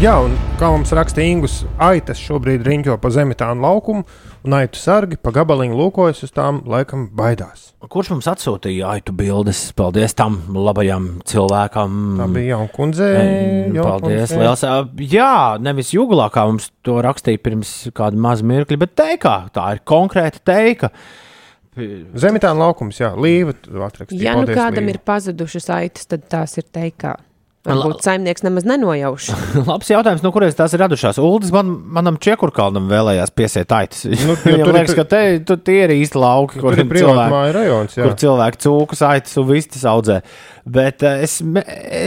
[0.00, 4.06] Jā, un kā mums raksta Ingus, aitas šobrīd riņķo pa zemitānu laukumu,
[4.48, 7.66] un aitu sargi pa gabaliņu lūkojas uz tām, laikam baidās.
[7.84, 9.60] Kurš mums atsūtīja aitu bildes?
[9.76, 12.00] Paldies tam labajam cilvēkam.
[12.16, 13.10] Tā bija jauna kundze.
[13.76, 14.64] Paldies, liels.
[15.04, 19.38] Jā, nevis jūglā, kā mums to rakstīja pirms kāda maza mirkļa, bet teikā.
[19.52, 20.94] Tā ir konkrēta teika.
[22.16, 23.52] Zemitāna laukums, jā, līva.
[24.16, 24.96] Ja nu kādam Līva.
[24.96, 27.18] ir pazudušas aitas, tad tās ir teikā.
[27.68, 29.26] Varbūt saimnieks nemaz nenojauš.
[29.68, 31.18] Labs jautājums, no kurienes tās ir radušās.
[31.20, 34.06] Uldis man, manam čekurkalnam vēlējās piesiet aitas.
[34.08, 37.54] Nu, Viņam tur liekas, ka te, tu, tie ir īsti lauki, Tur kur ir māja
[37.58, 38.08] rajons, jā.
[38.08, 40.20] kur cilvēki cūkas, aitas un vistas audzē.
[40.64, 41.40] Bet eh, es,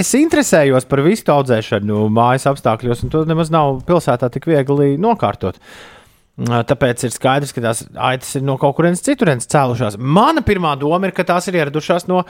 [0.02, 5.62] es interesējos par vistu audzēšanu mājas apstākļos, un to nemaz nav pilsētā tik viegli nokārtot.
[5.62, 5.94] Uh,
[6.34, 10.00] Tāpēc ir skaidrs, ka tās aitas ir no kaut kurienes citurienes cēlušās.
[10.02, 12.24] Mana pirmā doma ir, ka tās ir ieradušās no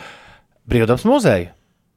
[0.68, 1.54] Brīvdabas muzeja.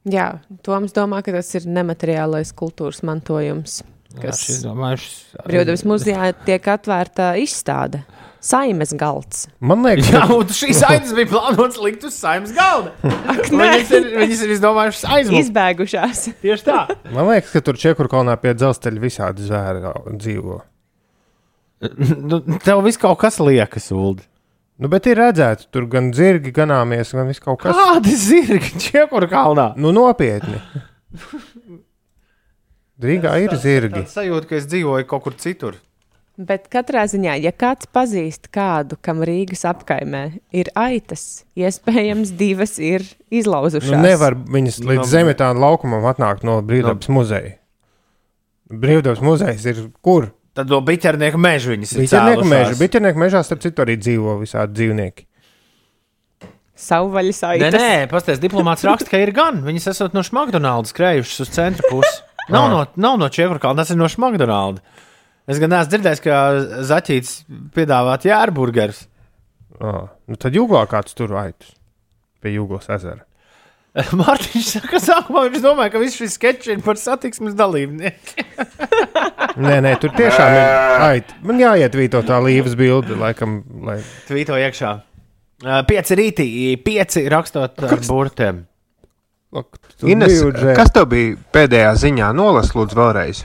[0.07, 0.27] Jā,
[0.63, 3.81] Toms domā, ka tas ir nemateriālais kultūras mantojums.
[4.17, 5.09] Kas šis domājuši,
[5.45, 8.05] Brīvdabas muzejā tiek atvērta izstāde.
[8.47, 9.47] Saimes galds.
[9.59, 12.93] Man liekas, Jā, un šīs aitas bija plānotas likt uz saimnes galda.
[13.49, 15.41] Viņas ir, viņas ir izdomājušas aizmukt.
[15.41, 16.21] Izbēgušās.
[16.43, 16.79] Tieši tā.
[17.11, 20.61] man liekas, ka tur Čekurkalnā pie dzelzceļa visādi zvēri dzīvo.
[22.29, 24.23] Nu, tev viss kaut kas liekas, Ulu.
[24.77, 27.73] Nu, bet ir redzēts, tur gan zirgi ganāmies, gan viss kaut kas.
[27.73, 29.71] Kādi zirgi ķekura kalnā?
[29.79, 30.59] Nu, nopietni.
[33.01, 34.03] Rīgā ir zirgi.
[34.05, 35.77] Es sajūtu, ka es dzīvoju kaut kur citur.
[36.37, 40.23] Bet katrā ziņā, ja kāds pazīst kādu, kam Rīgas apkaimē
[40.53, 41.23] ir aitas,
[41.57, 43.95] iespējams, divas ir izlauzušās.
[43.95, 47.55] Nu, nevar viņas līdz Nu, zemitāna laukumam atnākt no Brīvdabas muzeja.
[48.69, 50.29] Brīvdabas muzejs ir kur?
[50.57, 52.53] Tad no biķernieka meža viņas ir Biķernieku cēlušās.
[52.53, 52.77] mežā.
[52.81, 55.25] Biķernieku mežā, starp citu, arī dzīvo visādi dzīvnieki.
[56.77, 57.75] Savvaļas Nē, aitas.
[57.81, 59.63] nē, pastāstiet, diplomāts raksta, ka ir gan.
[59.65, 62.15] Viņas esat no Šmakdonaldas skrējušas uz centra pusi.
[62.53, 64.81] Nav no, nav no Čiekurkalna, tas ir no Šmakdonalda.
[65.49, 66.37] Es gan neesmu dzirdējis, ka
[66.89, 67.33] Zaķītis
[67.75, 69.01] piedāvāt jērburgerus.
[69.81, 71.73] Ah, nu tad jūglā kāds tur aitus
[72.41, 73.26] pie Jūglas ezera.
[74.19, 78.45] Mārtiņš saka, sākumā viņš domāja, ka viss šis sketčs ir par satiksmes dalībnieku.
[79.63, 81.37] Nē, nē, tur tiešām ir aita.
[81.41, 83.55] Man jāietvīto tā līnijas bilde, laikam,
[83.87, 83.95] lai.
[84.27, 84.91] Tvīto iekšā.
[85.89, 86.47] Pieci rītī,
[86.85, 88.59] pieci rakstot ar burtiem.
[90.05, 90.35] Ines,
[90.77, 92.27] kas tev bija pēdējā ziņā?
[92.37, 93.39] Nolas, lūdzu, vēlreiz.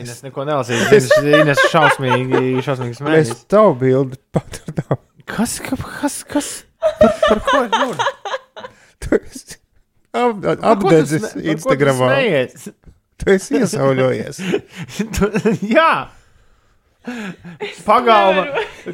[0.00, 0.88] Es neko nelasīju.
[0.88, 1.10] Ines,
[1.42, 3.32] Ines šausmīgi, šausmīgi Es smējies.
[3.52, 4.98] tavu bildi paturu.
[5.30, 6.50] Kas, ka- kas, kas?
[6.80, 8.06] Par, par ko ir runa?
[10.10, 10.40] Ap,
[10.72, 11.44] apdedzis ko
[13.20, 14.40] tu esi iesauļojies.
[15.16, 15.30] Tu-
[15.70, 15.92] Jā!
[17.86, 18.42] Pagalma,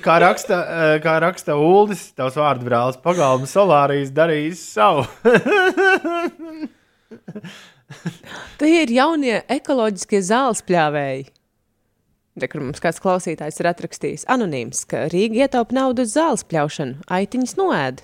[0.04, 5.06] kā raksta, eh, kā raksta Uldis, tavs vārdu brālis, pagalma solārijas darījis savu.
[8.60, 11.26] Tie ir jaunie ekoloģiskie zāles pļāvēji.
[12.36, 16.98] Te, kur mums kāds klausītājs ir atrakstījis anonīms, ka Rīga ietaupa naudu uz zāles pļaušanu,
[17.08, 18.02] aitiņas noēd.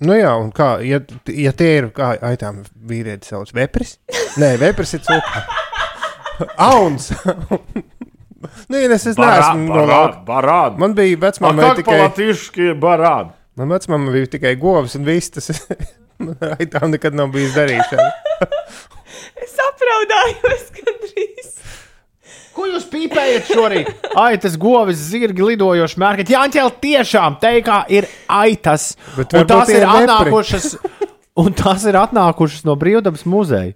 [0.00, 3.98] Nu jā, un kā, ja, ja tie ir, kā aitām vīrietis sauc, vepris?
[4.40, 5.42] Nē, vepris ir cūka.
[6.70, 7.10] Auns!
[8.72, 10.22] Nē, es, es neesmu no lauka.
[10.24, 10.78] barād.
[10.80, 13.34] Man bija vecmāmai tikai, latīši barādi?
[13.60, 15.50] man vecmāmai bija tikai govs un viss, tas
[16.24, 18.10] man aitām nekad nav bijis darīšana.
[19.40, 21.48] Es apraudājos gandrīz.
[22.60, 23.86] Ko jūs pīpējat šorīt?
[24.26, 26.34] Aitas, govis, zirgi, lidojoši mērķi.
[26.34, 28.90] Jā, ķel tiešām teikā ir aitas.
[29.16, 30.74] Bet Un tās ir ir atnākušas,
[31.42, 33.72] un tās ir atnākušas no Brīvdabas muzeja.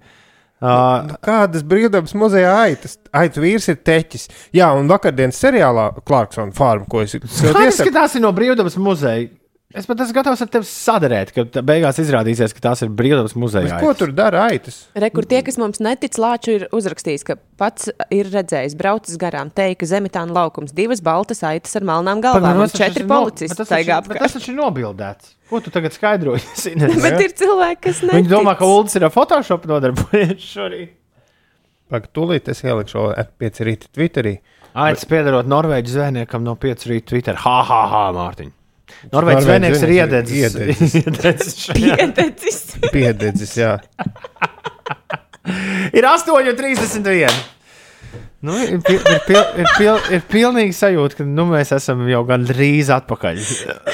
[0.64, 2.94] Uh, Kādas brīvdabas muzejā aitas?
[3.12, 4.28] Aitu vīrs ir teķis.
[4.54, 9.26] Jā, un vakardienas seriālā Clarksona farma, ko es Kādas ka tās ir no Brīvdabas muzeja?
[9.74, 13.80] Es pat esmu gatavs ar tevi sadarēt, ka beigās izrādīsies, ka tās ir Brīvdabas muzeja.
[13.82, 14.84] Ko tur dara aitas?
[14.94, 19.88] Rekur tie, kas mums netic, Lāču ir uzrakstījis, ka pats ir redzējis, braucis garām, teica
[19.90, 24.22] zemitāna laukums, divas baltas aitas ar melnām galvām un četri policisti staigā apkārt.
[24.22, 25.34] Tas taču ir nobildēts.
[25.50, 26.46] Ko tu tagad skaidroji?
[27.08, 28.20] Bet ir cilvēki, kas netic.
[28.20, 30.98] Viņi domā, ka Ulas ir ar Photoshop nodarbojies šorīt.
[31.90, 33.10] Pagaid, tūlīt es ielikšu
[33.42, 34.38] pieci rīta Twitterī.
[34.86, 37.42] Aicis piedarot Norvēģijas zvejniekam no 5 rīta Twitter.
[37.42, 38.60] Ha, ha, ha, Mārtiņ.
[39.12, 40.94] Norvēģis zvejnieks ir iededzis.
[41.00, 41.96] iededzis šajā.
[41.98, 42.60] Piededzis.
[42.94, 43.72] Piededzis, jā.
[45.92, 47.28] Ir 8,31.
[48.44, 52.20] Nu, ir, pil, ir, pil, ir, pil, ir pilnīgi sajūta, ka nu, mēs esam jau
[52.28, 53.40] gandrīz atpakaļ.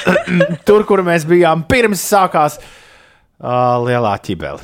[0.66, 4.59] Tur, kur mēs bijām pirms sākās uh, lielā ķibele.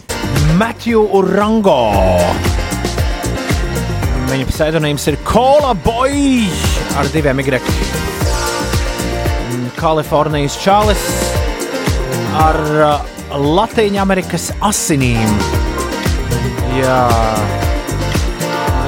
[0.59, 1.79] Matthew Urango.
[4.27, 6.49] Viņa pseidonīms ir Kola Boy
[6.99, 8.26] ar diviem Y.
[9.77, 11.03] Kalifornijas čalis
[12.37, 15.37] ar uh, Latvijas Amerikas asinīm.
[16.77, 17.01] Jā.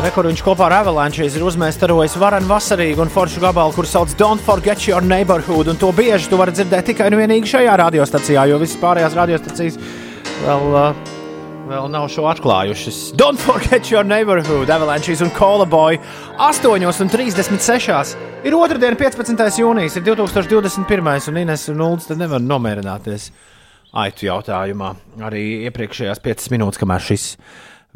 [0.05, 4.40] Rekord viņš kopā ar Avalanche ir uzmēstarojis varenu vasarīgu un foršu gabalu, kur sauc Don't
[4.44, 5.73] Forget Your Neighborhood.
[5.73, 9.78] Un to bieži tu vari dzirdēt tikai un vienīgi šajā radiostacijā, jo visas pārējās radiostacijas
[10.47, 11.18] vēl, uh,
[11.69, 12.99] vēl nav šo atklājušas.
[13.19, 15.99] Don't Forget Your Neighborhood, Avalanche un Cola Boy
[16.39, 18.16] 8,36.
[18.47, 19.61] Ir otrdiena, 15.
[19.61, 21.28] jūnijas, ir 2021.
[21.32, 23.31] un Ines un Ulds nevar nomierināties
[23.93, 24.95] aitu jautājumā.
[25.28, 27.32] Arī iepriekšējās 5 minūtes, kamēr šis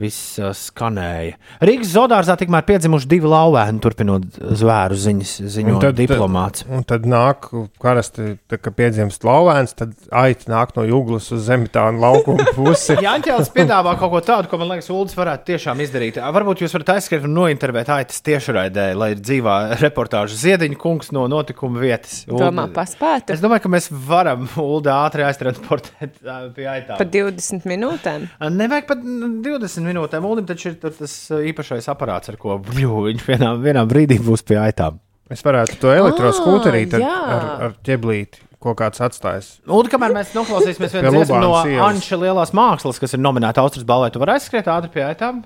[0.01, 1.37] viss uh, skanēja.
[1.63, 6.65] Rīgas zoodārzā tikmēr piedzimuši divi lauvēni, turpinot zvēru ziņas, ziņo diplomāts.
[6.73, 7.51] Un tad nāk,
[7.83, 12.97] parasti, tā, kad piedzimst lauvēns, tad aita nāk no jūglas uz zemitānu laukumu pusi.
[13.05, 16.19] Jāņķēlis piedāvā kaut ko tādu, ko man liekas, Ulas varētu tiešām izdarīt.
[16.23, 21.27] Varbūt jūs varat aizskriet un nointervēt aitas tiešraidē, lai ir dzīvā reportāža Ziediņa kungs no
[21.31, 22.23] notikuma vietas.
[22.29, 26.19] Domā, paspētu Es domāju, ka mēs varam Ulu ātri aiztransportēt
[26.57, 26.99] pie aitām.
[26.99, 28.27] par 20 minūtēm.
[28.57, 30.29] Nevajag pat 20 minūtēm.
[30.29, 34.21] Ulim taču ir tur tas ā, īpašais aparāts, ar ko bļu, viņš vienā, vienā brīdī
[34.23, 35.01] būs pie aitām.
[35.33, 39.53] Es varētu to elektroskūterīt ar, ar, ar ķeblīti, ko kāds atstājis.
[39.71, 41.55] Un kamēr mēs noklausīsimies vienu dziesmu no.
[41.87, 45.41] Anša lielās mākslas, kas ir nominēta Austrijas balvai, tu vari aizskriet ātri pie aitām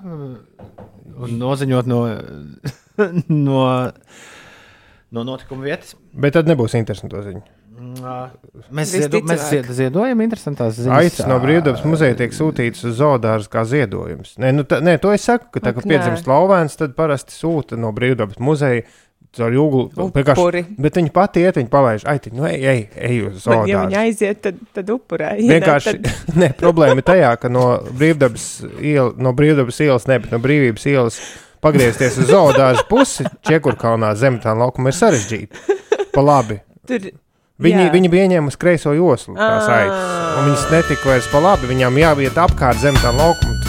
[1.17, 2.01] un noziņot no,
[3.47, 3.61] no,
[5.11, 5.95] no notikuma vietas.
[6.13, 7.45] Bet tad nebūs interesanti to ziņu.
[7.77, 10.93] Mēs, ziedo, mēs zied, ziedojam interesantās ziņas.
[10.97, 14.35] Aicis no brīvdabas muzeja tiek sūtīts uz zoodārzu kā ziedojums.
[14.41, 17.77] Nē, nu, tā, nē, to es saku, ka tā, kad piedzimst lauvēns, tad parasti sūta
[17.79, 18.87] no brīvdabas muzeja.
[19.37, 19.81] Caur jūglu,
[20.15, 23.83] vienkārši- bet viņi pati iet, viņi palaiž, ai, nu, ej, ej, ej uz Bet, ja
[23.83, 25.35] viņi aiziet, tad, tad upurē.
[25.51, 26.07] Vienkārši Tad...
[26.41, 27.65] ne, problēma ir tajā, ka no
[27.99, 28.47] brīvdabas,
[28.79, 31.19] iela, no brīvdabas ielas, ne, bet no brīvības ielas
[31.61, 35.77] pagriezties uz zoodārzu pusi, Čekurkalnā zemetāna laukuma ir sarežģīti.
[36.15, 36.61] Pa labi.
[36.87, 37.11] Tur
[37.57, 37.91] Viņi, Jā.
[37.93, 39.77] viņi bija ieņēmuši kreiso joslu, tās Ā.
[39.81, 40.01] aitas.
[40.37, 43.55] un Viņas netika vairs pa labi, viņām jāiet apkārt zem tā laukuma.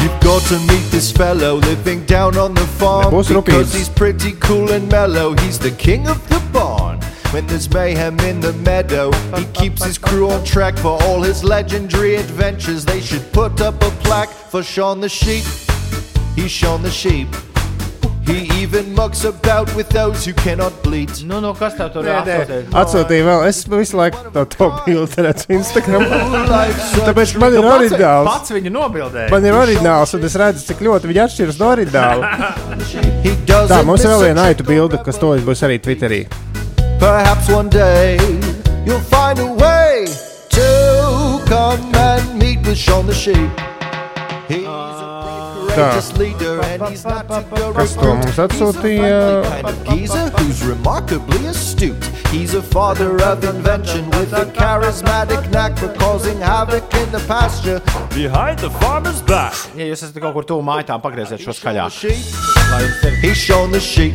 [0.00, 3.74] You've got to meet this fellow living down on the farm Nebūs because rupīts.
[3.76, 5.34] he's pretty cool and mellow.
[5.34, 7.00] He's the king of the barn.
[7.32, 11.44] When there's mayhem in the meadow, he keeps his crew on track for all his
[11.44, 12.84] legendary adventures.
[12.86, 15.44] They should put up a plaque for Sean the sheep.
[16.36, 17.28] He's Sean the sheep.
[18.28, 21.22] He even mucks about with those who cannot bleat.
[21.24, 22.66] Nu, nu, kas tev tur nē, atsūtīja?
[22.82, 23.44] Atsūtīja vēl.
[23.48, 26.04] Es visu laiku to, to bildi redzu Instagram.
[27.08, 28.28] Tāpēc man ir oriģināls.
[28.28, 29.32] Pats viņu nobildēja.
[29.32, 32.32] Man ir oriģināls, un es redzu, cik ļoti viņi atšķiras no oriģināla.
[33.24, 36.20] He Tā, mums ir vēl viena aitu bilde, kas to būs arī Twitterī.
[37.00, 38.18] Perhaps one day
[38.84, 40.04] you'll find a way
[40.52, 40.68] to
[41.48, 43.50] come and meet with Sean the sheep.
[44.48, 44.87] He's a
[45.78, 49.44] courageous leader and he's not to go Kas to mums atsūtīja?
[49.48, 52.04] kind of geezer who's remarkably astute.
[52.32, 57.80] He's a father of invention with a charismatic knack for causing havoc in the pasture
[58.14, 59.54] behind the farmer's back.
[59.76, 62.02] Ja jūs esat kaut kur tuvu mājām, pagrieziet šo skaļāk.
[63.22, 64.14] He's shown the sheep.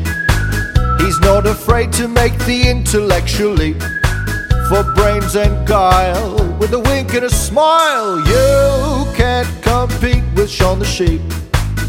[1.00, 3.82] He's not afraid to make the intellectual leap.
[4.70, 10.80] For brains and guile, with a wink and a smile, you can't compete with Sean
[10.80, 11.22] the sheep.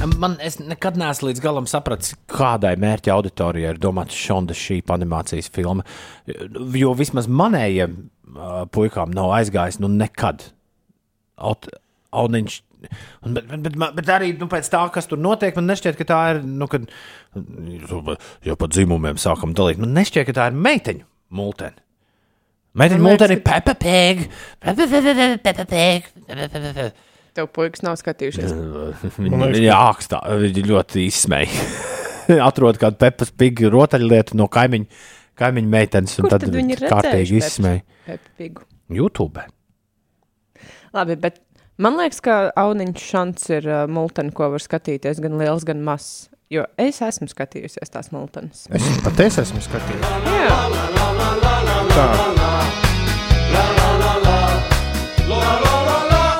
[0.02, 5.84] Man es nekad neesmu līdz galam sapratis, kādai mērķa auditorijai ir domāta šī animācijas filma.
[6.74, 7.96] Jo vismaz manējiem
[8.34, 10.50] uh, puikām nav aizgājis, nu nekad.
[11.34, 11.68] Aut,
[12.14, 12.58] auniņš,
[13.24, 16.08] un, bet, bet, bet, bet arī nu, pēc tā, kas tur notiek, man nešķiet, ka
[16.08, 16.42] tā ir.
[16.44, 16.86] Nu, kad,
[18.46, 21.80] jau pa dzimumiem sākam dalīt, man nešķiet, ka tā ir meiteņu multene.
[22.74, 24.24] Meiteņu multene ir Peppa Pig.
[24.62, 27.12] Peppa Pig, Peppa Pig, Peppa Pig.
[27.34, 28.52] Tev puikas nav skatījušies.
[29.18, 31.64] Viņa ākstā, viņa ļoti izsmeja.
[32.48, 34.86] Atrod kādu pepas pigu rotaļlietu no kaimiņa,
[35.40, 37.82] kaimiņa meitenes, un Kur tad, tad viņi ir kārtīgi izsmeja.
[38.94, 39.42] YouTube.
[40.94, 41.40] Labi, bet
[41.82, 46.28] man liekas, ka Auniņš šants ir uh, multeni, ko var skatīties gan liels, gan mazs.
[46.54, 48.68] Jo es esmu skatījusies tās multenes.
[48.70, 50.06] Es pat es esmu skatījies.
[50.38, 50.58] Jā.
[51.96, 52.08] Tā.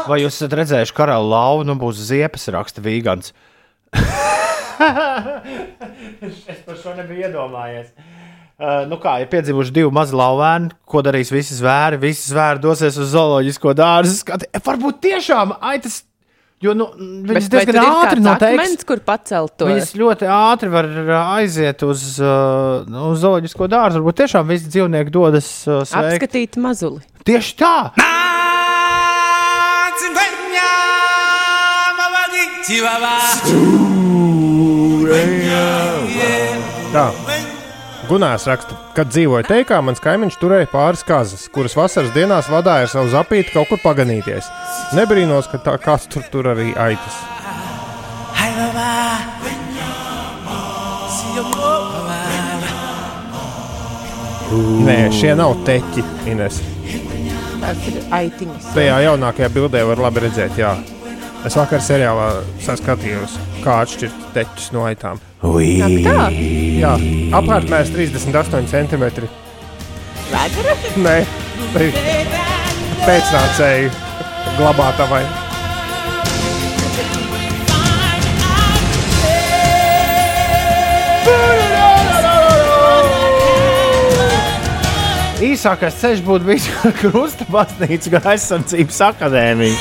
[0.05, 3.33] Vai jūs esat redzējuši karalu lauvu, nu būs ziepes raksta vīgans?
[6.25, 7.89] es par šo nebiju iedomājies.
[8.55, 11.99] Uh, nu kā, ja piedzimuši divi mazi lauvēni, ko darīs visi zvēri?
[12.03, 14.13] Visi zvēri dosies uz zooloģisko dārzu.
[14.21, 16.03] Skati, e, varbūt tiešām aitas,
[16.63, 18.61] jo nu, viņas Bet diezgan ir ātri noteiks.
[18.61, 19.67] akmens, kur pacelt to?
[19.73, 24.05] Viņas ļoti ātri var uh, aiziet uz, uh, nu, uz zooloģisko dārzu.
[24.05, 26.21] Varbūt tiešām visi dzīvnieki dodas uh, sveikt.
[26.21, 27.03] Apskatīt mazuli.
[27.27, 27.77] Tieši tā!
[36.95, 37.07] Tā.
[38.05, 42.91] Gunārs raksta, kad dzīvoja teikā, mans kaimiņš turēja pāris kazas, kuras vasaras dienās vadīja ar
[42.93, 44.51] savu zapīti kaut kur paganīties.
[44.99, 47.17] Nebrīnos, ka tā kāds tur, tur arī aitas.
[54.85, 56.61] Nē, šie nav teķi, Ines.
[57.65, 58.65] Tās ir aitiņas.
[58.75, 60.75] Tajā jaunākajā bildē var labi redzēt, jā.
[61.49, 62.27] Es vakar seriālā
[62.65, 65.21] saskatījos, kā atšķirt teķus no aitām.
[65.49, 65.79] Ui.
[65.85, 66.27] Ak tā?
[66.81, 66.93] Jā,
[67.41, 69.31] apmēram 38 centimetri.
[70.29, 70.77] Vēdera?
[71.05, 71.17] Nē,
[73.07, 73.89] pēcnācēji
[74.61, 75.25] glabātavai.
[85.45, 86.67] Īsākais ceļš būtu bijis
[87.01, 89.77] Krusta baznīca, gan aizsardzības akadēmija.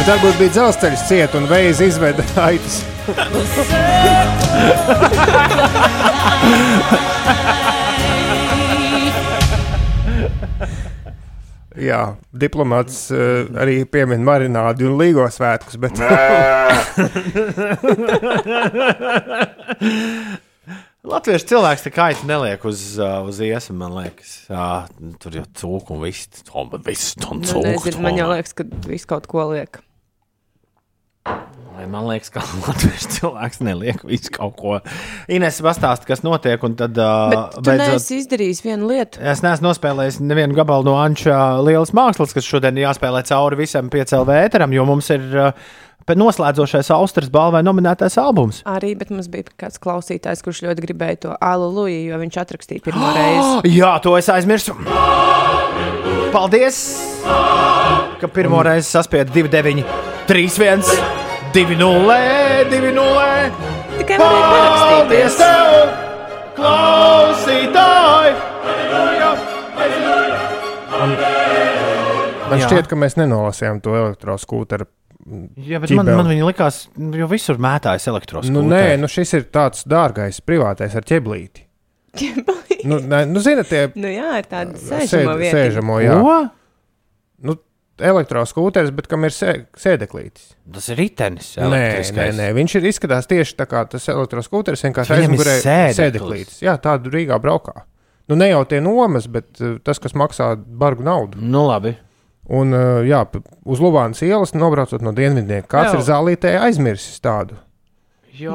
[0.00, 2.76] Bet varbūt bija dzelzceļš ciet un veids izveda aitas.
[11.80, 12.00] Jā,
[12.36, 15.92] diplomāts uh, arī piemin marinādi un līgo svētkus, bet
[21.10, 24.34] Latviešu cilvēks tā kā aitu neliek uz, uh, uz iesmu, man liekas.
[24.50, 24.66] Jā,
[25.22, 26.28] tur jau cūku un viss.
[26.46, 27.64] Tom, viss tam Nu, cūku.
[27.66, 29.80] nezinu, man jau liekas, ka viss kaut ko liek.
[31.80, 34.74] Vai Man liekas, ka latviešu cilvēks neliek visu kaut ko.
[35.32, 39.22] Ines pastāsta, kas notiek, un tad uh, Bet tu neesi izdarījis vienu lietu.
[39.24, 44.42] Es neesmu nospēlējis nevienu gabalu no Anča lielas mākslas, kas šodien jāspēlē cauri visam piecēlē
[44.42, 45.70] ēteram, jo mums ir uh,
[46.20, 48.60] noslēdzošais Austrijas balvai nominētais albums.
[48.68, 53.08] Arī, bet mums bija kāds klausītājs, kurš ļoti gribēja to Aleluja, jo viņš atrakstīja pirmo
[53.16, 53.72] reizi.
[53.78, 54.76] Jā, to es aizmirsu.
[56.36, 56.82] Paldies!
[58.20, 59.88] Ka pirmo reizi saspiedu 2, 9,
[60.28, 61.19] 3, 1,
[61.52, 62.14] 2, 0,
[62.70, 63.50] 2, 0.
[63.98, 64.18] Tikai.
[64.18, 65.36] Paldies!
[65.40, 65.90] tev!
[66.60, 68.34] klausītāji!
[72.50, 72.66] Man Jā.
[72.66, 74.86] šķiet, ka mēs nenolasījām to elektroskūteru.
[75.70, 78.54] Jā, bet man, man viņa likās, jo visur mētājas elektroskūpsters.
[78.56, 81.66] Nu, nē, nu šis ir tāds dārgais, privātais ar ķeblīti.
[82.90, 85.54] nu, nē, nu, zināt, tie Nu, jā, ir sēd- sēžamo vieta.
[85.56, 86.16] sēžamo, jā.
[86.18, 86.38] Ko?
[87.46, 87.54] Nu,
[88.02, 90.54] elektroskūteris, bet kam ir sē, sēdeklītis.
[90.74, 91.52] Tas ir ritenis.
[91.60, 91.84] Nē,
[92.16, 95.56] nē, nē, viņš ir izskatās tieši tā kā tas elektroskūteris, vienkārši aizmugurē
[95.96, 96.60] sēdeklītis.
[96.64, 97.84] Jā, tādu Rīgā braukā.
[98.30, 101.40] Nu, ne jau tie nomas, bet uh, tas, kas maksā bargu naudu.
[101.42, 101.96] Nu, labi.
[102.50, 103.24] Un, uh, jā,
[103.66, 105.66] uz Lubānas ielas nobraucot no dienvidiem.
[105.70, 105.98] Kāds Jā.
[105.98, 107.58] ir zālītē aizmirsis tādu?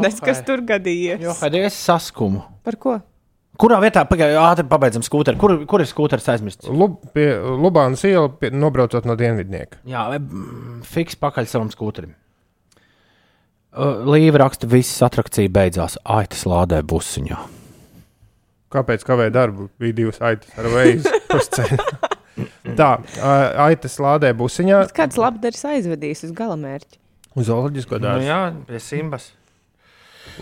[0.02, 1.22] Nes, kas tur gadījies?
[1.24, 2.42] Jo, kad es saskumu.
[2.66, 2.96] Par ko?
[3.62, 5.38] Kurā vietā pagaidā ātri pabeidzam skūteri?
[5.40, 6.68] Kur, kur ir skūteris aizmirsts?
[6.68, 9.80] Lub, pie Lubānas iela pie, nobraucot no dienvidnieka.
[9.88, 10.06] Jā,
[10.90, 12.12] fiks pakaļ savam skūterim.
[14.08, 15.98] Līva raksta, visas atrakcija beidzās.
[16.08, 17.38] Aitas lādē busiņā.
[18.76, 19.70] Kāpēc kavēja darbu?
[19.80, 21.88] Bija divas aitas ar veidu uz ceļa.
[22.76, 22.90] Tā,
[23.68, 27.00] aitas lādē busiņā Kāds labdaris aizvedīs uz galamērķi?
[27.36, 28.28] uz zooloģisko Nu, dārzu.
[28.28, 29.30] jā, pie simbas.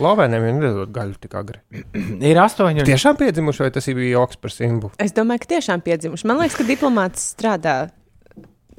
[0.02, 1.60] Lāvēniem jau nedod gaļu tik agri.
[2.30, 2.82] Ir astoņi.
[2.82, 4.90] un- Tiešām piedzimuši, vai tas bija joks par simbu?
[4.98, 6.26] Es domāju, ka tiešām piedzimuši.
[6.30, 7.76] Man liekas, ka diplomāts strādā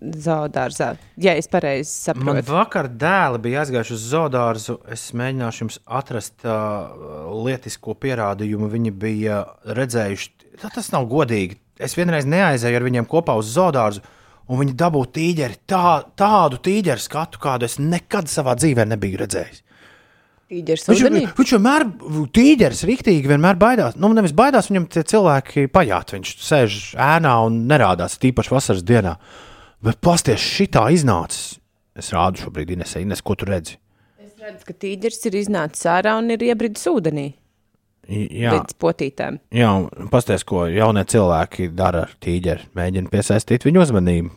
[0.01, 0.89] zoodārzā.
[1.17, 2.51] Ja es pareizi Man saprotu.
[2.51, 4.75] vakar dēli bija aizgājuši uz zoodārzu.
[4.91, 8.67] Es mēģināšu jums atrast uh, lietisko pierādījumu.
[8.75, 10.29] Viņi bija redzējuši,
[10.61, 11.57] tā tas nav godīgi.
[11.79, 14.03] Es vienreiz neaizēju ar viņiem kopā uz zoodārzu,
[14.51, 19.63] un viņi dabūja tīģeri, tā, tādu tīģeru skatu, kādu es nekad savā dzīvē nebiju redzējis.
[20.45, 21.83] Tīģeris Viņš, viņš vienmēr,
[22.37, 23.95] tīģeris, rīktīgi vienmēr baidās.
[23.97, 26.13] Nu, nevis baidās, viņam tie cilvēki pajāt.
[26.13, 29.15] Viņš sēž ēnā un nerādās, tīpaši vasaras dienā.
[29.85, 31.55] Bet pasties, šitā iznācis.
[31.97, 33.79] Es rādu šobrīd, Ines, Ines ko tu redzi.
[34.21, 37.31] Es redzu, ka tīģeris ir iznācis ārā un ir iebridis ūdenī
[38.05, 39.39] Jā, līdz potītēm.
[39.55, 42.69] jā un pasties, ko jaunie cilvēki dara ar tīģeri.
[42.77, 44.29] Mēģina piesaistīt viņu uzmanību.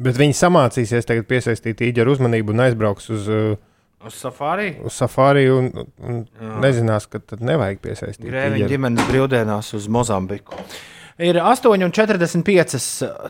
[0.00, 3.56] Bet viņi samācīsies tagad piesaistīt īģeru uzmanību un aizbrauks uz, uh,
[4.06, 4.70] Uz safari?
[4.84, 5.66] uz safari un,
[6.00, 6.22] un
[6.62, 8.30] nezinās, ka tad nevajag piesaistīt.
[8.30, 10.56] Grēviņa ģimenes brīvdienās uz Mozambiku.
[11.20, 12.78] Ir 8,45.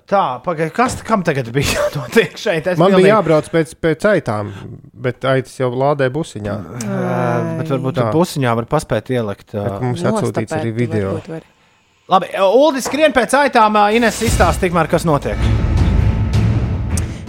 [0.06, 2.68] Tā, pagaidi, kas kam tagad bija jānotiek šeit?
[2.70, 4.52] Es Man pilnīgi- bija jābrauc pēc, pēc aitām,
[4.94, 6.54] bet aitas jau lādē busiņā.
[6.86, 8.04] Ā, Bet varbūt Tā.
[8.06, 9.50] tur pusiņā var paspēt ielikt.
[9.58, 11.16] Bet mums atsūtīts arī video.
[12.10, 15.36] Labi, Uldis skrien pēc aitām, Ines izstāsta tikmēr, kas notiek.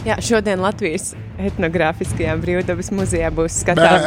[0.06, 1.12] Jā, šodien Latvijas
[1.50, 4.06] etnogrāfiskajā brīvdabas muzejā būs skatāms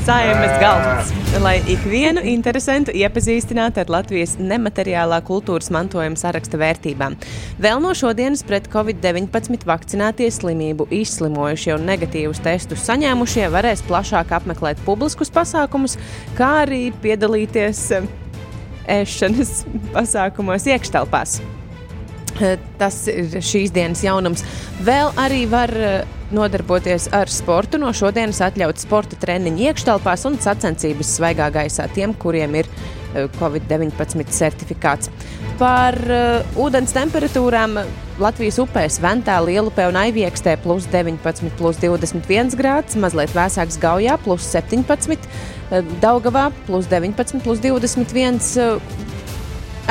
[0.00, 1.10] Saimas galds,
[1.44, 7.18] lai ikvienu interesantu iepazīstinātu ar Latvijas nemateriālā kultūras mantojuma saraksta vērtībām.
[7.60, 14.80] Vēl no šodienas pret covid-19 vakcinētie slimību izslimojušie un negatīvus testus saņēmušie varēs plašāk apmeklēt
[14.88, 16.00] publiskus pasākumus,
[16.40, 18.10] kā arī piedalīties eh,
[19.00, 19.56] ēšanas
[19.92, 21.42] pasākumos iekštelpās.
[22.38, 24.44] Eh, Tas ir šīs dienas jaunums.
[24.86, 27.80] Vēl arī var eh, nodarboties ar sportu.
[27.80, 34.30] No šodienas atļauts sporta treniņi iekštelpās un sacensības svaigā gaisā tiem, kuriem ir eh, Covid-19
[34.32, 35.12] certifikāts.
[35.60, 37.74] Par uh, ūdens temperatūrām
[38.20, 44.48] Latvijas upēs Ventā, Lielupē un Aiviekstē plus 19, plus 21 grāds, mazliet vēsāks Gaujā plus
[44.48, 45.28] 17,
[45.70, 48.80] eh, Daugavā plus 19, plus 21 eh,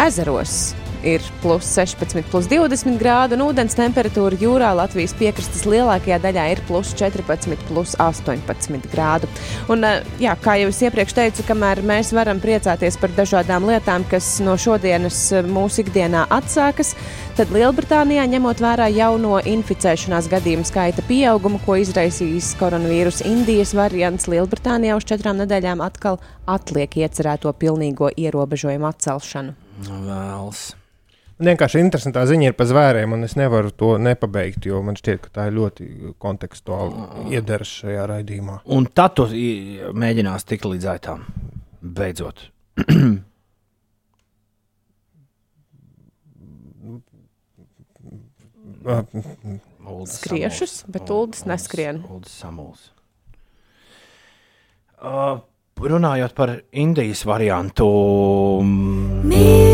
[0.08, 6.46] ezeros ir plus 16, plus 20 grādi, un ūdens temperatūra jūrā Latvijas piekrastes lielākajā daļā
[6.54, 9.30] ir plus 14, plus 18 grādu.
[9.70, 14.04] Un, eh, jā, kā jau es iepriekš teicu, kamēr mēs varam priecāties par dažādām lietām,
[14.10, 16.96] kas no šodienas eh, mūsu ikdienā atsākas,
[17.38, 24.98] tad Lielbritānijā, ņemot vērā jauno inficēšanās gadījumu skaita pieaugumu, ko izraisījis koronavīrus Indijas variants, Lielbritānijā
[25.00, 26.20] uz četrām nedēļām atkal
[26.50, 29.56] atliek iecerēto pilnīgo ierobežojumu atcelšanu.
[29.88, 30.79] Vēls.
[31.40, 35.30] Vienkārši interesantā ziņa ir par zvēriem, un es nevaru to nepabeigt, jo man šķiet, ka
[35.38, 35.86] tā ir ļoti
[36.20, 38.58] kontekstuāli iederas šajā raidījumā.
[38.76, 41.24] Un tad tu i, mēģināsi tikt līdz aitām.
[41.80, 42.44] Beidzot.
[50.12, 52.04] Skriešus, bet Uldis neskrien.
[52.12, 52.92] Uldis samuls.
[55.00, 55.40] Uh,
[55.80, 57.88] runājot par Indijas variantu,
[59.24, 59.69] मेरे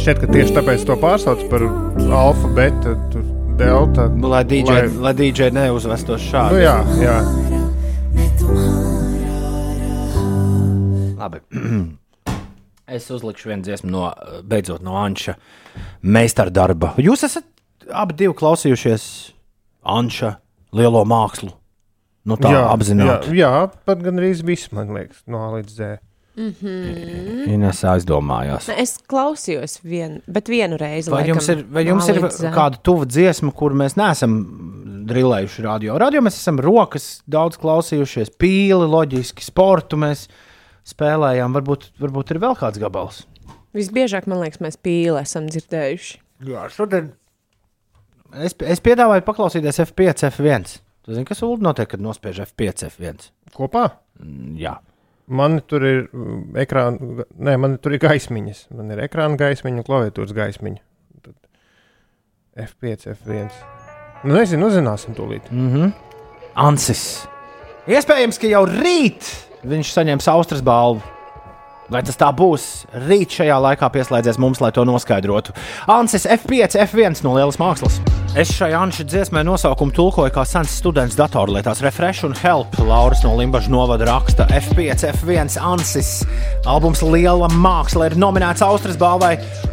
[0.00, 1.60] šķiet, ka tieši tāpēc to pārsauc par
[2.16, 2.94] alfa, beta,
[3.60, 4.06] delta.
[4.08, 4.88] lai DJ, lai...
[5.04, 6.56] Lai DJ neuzvestos šādi.
[6.56, 7.16] Nu, jā, jā.
[11.20, 11.38] Labi.
[12.90, 14.08] Es uzlikšu vienu dziesmu no,
[14.50, 15.36] beidzot, no Anša
[16.02, 16.90] meistara darba.
[16.98, 17.46] Jūs esat
[17.94, 19.04] abi divi klausījušies
[19.86, 20.32] Anša
[20.74, 21.52] lielo mākslu.
[22.26, 23.30] Nu, tā apzināti.
[23.30, 26.00] Jā, jā, pat gan arī viss, man liekas, no A līdz Z.
[26.38, 27.48] Mhm.
[27.50, 28.68] Ines aizdomājās.
[28.78, 31.10] Es klausījos, vien, bet vienu reizi.
[31.10, 32.20] Vai laikam, jums ir, vai jums ir
[32.54, 34.36] kāda tuva dziesma, kur mēs neesam
[35.10, 35.98] drillējuši radio?
[36.00, 40.28] Radio mēs esam rokas daudz klausījušies, pīli, loģiski, sportu mēs
[40.88, 41.56] spēlējām.
[41.58, 43.24] Varbūt, varbūt ir vēl kāds gabals.
[43.76, 46.20] Visbiežāk, man liekas, mēs pīli esam dzirdējuši.
[46.50, 47.10] Jā, šodien
[48.38, 50.78] es, es piedāvāju paklausīties F5, F1.
[51.04, 53.28] Tu zini, kas ULD notiek, kad nospiež F5, F1?
[53.56, 53.88] Kopā?
[54.22, 54.78] Mm, Jā.
[55.30, 58.64] Man tur ir mm, ekrāna, nē, man tur ir gaismiņas.
[58.74, 60.82] Man ir ekrāna gaismiņa un klaviatūras gaismiņa.
[61.22, 63.52] Tad F5, F1.
[64.24, 65.46] Nu, nezinu, uzzināsim tūlīt.
[65.54, 65.92] Mm -hmm.
[66.54, 67.04] Ansis.
[67.88, 69.30] Iespējams, ka jau rīt
[69.62, 71.02] viņš saņems Austrijas balvu.
[71.90, 72.64] Vai tas tā būs?
[73.08, 75.50] Rīt šajā laikā pieslēdzies mums, lai to noskaidrotu.
[75.90, 77.98] Ansis F5, F1 no Lielas Mākslas.
[78.38, 81.82] Es šai Anša dziesmai nosaukumu tulkoju kā sens students datorlietās.
[81.82, 82.78] Refresh un Help.
[82.86, 86.12] Lauris no Limbaģa novada raksta F5, F1 Ansis.
[86.70, 89.32] Albums Liela Māksla ir nominēts Austrijas balvai.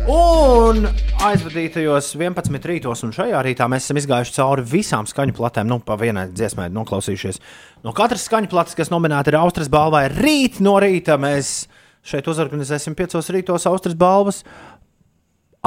[0.09, 0.89] Un
[1.21, 5.69] aizvadītajos 11 rītos un šajā rītā mēs esam izgājuši cauri visām skaņu platēm.
[5.69, 7.37] Nu, pa vienai dziesmai noklausījušies.
[7.85, 11.67] No katras skaņu plates, kas nominēta ir Austrijas balvai, rīt no rīta mēs
[12.07, 14.43] šeit uzorganizēsim piecos rītos Austrijas balvas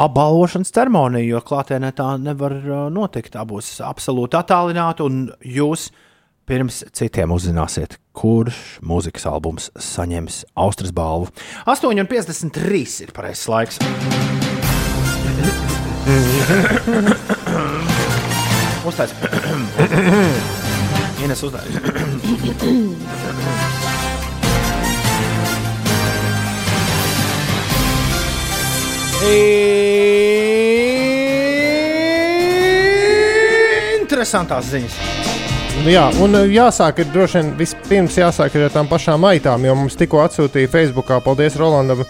[0.01, 2.55] apbalvošanas ceremoniju, jo klātienē tā nevar
[2.93, 3.33] notikt.
[3.35, 5.91] Tā būs absolūti attālināta, un jūs
[6.49, 11.27] pirms citiem uzzināsiet, kurš mūzikas albums saņems Austrijas balvu.
[11.69, 13.77] 8,53 ir pareizais laiks.
[18.89, 19.13] Uztais.
[21.21, 21.69] Ines uztais.
[34.01, 34.95] Interesantās ziņas.
[35.89, 39.97] Jā, un uh, jāsāk ir droši vien vispirms jāsāk ar tām pašām aitām, jo mums
[39.97, 42.03] tikko atsūtīja Facebookā, paldies Rolandam,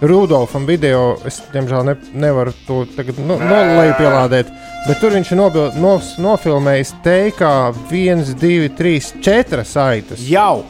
[0.00, 1.16] Rudolfam video.
[1.26, 4.50] Es, diemžēl, ne, nevaru to tagad no, nolaipielādēt,
[4.86, 7.52] bet tur viņš ir nobil, nos, nofilmējis teikā
[7.90, 10.24] 1, 2, 3, 4 aitas.
[10.28, 10.64] Jau!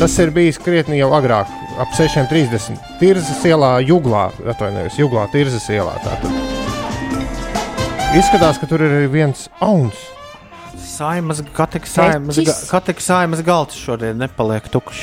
[0.00, 2.78] Tas ir bijis krietni jau agrāk, ap 6.30.
[3.00, 5.96] Tirzas ielā, Juglā, atvainojos, Juglā, Tirzas ielā.
[6.04, 6.30] Tātad.
[8.14, 9.98] Izskatās, ka tur ir arī viens auns.
[10.78, 15.02] Saimas, katika saimas, ga, katika saimas galds šodien nepaliek tukšs.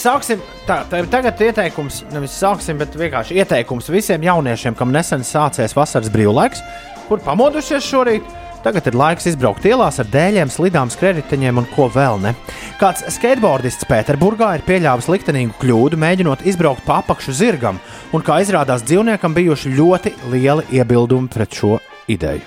[0.00, 5.26] Sāksim, tā, tā ir tagad ieteikums, nevis sāksim, bet vienkārši ieteikums visiem jauniešiem, kam nesen
[5.28, 6.62] sācies vasaras brīvlaiks,
[7.10, 8.39] kur pamodušies šorīt.
[8.60, 12.34] Tagad ir laiks izbraukt ielās ar dēļiem, slidām, skrējējiņiem un ko vēl ne.
[12.80, 17.80] Kāds skateboardists Pēterburgā ir pieļāvis liktenīgu kļūdu, mēģinot izbraukt pa apakšu zirgam,
[18.12, 21.78] un kā izrādās, dzīvniekam bijuši ļoti lieli iebildumi pret šo
[22.12, 22.44] ideju.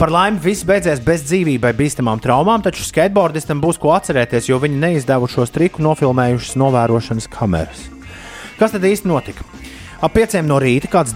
[0.00, 4.80] Par laimi viss beidzies bez dzīvībai bīstamām traumām, taču skateboardistam būs ko atcerēties, jo viņi
[4.86, 7.88] neizdevušos triku nofilmējušas novērošanas kameras.
[8.56, 9.44] Kas tad īsti notika?
[10.00, 11.12] Ap pieciem no rīta kāds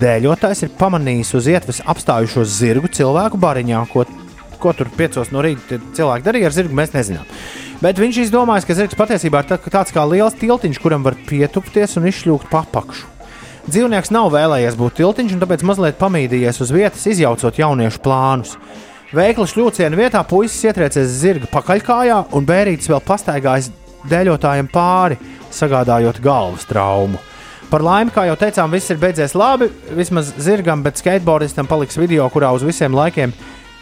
[0.00, 4.04] dēļotājs ir pamanījis uz ietves apstājušos zirgu cilvēku bariņā, ko,
[4.60, 7.26] ko tur piecos no rīta cilvēki darīja ar zirgu, mēs nezinām.
[7.82, 11.96] Bet viņš izdomāja, ka zirgs patiesībā ir tā- tāds kā liels tiltiņš, kuram var pietupties
[11.98, 13.10] un izšļūkt pa apakšu.
[13.64, 18.56] Dzīvnieks nav vēlējies būt tiltiņš, un tāpēc mazliet pamīdījies uz vietas, izjaucot jauniešu plānus.
[19.14, 23.70] Veikla šļūciena vietā puisis ietriecies zirga pakaļkājā, un bērītis vēl pastaigājis
[24.10, 25.16] dēļotājiem pāri,
[25.54, 27.20] sagādājot galvas traumu.
[27.74, 29.66] Par laimi, kā jau teicām, viss ir beidzies labi.
[29.98, 33.32] Vismaz zirgam, bet skateboardistam paliks video, kurā uz visiem laikiem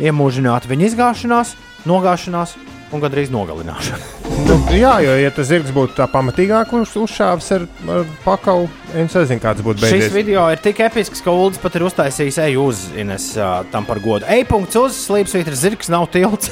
[0.01, 1.51] iemūžināta viņa izgāšanās,
[1.85, 2.55] nogāšanās
[2.97, 4.09] un gandrīz nogalināšana.
[4.47, 9.13] Nu, jā, jo, ja tas zirgs būtu tā pamatīgāk uz, uzšāvis ar, ar pakalu, es
[9.19, 10.15] nezinu, kāds būtu Šis beidzies.
[10.17, 14.01] video ir tik episks, ka Ulas pat ir uztaisījis eju uz Ines ā, tam par
[14.01, 14.25] godu.
[14.39, 16.49] Ej-punkts uz slīpsvītra zirgs nav tilts.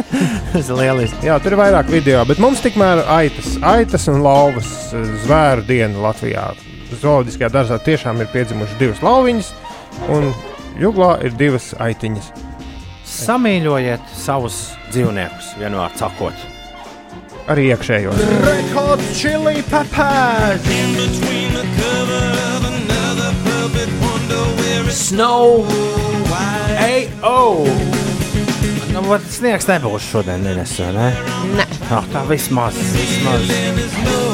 [0.54, 1.26] Tas ir lieliski.
[1.26, 4.70] Jā, tur ir vairāk video, bet mums tikmēr aitas, aitas un lauvas
[5.26, 6.52] zvēru diena Latvijā.
[6.94, 9.48] Zooloģiskajā dārzā tiešām ir piedzimušas divas lauviņas,
[10.14, 10.28] un
[10.80, 12.30] jūglā ir divas aitiņas.
[13.06, 14.60] Samīļojiet savus
[14.92, 16.46] dzīvniekus, vienvārds sakot.
[17.50, 18.22] Arī iekšējos.
[18.74, 20.66] Hot Chili Peppers!
[24.96, 25.66] Snow!
[26.76, 27.66] A.O.
[28.92, 31.10] Nu, vat sniegs nebūs šodien, Ines, vai ne?
[31.58, 31.66] Nē.
[31.92, 34.25] Ah, tā vismaz, vismaz.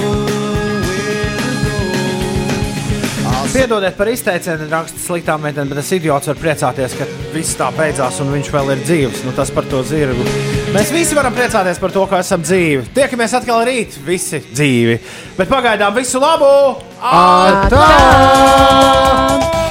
[3.53, 7.05] Piedodiet par izteicienu, raksta sliktā meitene, bet tas idiots var priecāties, ka
[7.35, 9.21] viss tā beidzās un viņš vēl ir dzīves.
[9.27, 10.25] Nu, tas par to zirgu.
[10.73, 12.89] Mēs visi varam priecāties par to, ka esam dzīvi.
[12.97, 14.97] Tiekamies atkal rīt, visi dzīvi.
[15.37, 16.53] Bet pagaidām visu labu!
[16.97, 17.89] Atā!
[17.91, 19.62] Atā!